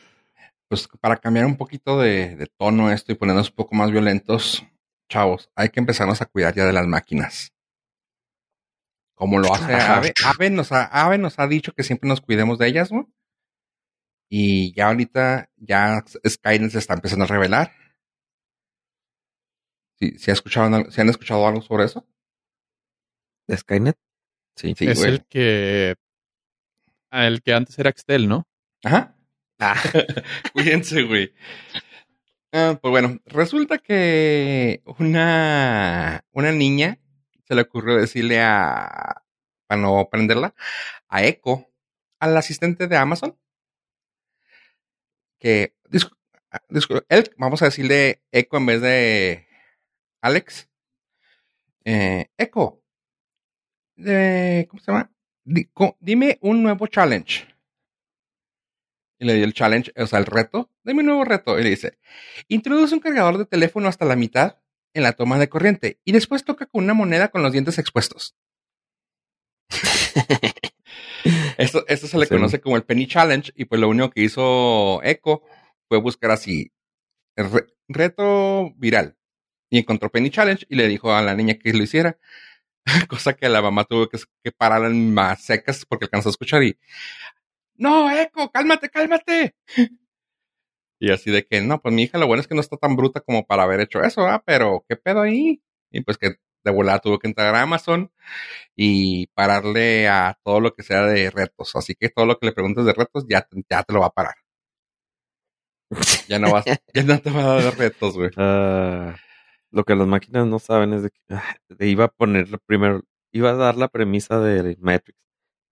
[0.69, 4.65] pues para cambiar un poquito de, de tono esto y ponernos un poco más violentos,
[5.09, 7.51] chavos, hay que empezarnos a cuidar ya de las máquinas.
[9.15, 9.73] Como lo hace.
[9.73, 10.13] Ave.
[10.23, 13.11] Ave nos ha, Ave nos ha dicho que siempre nos cuidemos de ellas, ¿no?
[14.29, 17.71] Y ya ahorita, ya Skynet se está empezando a revelar.
[19.99, 22.07] ¿Sí, sí, ha escuchado, algo- ¿sí han escuchado algo sobre eso?
[23.47, 23.97] ¿De Skynet?
[24.55, 24.73] Sí.
[24.77, 25.11] Sí, es güey.
[25.11, 25.95] el que.
[27.11, 28.47] ah, El que antes era Axtel, ¿no?
[28.83, 29.15] Ajá.
[30.53, 31.33] Cuídense, güey.
[32.53, 36.97] Ah, pues bueno, resulta que una, una niña
[37.45, 39.23] se le ocurrió decirle a,
[39.67, 40.55] para no prenderla,
[41.09, 41.67] a Echo,
[42.19, 43.37] al asistente de Amazon,
[45.39, 45.73] que,
[46.51, 46.61] ah,
[47.37, 49.47] vamos a decirle Echo en vez de
[50.21, 50.69] Alex.
[51.85, 52.83] Eh, Echo,
[54.05, 55.11] eh, ¿cómo se llama?
[55.99, 57.47] Dime un nuevo challenge.
[59.21, 60.69] Y le dio el challenge, o sea, el reto.
[60.83, 61.59] Deme un nuevo reto.
[61.59, 61.97] Y le dice,
[62.47, 64.57] introduce un cargador de teléfono hasta la mitad
[64.93, 68.35] en la toma de corriente y después toca con una moneda con los dientes expuestos.
[71.57, 72.33] esto, esto se le Sí.
[72.33, 75.41] conoce como el Penny Challenge y pues lo único que hizo Echo
[75.87, 76.71] fue buscar así,
[77.35, 79.17] el re- reto viral.
[79.71, 82.17] Y encontró Penny Challenge y le dijo a la niña que lo hiciera.
[83.09, 86.63] Cosa que la mamá tuvo que, que parar en más secas porque alcanzó a escuchar
[86.63, 86.77] y
[87.75, 89.55] no, Eco, cálmate, cálmate.
[90.99, 92.95] Y así de que, no, pues mi hija lo bueno es que no está tan
[92.97, 94.43] bruta como para haber hecho eso, ¿ah?
[94.45, 95.61] Pero, ¿qué pedo ahí?
[95.91, 98.11] Y pues que de volada tuvo que entrar a Amazon
[98.75, 101.75] y pararle a todo lo que sea de retos.
[101.75, 104.13] Así que todo lo que le preguntes de retos ya, ya te lo va a
[104.13, 104.35] parar.
[106.27, 108.29] Ya no vas, ya no te va a dar retos, güey.
[108.37, 109.15] Ah,
[109.71, 113.49] lo que las máquinas no saben es de que ah, iba a poner primero, iba
[113.51, 115.17] a dar la premisa de Matrix.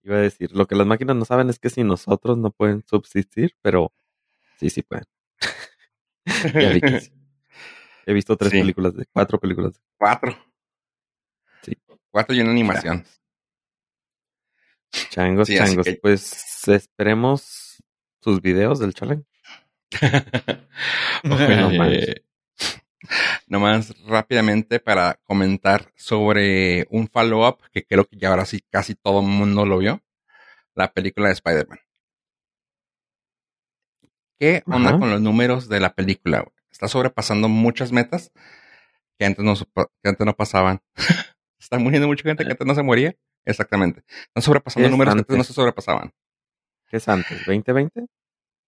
[0.03, 2.83] Iba a decir, lo que las máquinas no saben es que si nosotros no pueden
[2.87, 3.91] subsistir, pero
[4.59, 5.05] sí, sí pueden.
[6.53, 7.11] Ya vi que sí.
[8.05, 8.59] He visto tres Sí.
[8.59, 9.79] películas de, cuatro películas de.
[9.97, 10.35] Cuatro.
[12.11, 13.05] Cuatro y una animación.
[15.09, 15.85] Changos, Sí, changos.
[15.85, 17.83] que- Pues esperemos
[18.21, 19.25] sus videos del challenge.
[21.23, 22.23] Bueno, no eh,
[23.47, 29.21] nomás rápidamente para comentar sobre un follow-up que creo que ya ahora sí casi todo
[29.21, 30.03] el mundo lo vio.
[30.75, 31.79] La película de Spider-Man.
[34.39, 34.99] ¿Qué onda Ajá.
[34.99, 36.45] con los números de la película?
[36.69, 38.31] Está sobrepasando muchas metas
[39.17, 40.81] que antes no, que antes no pasaban.
[41.59, 43.15] Está muriendo mucha gente que antes no se moría.
[43.45, 44.03] Exactamente.
[44.27, 46.13] Están sobrepasando ¿Qué es números que antes no se sobrepasaban.
[46.89, 47.45] ¿Qué es antes?
[47.45, 48.07] ¿2020?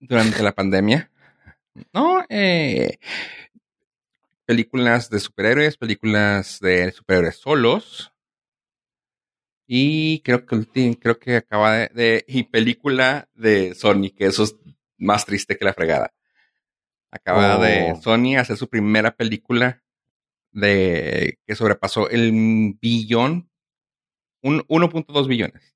[0.02, 1.12] durante la pandemia.
[1.94, 2.98] No, eh,
[4.46, 8.12] películas de superhéroes, películas de superhéroes solos.
[9.68, 14.56] Y creo que creo que acaba de, de- y película de Sony, que eso es
[14.98, 16.12] más triste que la fregada.
[17.12, 17.62] Acaba Oh.
[17.62, 19.84] de Sony hacer su primera película
[20.52, 23.50] de que sobrepasó el billón,
[24.42, 25.76] un 1.2 billones.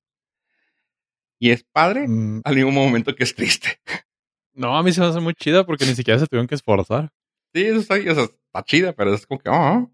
[1.38, 3.78] Y es padre Mm, al mismo momento que es triste.
[4.54, 7.10] No, a mí se me hace muy chida porque ni siquiera se tuvieron que esforzar.
[7.52, 9.90] Sí, eso está, o sea, está chida, pero es como que, oh,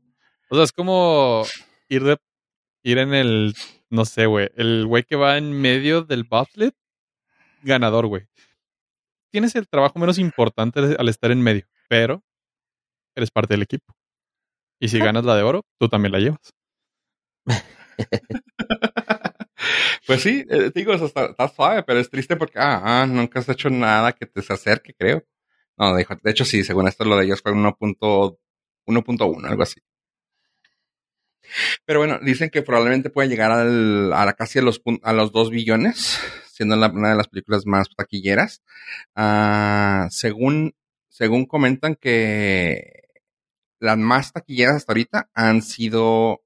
[0.50, 1.44] O sea, es como
[1.88, 2.16] ir de
[2.82, 3.54] ir en el,
[3.90, 6.72] no sé, güey, el güey que va en medio del bobsled,
[7.62, 8.26] ganador, güey.
[9.32, 12.22] Tienes el trabajo menos importante al estar en medio, pero
[13.14, 13.94] eres parte del equipo.
[14.80, 16.52] Y si ganas la de oro, tú también la llevas.
[20.06, 23.06] Pues sí, eh, digo, o sea, está, está suave, pero es triste porque ah, ah,
[23.06, 25.24] nunca has hecho nada que te se acerque, creo.
[25.76, 28.38] No, de, de hecho sí, según esto lo de ellos fue 1.1,
[28.86, 29.80] 1.1, algo así.
[31.84, 35.50] Pero bueno, dicen que probablemente puede llegar al, a casi a los, a los 2
[35.50, 36.18] billones,
[36.52, 38.62] siendo la- una de las películas más taquilleras.
[39.14, 40.74] Ah, según,
[41.08, 42.99] según comentan que
[43.80, 46.42] las más taquilleras hasta ahorita han sido,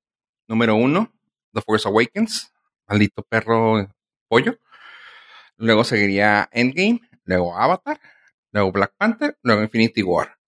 [0.49, 1.13] número uno,
[1.53, 2.53] The Force Awakens,
[2.87, 3.89] maldito perro
[4.29, 4.59] pollo.
[5.57, 8.01] Luego seguiría Endgame, luego Avatar,
[8.53, 10.39] luego Black Panther, luego Infinity War.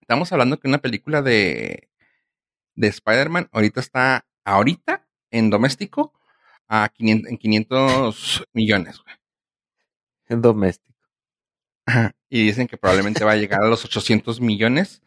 [0.00, 1.88] Estamos hablando que una película de,
[2.74, 6.12] de Spider-Man ahorita está, ahorita, en doméstico,
[6.68, 9.00] a 500, en 500 millones.
[9.02, 9.16] güey.
[10.28, 10.94] En doméstico.
[12.28, 15.02] Y dicen que probablemente va a llegar a los 800 millones.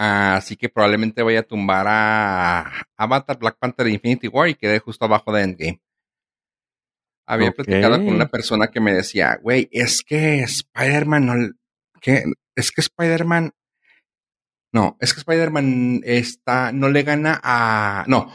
[0.00, 4.78] Así que probablemente vaya a tumbar a Avatar, Black Panther e Infinity War y quede
[4.78, 5.82] justo abajo de Endgame.
[7.26, 11.34] Había platicado con una persona que me decía, güey, es que Spider-Man no,
[12.00, 12.22] que
[12.54, 13.50] es que Spider-Man,
[14.72, 18.32] no, es que Spider-Man está, no le gana a, no,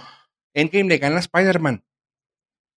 [0.53, 1.81] Endgame le gana a Spider-Man.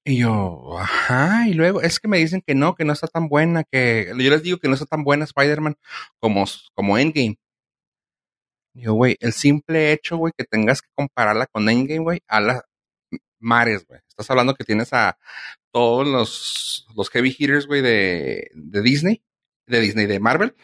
[0.04, 3.28] Y yo, ajá, y luego es que me dicen que no, que no está tan
[3.28, 5.76] buena, que yo les digo que no está tan buena Spider-Man
[6.20, 7.40] como, como Endgame.
[8.76, 12.62] Digo, güey, el simple hecho, güey, que tengas que compararla con Endgame, güey, a las
[13.38, 14.00] mares, güey.
[14.06, 15.16] Estás hablando que tienes a
[15.72, 19.22] todos los, los heavy hitters, güey, de, de Disney,
[19.66, 20.54] de Disney, de Marvel,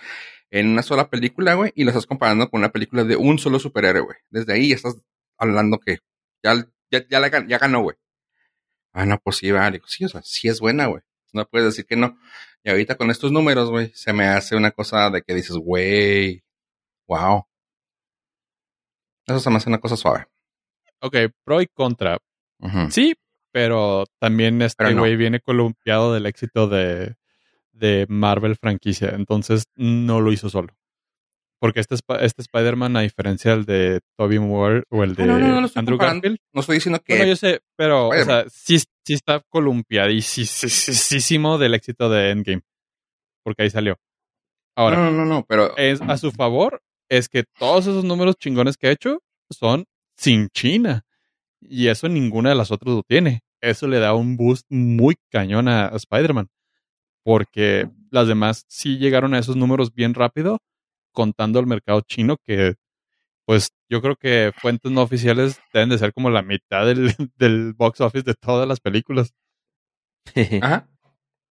[0.51, 3.59] en una sola película, güey, y lo estás comparando con una película de un solo
[3.59, 4.19] superhéroe, güey.
[4.29, 4.97] Desde ahí estás
[5.39, 6.01] hablando que
[6.45, 6.55] ya,
[6.91, 7.97] ya, ya, la ganó, güey.
[8.93, 9.81] Ah, no, pues sí, vale.
[9.87, 11.03] Sí, sí es buena, güey.
[11.33, 12.19] No puedes decir que no.
[12.63, 16.45] Y ahorita con estos números, güey, se me hace una cosa de que dices, güey,
[17.09, 17.47] wow.
[19.33, 20.27] Eso se me hace una cosa suave.
[21.01, 22.19] Ok, pro y contra.
[22.91, 23.15] Sí,
[23.51, 25.01] pero también este no.
[25.01, 27.17] güey viene columpiado del éxito de,
[27.73, 29.11] de Marvel franquicia.
[29.15, 30.75] Entonces no lo hizo solo.
[31.61, 35.39] Porque este, este Spider-Man, a diferencia del de Tobey Moore o el de Ah, no,
[35.61, 35.99] no, estoy Andrew.
[35.99, 38.51] Garfield, No estoy diciendo que Bueno, yo sé, pero, o sea, Spider-Man.
[38.51, 42.63] sí, sí está columpiadísimo del éxito de Endgame.
[43.45, 43.97] Porque ahí salió.
[44.77, 46.81] Ahora, no, no, no, no, pero es a su favor
[47.13, 49.85] es que todos esos números chingones que ha hecho son
[50.17, 51.05] sin China.
[51.61, 53.43] Y eso ninguna de las otras lo tiene.
[53.61, 56.49] Eso le da un boost muy cañón a, a Spider-Man.
[57.23, 60.61] Porque las demás sí llegaron a esos números bien rápido,
[61.13, 62.77] contando el mercado chino, que
[63.45, 67.75] pues yo creo que fuentes no oficiales deben de ser como la mitad del, del
[67.75, 69.35] box office de todas las películas.
[70.63, 70.89] ajá.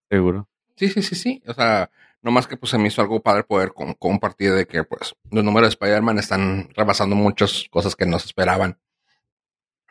[0.09, 0.49] Seguro.
[0.75, 1.43] Sí, sí, sí, sí.
[1.45, 4.83] O sea, nomás que pues se me hizo algo padre poder com- compartir de que
[4.83, 8.79] pues los números de Spider-Man están rebasando muchas cosas que no se esperaban.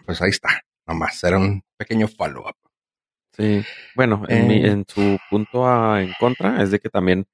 [0.06, 0.62] Pues ahí está.
[0.86, 2.56] Nomás era un pequeño follow-up.
[3.32, 3.62] Sí.
[3.94, 4.70] Bueno, en, mi- Eh.
[4.70, 7.26] en su punto a- en contra es de que también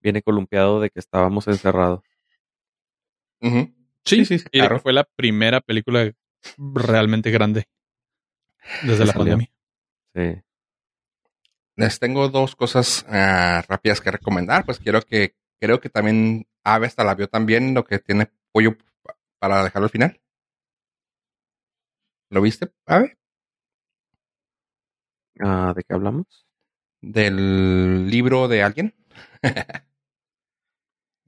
[0.00, 2.00] viene columpiado de que estábamos encerrados.
[4.04, 4.78] Sí, sí, sí, claro.
[4.80, 6.10] fue la primera película
[6.56, 7.68] realmente grande
[8.82, 9.36] desde Que la salió.
[9.36, 9.50] pandemia.
[10.14, 10.42] Sí.
[11.76, 14.64] Les tengo dos cosas ah, rápidas que recomendar.
[14.64, 18.76] Pues quiero que, creo que también Ave hasta la vio también lo que tiene pollo
[19.02, 20.20] pa- para dejarlo al final.
[22.30, 23.16] ¿Lo viste, Ave?
[25.38, 26.46] Ah, ¿De qué hablamos?
[27.02, 28.94] Del libro de alguien.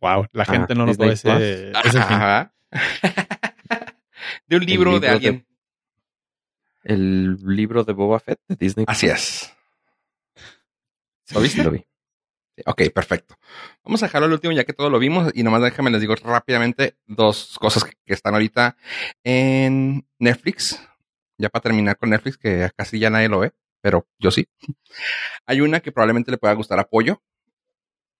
[0.01, 1.99] Wow, la Ah, gente no nos Disney ese, ese.
[1.99, 2.55] Ajá.
[4.47, 5.47] de un libro, libro de de- alguien.
[6.85, 8.85] El libro de Boba Fett de Disney.
[8.89, 9.53] Así es.
[11.33, 11.63] ¿Lo viste?
[11.63, 11.85] Lo vi.
[12.67, 13.37] Ok, perfecto.
[13.85, 16.15] Vamos a dejarlo al último ya que todo lo vimos y nomás déjame les digo
[16.17, 18.77] rápidamente dos cosas que, están ahorita
[19.23, 20.83] en Netflix.
[21.37, 24.49] Ya para terminar con Netflix, que casi ya nadie lo ve, pero yo sí.
[25.47, 27.23] Hay una que probablemente le pueda gustar a Pollo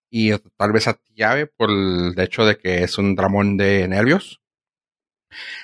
[0.09, 3.87] y tal vez a ti, Ave, por el hecho de que es un dramón de
[3.87, 4.41] nervios.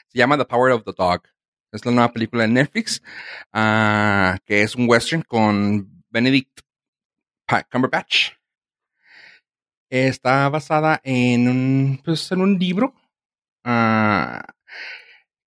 [0.07, 1.23] Se llama The Power of the Dog.
[1.71, 3.01] Es la nueva película de Netflix,
[3.51, 6.64] ah, que es un western con Benedict
[7.71, 8.31] Cumberbatch.
[9.89, 12.93] Está basada en un, pues, en un libro
[13.63, 14.43] ah,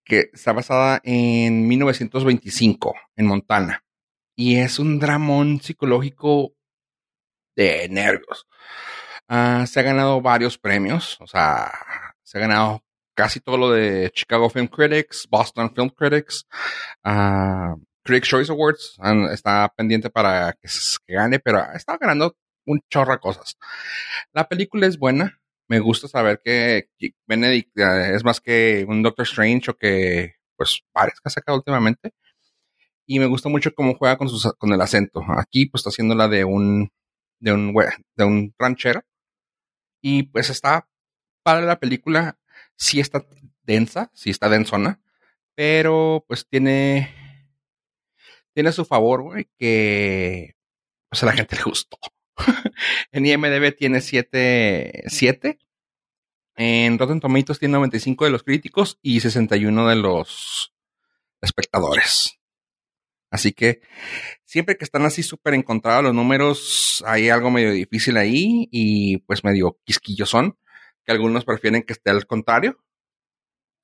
[0.05, 3.85] que está basada en 1925 en Montana.
[4.37, 6.55] Y es un dramón psicológico
[7.57, 8.47] de nervios.
[9.29, 11.71] Ah, se ha ganado varios premios, o sea,
[12.23, 12.83] se ha ganado
[13.15, 16.47] casi todo lo de Chicago Film Critics, Boston Film Critics,
[17.05, 17.75] ah,
[18.09, 18.97] Critics Choice Awards.
[19.33, 20.69] está pendiente para que,
[21.07, 23.59] que gane, pero está ganando un chorro de cosas.
[24.33, 25.41] La película es buena.
[25.69, 26.89] Me gusta saber que
[27.27, 31.59] Benedict eh, es más que un Doctor Strange o que, pues, varios que ha sacado
[31.59, 32.13] últimamente.
[33.07, 35.23] Y me gusta mucho cómo juega con, sus, con el acento.
[35.37, 36.91] Aquí, pues, está haciendo la de un,
[37.41, 37.75] de un,
[38.17, 39.03] de un ranchero.
[40.01, 40.89] Y pues está
[41.43, 42.39] padre la película.
[42.77, 43.27] Sí está
[43.65, 45.01] densa, sí está densona.
[45.55, 47.15] Pero, pues, tiene,
[48.59, 50.57] tiene su favor, güey, que,
[51.09, 51.97] pues, a la gente le gustó.
[53.13, 55.61] en IMDB tiene 7, 7.
[56.57, 60.75] En Rotten Tomatoes tiene 95 de los críticos y 61 de los
[61.41, 62.41] espectadores.
[63.31, 63.81] Así que
[64.45, 69.45] siempre que están así súper encontrados los números, hay algo medio difícil ahí y pues
[69.45, 70.59] medio quisquillosón,
[71.05, 72.85] que algunos prefieren que esté al contrario.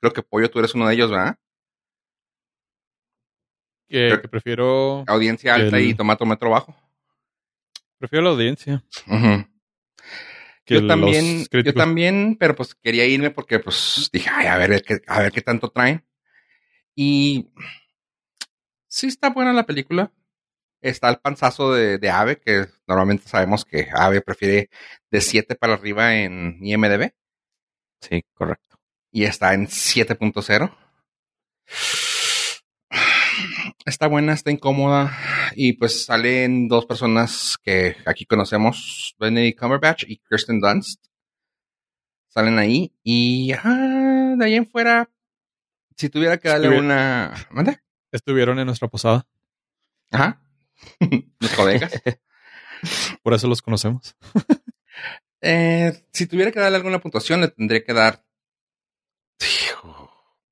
[0.00, 1.38] Creo que Pollo, tú eres uno de ellos, ¿verdad?
[3.88, 6.74] Que, que prefiero, Audiencia alta El- y tomatómetro bajo.
[7.98, 8.84] prefiero la audiencia.
[10.64, 14.82] Que yo también, yo también, pero pues quería irme porque pues dije, ay, a ver
[14.82, 16.02] qué, a ver qué tanto traen.
[16.96, 17.50] Y
[18.88, 20.10] sí está buena la película.
[20.80, 24.70] está el panzazo de, de Ave, que normalmente sabemos que Ave prefiere
[25.10, 27.12] de 7 para arriba en IMDB.
[28.00, 28.78] Sí, correcto.
[29.10, 30.74] Y está en 7.0.
[33.84, 35.16] Está buena, está incómoda.
[35.54, 41.04] Y pues salen dos personas que aquí conocemos, Benedict Cumberbatch y Kirsten Dunst.
[42.28, 42.92] Salen ahí.
[43.02, 45.10] Y ah, de ahí en fuera,
[45.96, 47.34] si tuviera que darle una...
[47.50, 47.78] ¿Mande?
[48.10, 49.26] Estuvieron en nuestra posada,
[50.10, 50.40] Ajá.
[51.40, 51.92] Los colegas.
[53.22, 54.16] por eso los conocemos.
[55.46, 58.24] Eh, si tuviera que darle alguna puntuación, le tendría que dar.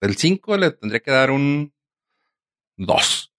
[0.03, 1.73] Del 5 le tendría que dar un
[2.77, 3.33] 2.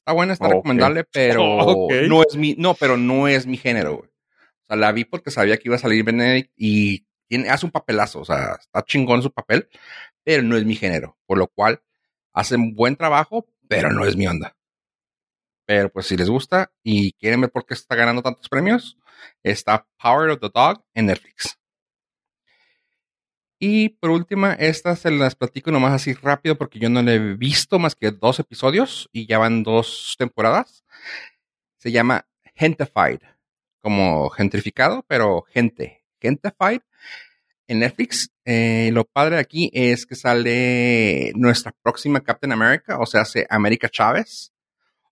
[0.00, 4.08] Está buena, está recomendable, pero no es mi, no, pero no es mi género, güey.
[4.08, 7.72] O sea, la vi porque sabía que iba a salir Benedict y tiene, hace un
[7.72, 9.68] papelazo, o sea, está chingón su papel,
[10.24, 11.18] pero no es mi género.
[11.26, 11.82] Por lo cual
[12.32, 14.56] hace un buen trabajo, pero no es mi onda.
[15.66, 18.96] Pero pues si les gusta y quieren ver por qué está ganando tantos premios,
[19.42, 21.58] está Power of the Dog en Netflix.
[23.58, 27.34] Y por última, estas se las platico nomás así rápido porque yo no le he
[27.34, 30.84] visto más que dos episodios y ya van dos temporadas.
[31.78, 33.20] Se llama Gentified,
[33.80, 36.04] como gentrificado, pero gente.
[36.20, 36.82] Gentified
[37.66, 38.30] en Netflix.
[38.44, 43.88] Eh, lo padre aquí es que sale nuestra próxima Captain America, o sea, hace América
[43.88, 44.52] Chávez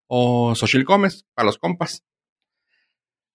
[0.07, 2.05] o Xochitl Gómez para los compas.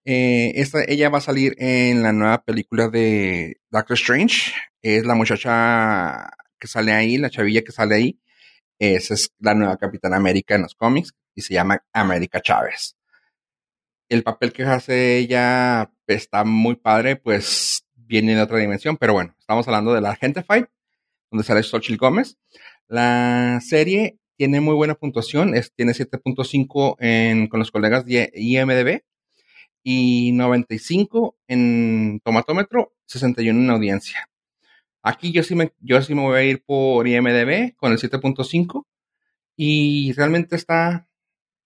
[0.04, 4.52] Eh, ella va a salir en la nueva película de Doctor Strange.
[4.82, 8.20] Es la muchacha que sale ahí, la chavilla que sale ahí.
[8.78, 12.96] Esa es la nueva Capitana América en los cómics y se llama América Chávez.
[14.08, 19.34] El papel que hace ella está muy padre, pues viene de otra dimensión, pero bueno,
[19.38, 20.66] estamos hablando de la Gente Fight,
[21.30, 22.36] donde sale Xochitl Gómez.
[22.88, 29.02] La serie tiene muy buena puntuación, es, tiene 7.5 en- con los colegas de IMDB
[29.82, 34.28] y 95 en tomatómetro, 61 en audiencia.
[35.02, 38.86] Aquí yo sí me, yo sí me voy a ir por IMDB con el 7.5
[39.56, 41.08] y realmente está,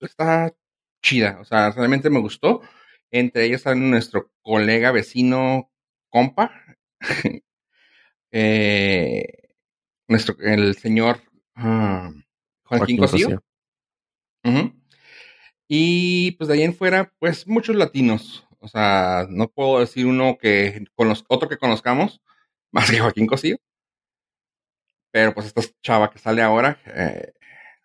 [0.01, 0.55] está
[1.03, 2.63] chida, o sea, realmente me gustó.
[3.11, 5.71] Entre ellos está nuestro colega vecino
[6.09, 6.51] compa,
[8.33, 9.25] eh,
[10.09, 11.21] nuestro, el señor
[11.55, 12.11] ah,
[12.65, 13.43] Joaquín, Joaquín Cosío.
[15.69, 18.47] Y pues de ahí en fuera, pues muchos latinos.
[18.61, 22.21] O sea, no puedo decir uno que conoz- otro que conozcamos,
[22.73, 23.57] más que Joaquín Cosío.
[25.13, 27.33] Pero pues esta chava que sale ahora, eh,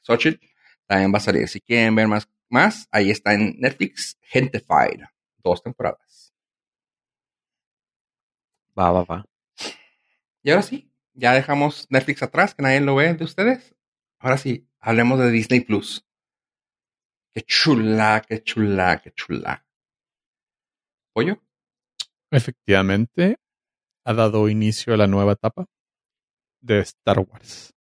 [0.03, 0.45] Xochitl,
[0.87, 1.47] también va a salir.
[1.47, 5.01] Si quieren ver más, más, ahí está en Netflix, Gentified.
[5.43, 6.33] Dos temporadas.
[8.79, 9.23] Va, va, va.
[10.43, 13.75] Y ahora sí, ya dejamos Netflix atrás, que nadie lo ve de ustedes.
[14.19, 16.05] Ahora sí, hablemos de Disney Plus.
[17.33, 19.65] Qué chula, qué chula, qué chula.
[21.13, 21.41] ¿Pollo?
[22.29, 23.37] Efectivamente,
[24.05, 25.65] ha dado inicio a la nueva etapa
[26.61, 27.73] de Star Wars.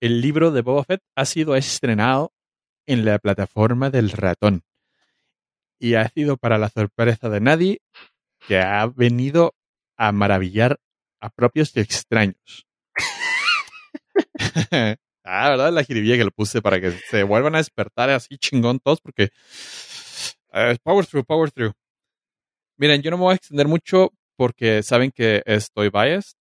[0.00, 2.32] El libro de Boba Fett ha sido estrenado
[2.86, 4.62] en la plataforma del ratón
[5.78, 7.80] y ha sido para la sorpresa de nadie
[8.46, 9.54] que ha venido
[9.96, 10.80] a maravillar
[11.20, 12.66] a propios y extraños.
[15.28, 15.72] ah, ¿verdad?
[15.72, 19.30] La jiribilla que le puse para que se vuelvan a despertar así chingón todos porque
[20.52, 21.72] eh, power through, power through.
[22.78, 26.36] Miren, yo no me voy a extender mucho porque saben que estoy biased.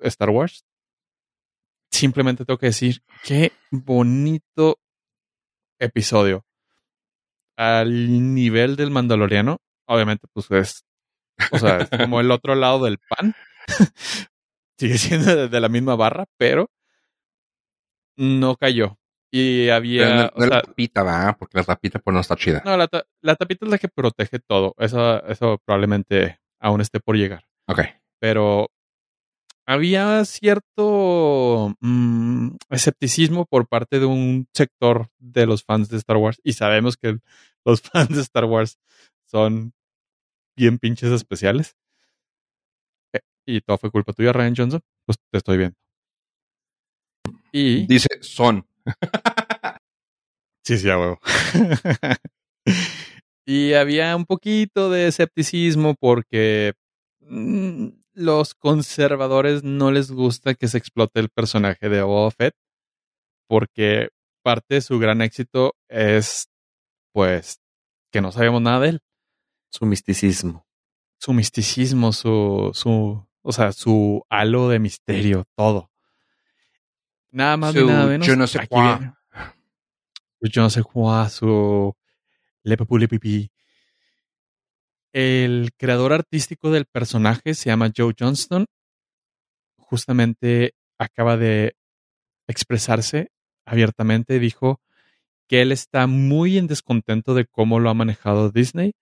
[0.00, 0.64] Star Wars.
[1.90, 4.78] Simplemente tengo que decir, qué bonito
[5.80, 6.44] episodio.
[7.56, 10.84] Al nivel del Mandaloriano, obviamente, pues es,
[11.50, 13.34] o sea, es como el otro lado del pan.
[14.78, 16.70] Sigue siendo de la misma barra, pero
[18.18, 18.98] no cayó.
[19.30, 22.34] Y Pero había, no, o no la tapita, va, porque la tapita pues no está
[22.36, 22.62] chida.
[22.64, 24.74] no, la, ta- la tapita es la que protege todo.
[24.78, 27.44] Eso, eso probablemente aún esté por llegar.
[27.66, 27.80] Ok.
[28.20, 28.68] Pero
[29.66, 36.40] había cierto mm, escepticismo por parte de un sector de los fans de Star Wars.
[36.42, 37.18] Y sabemos que
[37.66, 38.78] los fans de Star Wars
[39.26, 39.72] son
[40.56, 41.76] bien pinches especiales.
[43.12, 44.80] Eh, Y todo fue culpa tuya, Ryan Johnson.
[45.04, 45.76] Pues te estoy viendo.
[47.52, 48.66] Y Dice son.
[50.64, 51.18] Sí, sí, a huevo.
[53.46, 56.74] y había un poquito de escepticismo porque
[57.20, 62.54] mm, los conservadores no les gusta que se explote el personaje de Boba Fett
[63.48, 64.10] porque
[64.44, 66.48] parte de su gran éxito es,
[67.12, 67.60] pues,
[68.12, 69.00] que no sabemos nada de él.
[69.72, 70.66] Su misticismo.
[71.20, 75.87] Su misticismo, su, su, o sea, su halo de misterio, todo.
[77.30, 78.26] Nada más ni nada menos.
[78.36, 78.82] ne sais aquí quoi.
[78.82, 79.12] viene.
[80.40, 81.94] Yo no sé cuál su.
[85.12, 88.66] El creador artístico del personaje se llama Joe Johnston.
[89.76, 91.76] Justamente acaba de
[92.46, 93.30] expresarse
[93.64, 94.38] abiertamente.
[94.38, 94.80] Dijo
[95.48, 98.92] que él está muy en descontento de cómo lo ha manejado Disney.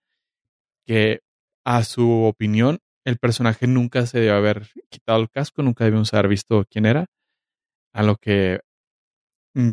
[0.86, 1.20] Que
[1.64, 6.28] a su opinión, el personaje nunca se debe haber quitado el casco, nunca debíamos haber
[6.28, 7.06] visto quién era.
[7.97, 8.60] A lo que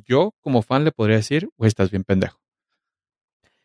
[0.08, 2.40] yo, como fan, le podría decir, güey, estás bien pendejo.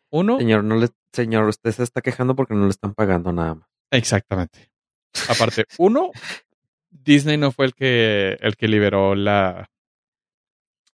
[0.09, 0.37] Uno.
[0.37, 3.69] Señor, no le, señor, usted se está quejando porque no le están pagando nada más.
[3.89, 4.69] Exactamente.
[5.29, 6.11] Aparte, uno,
[6.89, 9.71] Disney no fue el que, el que liberó la,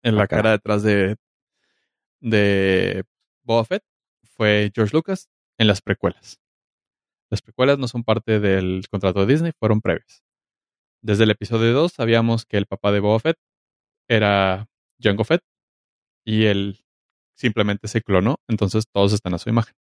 [0.02, 0.38] en la Acá.
[0.38, 1.18] cara detrás de,
[2.20, 3.04] de
[3.44, 3.84] Boba Fett.
[4.24, 5.30] Fue George Lucas
[5.60, 6.40] en las precuelas.
[7.30, 10.24] Las precuelas no son parte del contrato de Disney, fueron previas.
[11.04, 13.38] Desde el episodio 2 sabíamos que el papá de Boba Fett
[14.14, 14.68] era
[15.00, 15.42] Jango Fett
[16.26, 16.84] y él
[17.36, 19.74] simplemente se clonó, entonces todos están a su imagen.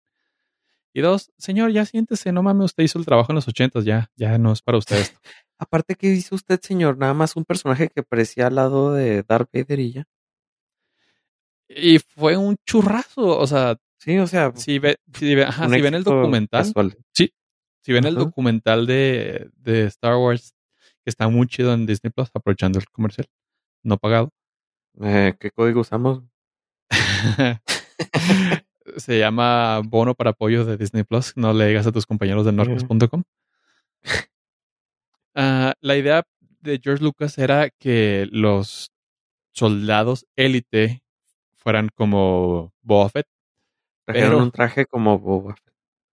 [0.93, 4.09] Y dos, señor, ya siéntese, no mames, usted hizo el trabajo en los ochentas, ya,
[4.15, 5.19] ya no es para usted esto.
[5.59, 6.97] Aparte, ¿qué hizo usted, señor?
[6.97, 10.03] Nada más un personaje que parecía al lado de Darth Vader y ya.
[11.69, 15.79] Y fue un churrazo, o sea, Sí, o sea, si, ve, si, ve- ajá, si
[15.79, 16.97] ven el documental, casual.
[17.13, 20.55] si ven el documental de, de Star Wars,
[21.03, 23.27] que está muy chido en Disney Plus, aprovechando el comercial,
[23.83, 24.29] no pagado.
[25.01, 26.21] Eh, ¿Qué código usamos?
[28.97, 31.33] Se llama bono para apoyo de Disney Plus.
[31.37, 33.23] No le digas a tus compañeros de norcos.com.
[35.35, 36.23] Ah, la idea
[36.61, 38.91] de George Lucas era que los
[39.53, 41.03] soldados élite
[41.55, 43.27] fueran como Boba Fett.
[44.05, 45.73] Trajeron Pero- un traje como Boba Fett.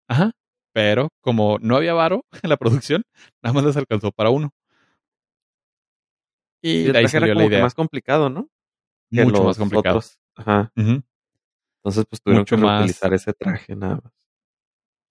[0.08, 0.32] Ajá.
[0.72, 3.02] Pero como no había varo en la producción,
[3.42, 4.50] nada más les alcanzó para uno.
[6.62, 8.48] Y, el traje era como que más complicado, ¿no?
[9.10, 9.98] Que Mucho más complicado.
[9.98, 10.18] otros.
[10.36, 10.72] Ajá.
[10.76, 12.78] Entonces, pues tuvieron Mucho que más.
[12.78, 14.12] reutilizar ese traje nada más.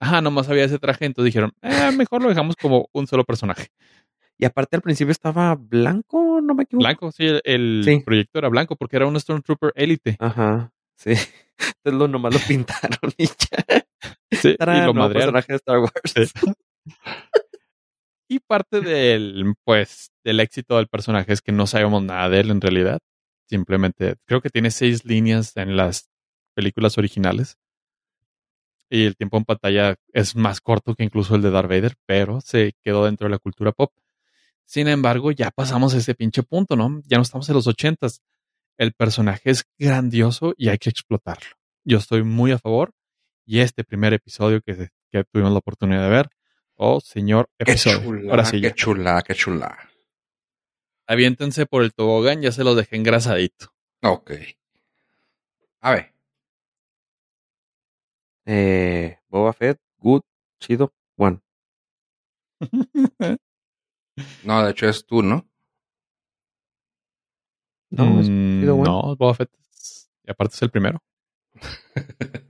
[0.00, 3.68] Ajá, nomás había ese traje, entonces dijeron, eh, mejor lo dejamos como un solo personaje.
[4.36, 6.82] Y aparte al principio estaba blanco, no me equivoco.
[6.84, 8.00] Blanco, sí, el, Sí.
[8.00, 10.16] proyecto era blanco porque era un Stormtrooper élite.
[10.18, 10.72] Ajá.
[10.96, 11.10] Sí.
[11.10, 13.86] Entonces lo nomás lo pintaron y ya.
[14.32, 15.34] Sí, Tarán, y lo madrearon.
[15.34, 15.92] personaje de Star Wars.
[16.06, 16.24] Sí.
[18.32, 22.50] Y parte del, pues, del éxito del personaje es que no sabemos nada de él
[22.50, 22.98] en realidad.
[23.46, 26.08] Simplemente, creo que tiene seis líneas en las
[26.54, 27.58] películas originales.
[28.88, 32.40] Y el tiempo en pantalla es más corto que incluso el de Darth Vader, pero
[32.40, 33.92] se quedó dentro de la cultura pop.
[34.64, 37.02] Sin embargo, ya pasamos ese pinche punto, ¿no?
[37.04, 38.22] Ya no estamos en los ochentas.
[38.78, 41.54] El personaje es grandioso y hay que explotarlo.
[41.84, 42.94] Yo estoy muy a favor.
[43.44, 46.30] Y este primer episodio que, que tuvimos la oportunidad de ver,
[46.76, 48.00] oh señor Qué episodio.
[48.02, 49.78] chula, Ahora sí, qué chula, qué chula.
[51.06, 53.72] aviéntense por el tobogán, ya se los dejé engrasadito.
[54.02, 54.32] Ok.
[55.80, 56.12] A ver,
[58.44, 60.22] Eh, Boba Fett, good,
[60.58, 61.40] chido, one.
[64.44, 65.48] no, de hecho es tú, ¿no?
[67.90, 68.84] No, es Mm, chido, one.
[68.84, 69.50] no, Boba Fett.
[69.60, 71.02] es- Y aparte es el primero.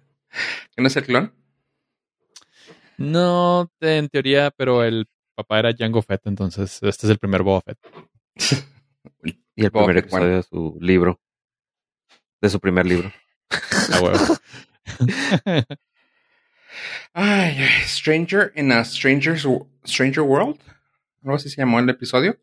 [0.75, 1.35] ¿Quién es el clon?
[3.03, 7.43] No, te- en teoría, pero el papá era Jango Fett, entonces este es el primer
[7.43, 7.79] Boba Fett.
[9.55, 11.21] Y el Boba primer episodio de su libro.
[12.41, 13.13] De su primer libro.
[13.93, 14.19] A huevo.
[17.13, 19.47] Ay, ay, Stranger in a Stranger's,
[19.85, 20.59] Stranger World.
[21.23, 22.41] Algo así se llamó el episodio.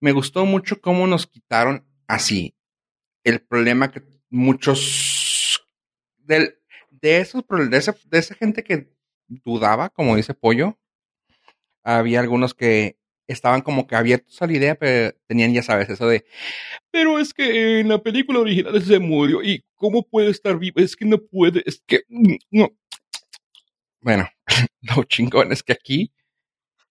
[0.00, 2.54] Me gustó mucho cómo nos quitaron así
[3.24, 5.60] el problema que muchos
[6.18, 6.60] del,
[6.90, 8.95] de esos de, esa, de esa gente que
[9.28, 10.78] dudaba, como dice Pollo,
[11.84, 12.98] había algunos que
[13.28, 16.24] estaban como que abiertos a la idea, pero tenían, ya sabes, eso de,
[16.90, 20.96] pero es que en la película original se murió y cómo puede estar vivo, es
[20.96, 22.02] que no puede, es que
[22.50, 22.70] no.
[24.00, 24.28] Bueno,
[24.96, 26.12] lo chingón es que aquí,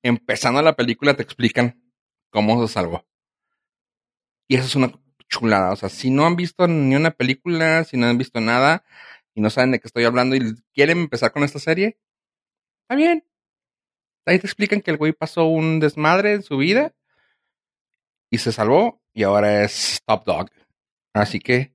[0.03, 1.81] empezando la película, te explican
[2.29, 3.05] cómo se salvó.
[4.47, 4.91] Y eso es una
[5.29, 5.71] chulada.
[5.71, 8.83] O sea, si no han visto ni una película, si no han visto nada
[9.33, 11.97] y no saben de qué estoy hablando y quieren empezar con esta serie,
[12.85, 13.25] está bien.
[14.27, 16.93] Ahí te explican que el güey pasó un desmadre en su vida
[18.29, 20.51] y se salvó y ahora es top dog.
[21.13, 21.73] Así que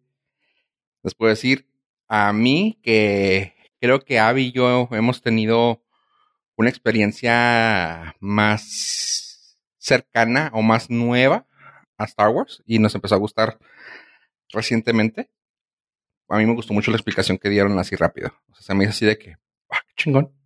[1.03, 1.66] les puedo decir
[2.09, 5.82] a mí que creo que Abby y yo hemos tenido
[6.57, 11.47] una experiencia más cercana o más nueva
[11.97, 13.59] a Star Wars y nos empezó a gustar
[14.53, 15.31] recientemente.
[16.28, 18.32] A mí me gustó mucho la explicación que dieron así rápido.
[18.51, 19.37] O sea, se me hizo así de que,
[19.70, 20.40] ¡ah, qué chingón!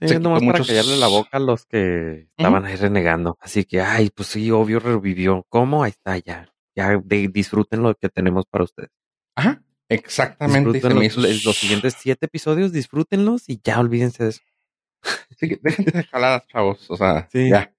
[0.00, 3.38] Sí, se nomás para callarle la boca a los que estaban ahí renegando.
[3.40, 5.46] Así que, ay, pues sí, obvio revivió.
[5.48, 5.82] ¿Cómo?
[5.84, 6.52] Ahí está, ya.
[6.76, 8.90] Ya de- disfruten lo que tenemos para ustedes.
[9.34, 10.80] Ajá, exactamente.
[10.80, 14.40] se me los, hizo los- los siguientes siete episodios, disfrútenlos y ya olvídense de eso.
[15.38, 16.90] Sí, déjense de jaladas, chavos.
[16.90, 17.48] O sea, Sí.
[17.48, 17.72] ya.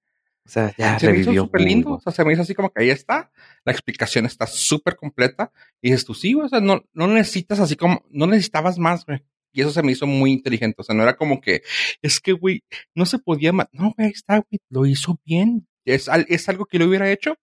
[0.44, 1.42] O sea, ya se me hizo revivió.
[1.44, 1.90] súper lindo.
[1.92, 3.30] O sea, se me hizo así como que ahí está.
[3.64, 5.52] La explicación está súper completa.
[5.80, 9.22] Y dices tú, sí, o sea, no, no necesitas así como, no necesitabas más, güey.
[9.52, 10.76] Y eso se me hizo muy inteligente.
[10.80, 11.62] O sea, no era como que,
[12.00, 12.64] es que, güey,
[12.94, 13.66] no se podía más.
[13.72, 15.66] No, güey, está, güey, lo hizo bien.
[15.84, 17.34] Es, al- es algo que lo hubiera hecho.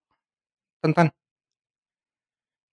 [0.81, 1.11] Tan, tan.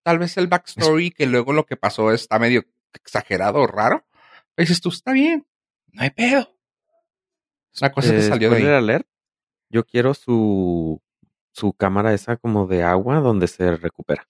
[0.05, 2.65] Tal vez el backstory, que luego lo que pasó está medio
[2.95, 4.07] exagerado o raro.
[4.55, 5.47] Pero dices tú, está bien.
[5.93, 6.57] No hay pedo.
[7.81, 8.67] Una cosa que Eh, salió de ahí.
[8.67, 9.07] alert,
[9.69, 11.03] yo quiero su,
[11.53, 14.27] su cámara esa como de agua donde se recupera.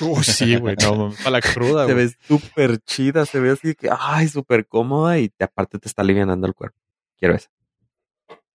[0.00, 2.06] Uy, sí, güey, no, para la cruda, Se güey.
[2.06, 6.02] ve súper chida, se ve así que, ay, súper cómoda y te- aparte te está
[6.02, 6.78] alivianando el cuerpo.
[7.18, 7.50] Quiero esa.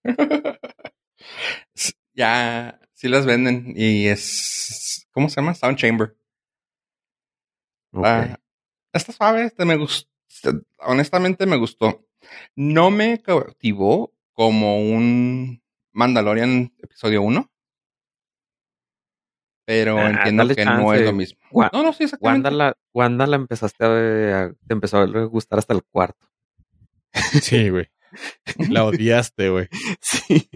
[1.75, 5.53] S- ya, sí las venden y es, ¿cómo se llama?
[5.53, 6.15] Sound Chamber.
[7.93, 8.37] Ah,
[8.93, 10.07] está suave, este me gustó.
[10.79, 12.05] Honestamente me gustó.
[12.55, 15.61] No me cautivó como un
[15.93, 17.49] Mandalorian episodio 1.
[19.67, 21.39] Pero Ah, entiendo que no es lo mismo.
[21.51, 22.47] Gua- no, no, sí, exactamente.
[22.47, 26.25] Wanda la, Wanda la empezaste a, a- te empezó a gustar hasta el cuarto.
[27.41, 27.87] Sí, güey.
[28.69, 29.67] La odiaste, güey.
[30.01, 30.49] Sí.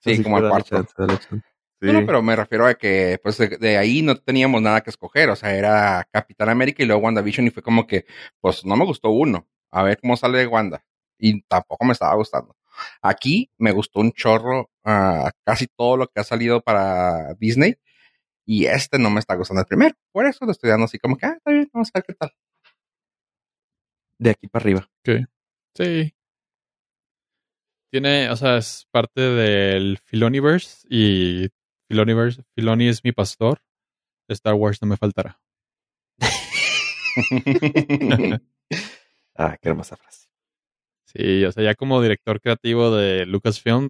[0.00, 0.68] Sí, Así como al cuarto.
[0.76, 0.94] chance.
[0.98, 2.06] No, no, Sí.
[2.06, 5.28] pero me refiero a que pues de, de ahí no teníamos nada que escoger.
[5.28, 8.06] O sea, era Capitán América y luego WandaVision y fue como que,
[8.40, 9.46] pues no me gustó uno.
[9.70, 10.82] A ver cómo sale Wanda.
[11.18, 12.56] Y tampoco me estaba gustando.
[13.02, 17.74] Aquí me gustó un chorro ah, casi todo lo que ha salido para Disney.
[18.46, 19.94] Y este no me está gustando el primero.
[20.12, 22.14] Por eso lo estoy dando así como que, ah, está bien, vamos a ver qué
[22.14, 22.32] tal.
[24.18, 24.90] De aquí para arriba.
[25.74, 26.14] Sí.
[27.90, 31.48] Tiene, o sea, es parte del Filoniverse y
[31.88, 33.62] Filoniverse, Filoni es mi pastor.
[34.28, 35.40] Star Wars no me faltará.
[39.36, 40.28] Ah, qué hermosa frase.
[41.06, 43.88] Sí, o sea, ya como director creativo de Lucasfilm,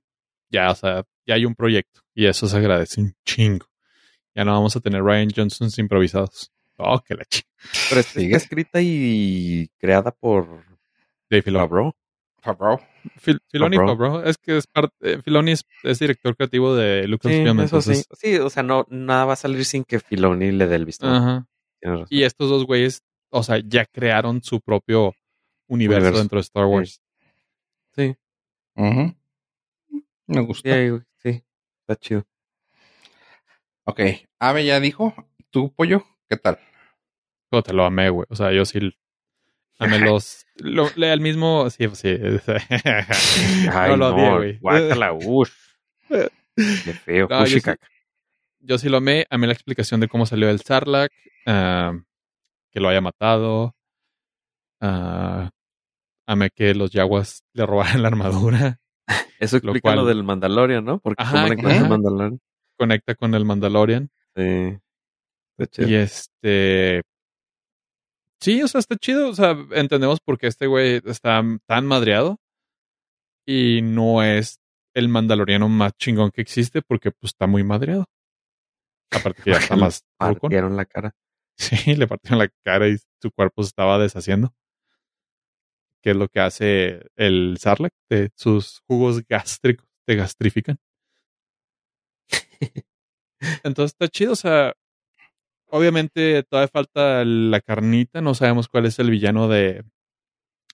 [0.51, 3.67] ya, o sea, ya hay un proyecto y eso se agradece un chingo.
[4.35, 6.51] Ya no vamos a tener Ryan Johnsons improvisados.
[6.77, 7.45] Oh, que la ching.
[7.89, 8.27] Pero ¿Sigue?
[8.27, 10.65] está escrita y creada por
[11.31, 11.67] Dave Filoni.
[11.69, 11.93] Favreau.
[12.41, 12.81] Favreau.
[13.21, 13.97] Fil- Filoni, Favreau.
[13.97, 17.81] Favreau, es que es parte, eh, Filoni es, es director creativo de Sí, Lucasfilm, eso
[17.81, 17.91] sí.
[17.93, 20.85] entonces, Sí, o sea, no, nada va a salir sin que Filoni le dé el
[20.85, 21.07] visto.
[21.07, 21.47] ajá.
[22.11, 25.15] Y estos dos güeyes, o sea, ya crearon su propio
[25.69, 26.19] universo, Universo.
[26.19, 27.01] dentro de Star Wars.
[27.95, 28.15] Sí,
[28.75, 29.15] Ujú.
[30.27, 30.71] Me gustó.
[30.71, 31.45] sí, sí,
[31.81, 32.25] está chido.
[33.85, 34.01] Ok.
[34.39, 35.15] Ave ya dijo,
[35.51, 36.05] ¿tú, pollo?
[36.29, 36.59] ¿Qué tal?
[37.51, 38.27] Pero te lo amé, güey.
[38.31, 38.79] O sea, yo sí
[39.79, 40.47] amé los...
[40.57, 41.69] Lo, al mismo...
[41.71, 42.09] Sí, sí.
[43.73, 44.59] Ay, no lo odié, güey.
[44.59, 45.53] guácala, ush.
[46.09, 47.27] Qué feo.
[47.29, 47.71] No, yo sí-.
[48.61, 49.27] Yo lo amé.
[49.31, 51.13] Amé la explicación de cómo salió el Sarlacc.
[51.47, 51.93] ah,
[52.71, 53.75] que lo haya matado.
[54.81, 55.51] ah,
[56.27, 58.81] amé que los Yaguas le robaran la armadura.
[59.39, 60.99] Eso explica lo, cual- del Mandalorian, ¿no?
[61.01, 61.89] Porque Ajá, cómo le encuentra el ajá.
[61.91, 62.41] Mandalorian.
[62.85, 64.11] Conecta con el Mandalorian.
[64.37, 64.79] Sí.
[65.57, 65.89] Está chido.
[65.89, 67.01] Y este.
[68.41, 69.31] Sí, o sea, está chido.
[69.31, 72.39] O sea, entendemos por qué este güey está tan madreado.
[73.47, 74.59] Y no es
[74.95, 78.05] el mandaloriano más chingón que existe porque pues está muy madreado.
[79.11, 80.41] Aparte que ya está Le más rucón.
[80.41, 81.15] Partieron la cara.
[81.57, 84.53] Sí, le partieron la cara y su cuerpo se estaba deshaciendo.
[86.03, 87.95] Que es lo que hace el Sarlacc.
[88.11, 90.77] De sus jugos gástricos te gastrifican.
[93.65, 94.75] Entonces está chido, o sea,
[95.69, 99.85] obviamente todavía falta la carnita, no sabemos cuál es el villano de,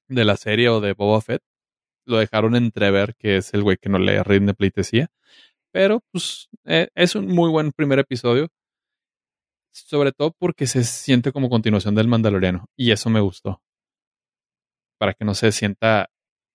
[0.08, 1.42] de la serie o de Boba Fett.
[2.06, 5.08] Lo dejaron entrever que es el güey que no le rinde pleitesía.
[5.72, 8.48] Pero pues eh, es un muy buen primer episodio.
[9.72, 12.66] Sobre todo porque se siente como continuación del Mandaloriano.
[12.76, 13.62] Y eso me gustó.
[14.98, 16.10] Para que no se sienta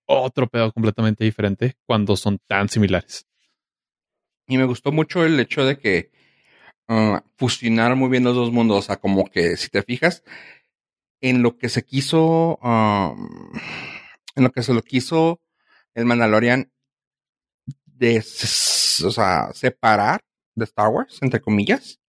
[0.06, 3.26] otro pedo completamente diferente cuando son tan similares.
[4.46, 6.10] Y me gustó mucho el hecho de que
[6.88, 8.78] ah, fusionaron muy bien los dos mundos.
[8.78, 10.22] O sea, como que si te fijas
[11.20, 15.40] en lo que se quiso, en lo que se lo quiso
[15.94, 16.70] el Mandalorian
[17.86, 20.20] de, o sea, separar
[20.54, 22.00] de Star Wars, entre comillas.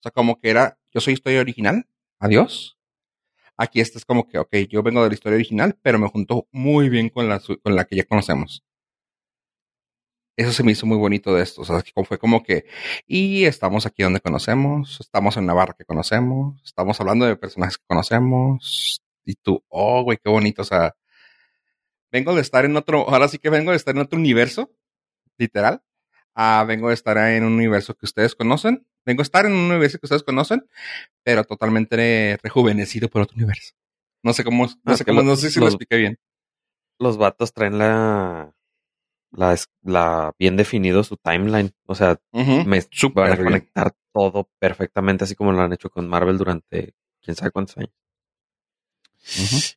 [0.00, 1.86] O sea, como que era, yo soy historia original,
[2.18, 2.78] adiós.
[3.56, 6.48] Aquí este es como que, ok, yo vengo de la historia original, pero me junto
[6.52, 8.64] muy bien con la, con la que ya conocemos
[10.38, 11.60] eso se me hizo muy bonito de esto.
[11.62, 12.64] O sea, fue como que,
[13.06, 17.76] y estamos aquí donde conocemos, estamos en una barra que conocemos, estamos hablando de personajes
[17.78, 20.62] que conocemos, y tú, oh, güey, qué bonito.
[20.62, 20.94] O sea,
[22.10, 24.70] vengo de estar en otro, ahora sí que vengo de estar en otro universo,
[25.36, 25.82] literal,
[26.40, 28.86] Ah, vengo de estar en un universo que ustedes conocen.
[29.04, 30.68] Vengo a estar en un universo que ustedes conocen,
[31.24, 33.74] pero totalmente rejuvenecido por otro universo.
[34.22, 36.16] No sé cómo, no Ah, sé cómo, lo- no sé si lo expliqué bien.
[37.00, 38.54] Los vatos traen la,
[39.32, 41.72] la, bien definido su timeline.
[41.86, 42.64] O sea, Ujú.
[42.64, 43.46] me Súper van a bien.
[43.46, 47.92] conectar todo perfectamente, así como lo han hecho con Marvel durante quién sabe cuántos años.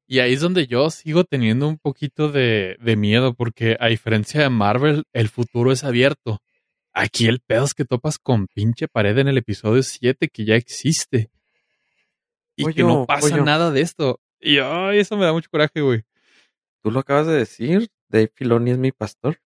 [0.08, 4.42] Y ahí es donde yo sigo teniendo un poquito de, de miedo, porque a diferencia
[4.42, 6.42] de Marvel, el futuro es abierto.
[6.94, 10.56] Aquí el pedo es que topas con pinche pared en el episodio 7 que ya
[10.56, 11.32] existe.
[12.56, 14.20] Y que no pasa nada de esto.
[14.40, 16.04] Y ay, eso me da mucho coraje, güey.
[16.84, 19.42] Tú lo acabas de decir, Dave Filoni es mi pastor.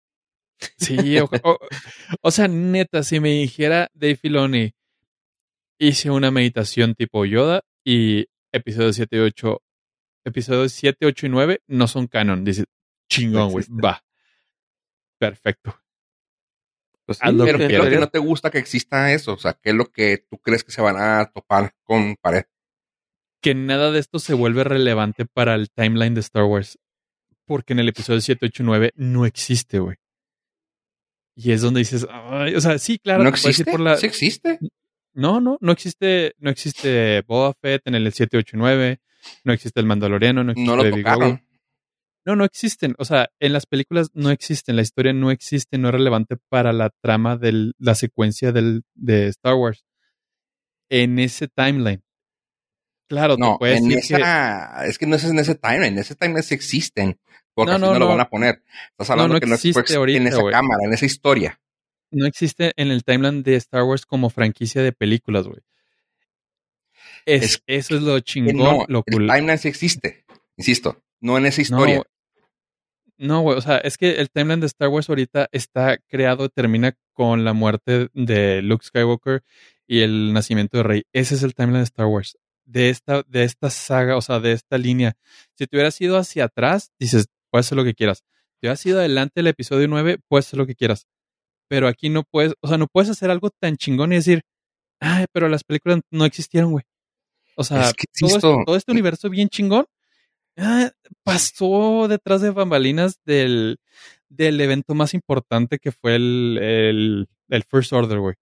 [0.78, 1.60] Sí, o, o-
[2.22, 4.74] o sea, neta, si me dijera Dave Filoni,
[5.80, 9.62] hice una meditación tipo Yoda y episodios 7 y 8,
[10.26, 12.44] episodios 7, 8 y 9 no son canon.
[12.46, 12.66] Dice,
[13.10, 14.02] chingón, güey, va.
[15.20, 15.78] Perfecto.
[17.06, 18.00] Pues lo Pero que ¿qué es lo que quieras.
[18.08, 19.34] no te gusta que exista eso?
[19.34, 22.46] O sea, ¿qué es lo que tú crees que se van a topar con pared?
[23.42, 26.80] Que nada de esto se vuelve relevante para el timeline de Star Wars.
[27.46, 29.98] Porque en el episodio 7, 8 y 9 no existe, güey.
[31.36, 33.66] Y es donde dices, ay, o sea, sí, claro, ¿No existe?
[33.70, 34.60] por la- Sí existe.
[35.14, 39.00] No, no, no existe, no existe Boba Fett en el 7, 8 y 9,
[39.44, 41.42] no existe el Mandaloriano, no existe No lo tocaron.
[42.26, 42.96] No, no existen.
[42.98, 46.74] O sea, en las películas no existen, la historia no existe, no es relevante para
[46.74, 49.86] la trama de la secuencia del, de Star Wars.
[50.90, 52.02] En ese timeline.
[53.08, 56.16] Claro, No, te en que esa, es que no es en ese timeline, en ese
[56.16, 57.20] timeline sí existen,
[57.54, 58.64] porque No, así no, no, lo van a poner.
[58.92, 61.60] Estás hablando que no existe ahorita, en esa cámara, en esa historia.
[62.12, 65.60] no existe en el timeline de Star Wars como franquicia de películas, güey.
[67.26, 69.28] Es, Es eso es lo chingón, no, lo el cool.
[69.28, 70.26] timeline sí existe,
[70.58, 72.02] insisto, no en esa historia.
[73.18, 76.98] No, güey, o sea, es que el timeline de Star Wars ahorita está creado, termina
[77.14, 79.42] con la muerte de Luke Skywalker
[79.88, 81.04] y el nacimiento de Rey.
[81.14, 82.38] Ese es el timeline de Star Wars.
[82.66, 85.16] De esta, de esta saga, o sea, de esta línea.
[85.58, 88.20] Si te hubieras ido hacia atrás, dices, puedes hacer lo que quieras.
[88.20, 91.06] Si te hubieras ido adelante del episodio 9, puedes hacer lo que quieras.
[91.70, 94.42] Pero aquí no puedes, o sea, no puedes hacer algo tan chingón y decir,
[95.00, 96.84] ay, pero las películas no existieron, güey.
[97.56, 99.86] O sea, Es que todo, esto- todo este universo bien chingón
[100.58, 100.92] ah,
[101.24, 103.78] pasó detrás de bambalinas del,
[104.30, 108.36] del evento más importante que fue el, el, el First Order, güey.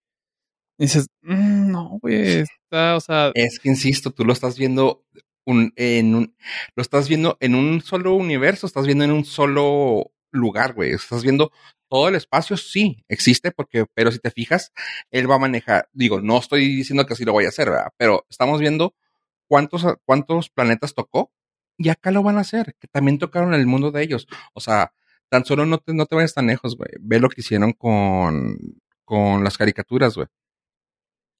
[0.78, 5.04] Dices, "Mm, no, güey, está, o sea, Es que insisto, tú lo estás viendo
[5.44, 6.36] un, en un,
[6.74, 10.92] lo estás viendo en un solo universo, estás viendo en un solo lugar, güey.
[10.92, 11.52] Estás viendo
[11.88, 14.72] todo el espacio, sí, existe, porque, pero si te fijas,
[15.10, 17.70] él va a manejar, digo, no estoy diciendo que así lo vaya a hacer.
[17.96, 18.94] Pero estamos viendo
[19.48, 21.32] cuántos, cuántos planetas tocó
[21.78, 24.26] y acá lo van a hacer, que también tocaron el mundo de ellos.
[24.54, 24.92] O sea,
[25.28, 26.90] tan solo no te, no te vayas tan lejos, güey.
[27.00, 28.58] Ve lo que hicieron con,
[29.04, 30.28] con las caricaturas, güey.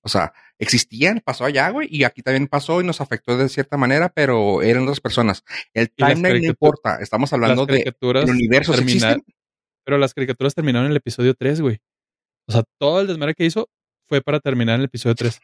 [0.04, 3.76] O sea, existían, pasó allá, güey, y aquí también pasó y nos afectó de cierta
[3.78, 5.42] manera, pero eran otras personas.
[5.72, 9.20] El timeline no importa, estamos hablando de el universo, ¿sí terminar-
[9.84, 11.78] pero las caricaturas terminaron en el episodio 3, güey.
[12.46, 13.68] O sea, todo el desmadre que hizo
[14.06, 15.40] fue para terminar en el episodio 3.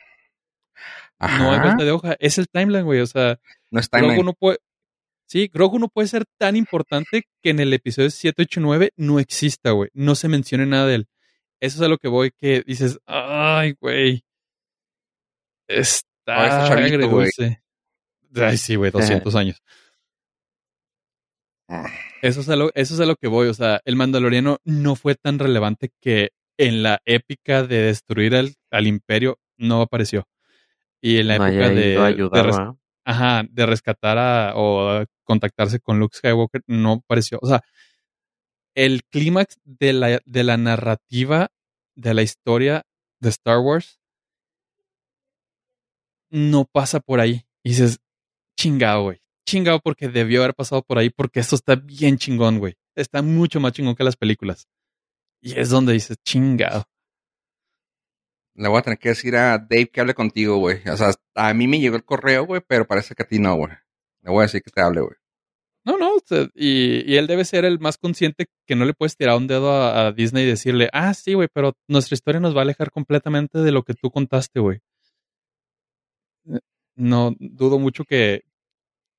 [1.19, 2.16] No hay Ajá, vuelta de hoja.
[2.20, 3.01] Es el timeline, güey.
[3.01, 3.39] O sea,
[3.70, 4.27] no es Grogu timeline.
[4.27, 4.59] no puede.
[5.27, 8.93] Sí, Grogu no puede ser tan importante que en el episodio 7, 8 y 9
[8.97, 9.91] no exista, güey.
[9.93, 11.09] No se mencione nada de él.
[11.61, 14.24] Eso es a lo que voy, que dices, ay, güey.
[15.71, 17.29] Está Ah, está chavito, güey.
[17.29, 17.63] agridulce.
[18.37, 19.63] Ay, sí, güey, 200 años.
[21.69, 21.89] Ah.
[22.23, 23.49] Eso es, a lo, eso es a lo que voy.
[23.49, 28.55] O sea, el Mandaloriano no fue tan relevante que en la épica de destruir al,
[28.71, 30.25] al imperio no apareció.
[31.01, 32.77] Y en la no época de, de ayudar, ¿va?
[33.05, 37.39] ajá, de rescatar a, o a contactarse con Luke Skywalker no apareció.
[37.41, 37.63] O sea,
[38.75, 41.49] el clímax de la, de la narrativa
[41.95, 42.83] de la historia
[43.21, 43.99] de Star Wars
[46.31, 47.47] no pasa por ahí.
[47.62, 48.01] Y dices,
[48.57, 49.20] chingado, güey.
[49.47, 52.77] Chingado porque debió haber pasado por ahí porque esto está bien chingón, güey.
[52.94, 54.69] Está mucho más chingón que las películas.
[55.40, 56.85] Y es donde dices, chingado.
[58.55, 60.86] Le voy a tener que decir a Dave que hable contigo, güey.
[60.89, 63.57] O sea, a mí me llegó el correo, güey, pero parece que a ti no,
[63.57, 63.73] güey.
[64.23, 65.16] Le voy a decir que te hable, güey.
[65.82, 66.16] No, no,
[66.55, 69.73] y, y él debe ser el más consciente que no le puedes tirar un dedo
[69.73, 72.90] a, a Disney y decirle, ah, sí, güey, pero nuestra historia nos va a alejar
[72.90, 74.81] completamente de lo que tú contaste, güey.
[77.01, 78.43] No, dudo mucho que,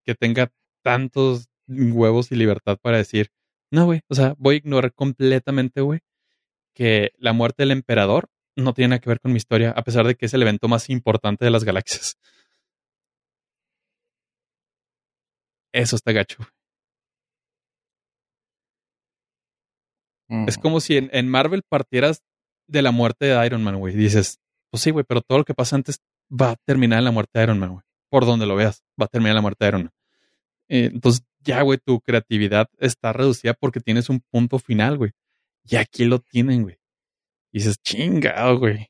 [0.06, 0.52] que tenga
[0.84, 3.32] tantos huevos y libertad para decir,
[3.72, 6.02] no, güey, o sea, voy a ignorar completamente, güey,
[6.76, 10.06] que la muerte del emperador no tiene nada que ver con mi historia, a pesar
[10.06, 12.18] de que es el evento más importante de las galaxias.
[15.74, 16.38] Eso está gacho.
[20.30, 20.48] Mm.
[20.48, 22.22] Es como si en, en Marvel partieras
[22.68, 23.96] de la muerte de Iron Man, güey.
[23.96, 24.40] Dices,
[24.70, 26.00] pues sí, güey, pero todo lo que pasa antes
[26.32, 27.84] va a terminar la muerte de Iron Man, güey.
[28.10, 29.94] Por donde lo veas, va a terminar la muerte de Iron Man.
[30.70, 35.12] Eh, entonces, ya, güey, tu creatividad está reducida porque tienes un punto final, güey.
[35.66, 36.78] Y aquí lo tienen, güey.
[37.52, 38.88] Y dices, chingado, güey.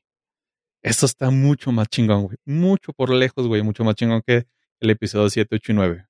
[0.82, 2.36] Esto está mucho más chingón, güey.
[2.44, 3.62] Mucho por lejos, güey.
[3.62, 4.46] Mucho más chingón que
[4.80, 6.06] el episodio 7, 8 y 9.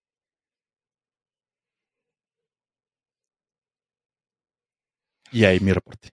[5.33, 6.11] Y ahí mi reporte.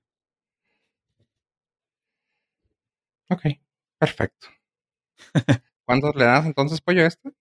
[3.30, 3.42] Ok,
[4.00, 4.59] perfecto.
[5.86, 7.32] ¿Cuántos le das entonces pollo a este?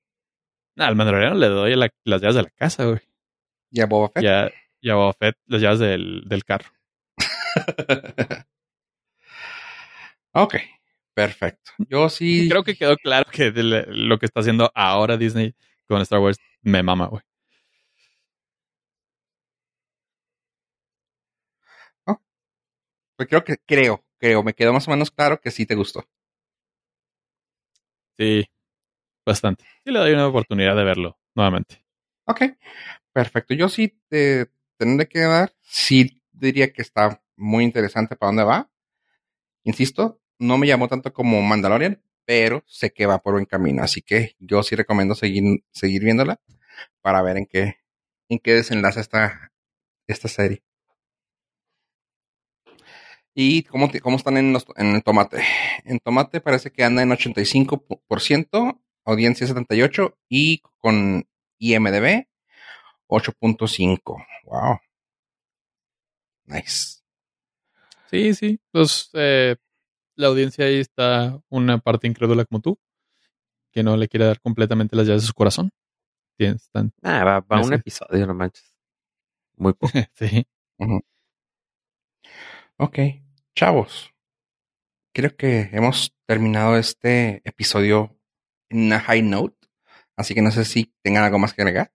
[0.76, 3.00] al Mandaloriano le doy la, las llaves de la casa, güey.
[3.70, 4.54] ¿Y a Boba Fett?
[4.80, 6.70] Y a Boba Fett las llaves del, del carro.
[10.32, 10.54] ok,
[11.14, 11.72] perfecto.
[11.78, 12.48] Yo sí.
[12.48, 15.54] Creo que quedó claro que lo que está haciendo ahora Disney
[15.88, 17.22] con Star Wars me mama, güey.
[23.18, 26.04] Pues creo que, creo, creo, me quedó más o menos claro que sí te gustó.
[28.18, 28.44] Sí,
[29.26, 29.64] bastante.
[29.84, 31.84] Sí le doy una oportunidad de verlo nuevamente.
[32.26, 32.42] Ok,
[33.12, 33.54] perfecto.
[33.54, 38.70] Yo sí te tendré que dar, sí diría que está muy interesante para dónde va.
[39.64, 43.82] Insisto, no me llamó tanto como Mandalorian, pero sé que va por buen camino.
[43.82, 46.40] Así que yo sí recomiendo seguir, seguir viéndola
[47.02, 47.76] para ver en qué,
[48.28, 49.52] en qué desenlaza esta,
[50.08, 50.62] esta serie.
[53.40, 55.44] ¿Y cómo, cómo están en, en el tomate?
[55.84, 61.24] En tomate parece que anda en 85%, audiencia 78% y con
[61.58, 62.26] IMDB
[63.06, 64.26] 8.5.
[64.42, 64.80] Wow.
[66.46, 67.00] Nice.
[68.10, 68.60] Sí, sí.
[68.72, 69.54] Pues eh,
[70.16, 72.76] la audiencia ahí está una parte incrédula como tú,
[73.70, 75.70] que no le quiere dar completamente las llaves de su corazón.
[76.38, 78.74] Están ah, va, va un episodio, no manches.
[79.54, 79.92] Muy poco.
[80.14, 80.44] sí.
[82.78, 82.98] Ok
[83.54, 84.12] chavos,
[85.14, 88.16] creo que hemos terminado este episodio
[88.68, 89.56] en una high note,
[90.16, 91.92] así que no sé si tengan algo más que agregar.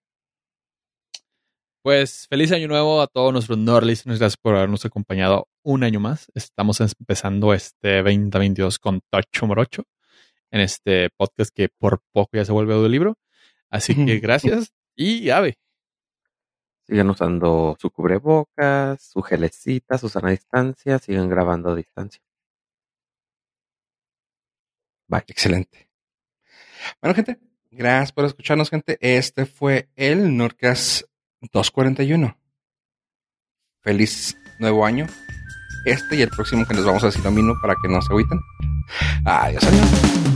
[1.84, 4.18] Pues feliz año nuevo a todos nuestros Nord listeners.
[4.18, 6.32] Gracias por habernos acompañado un año más.
[6.34, 9.84] Estamos empezando este 2022 con Tocho Morocho
[10.50, 13.18] en este podcast que por poco ya se vuelve libro.
[13.70, 15.58] Así que gracias y ave.
[16.86, 22.22] Sigan usando su cubrebocas, su gelecita, su sana distancia, sigan grabando a distancia.
[25.08, 25.24] Bye.
[25.28, 25.90] Excelente.
[27.02, 27.40] Bueno, gente,
[27.72, 28.98] gracias por escucharnos, gente.
[29.00, 31.06] Este fue el Norcas
[31.52, 32.38] 241.
[33.82, 35.08] Feliz nuevo año.
[35.86, 38.12] Este y el próximo que les vamos a decir lo mismo para que no se
[38.12, 38.40] agüiten.
[39.26, 40.33] Adiós, adiós.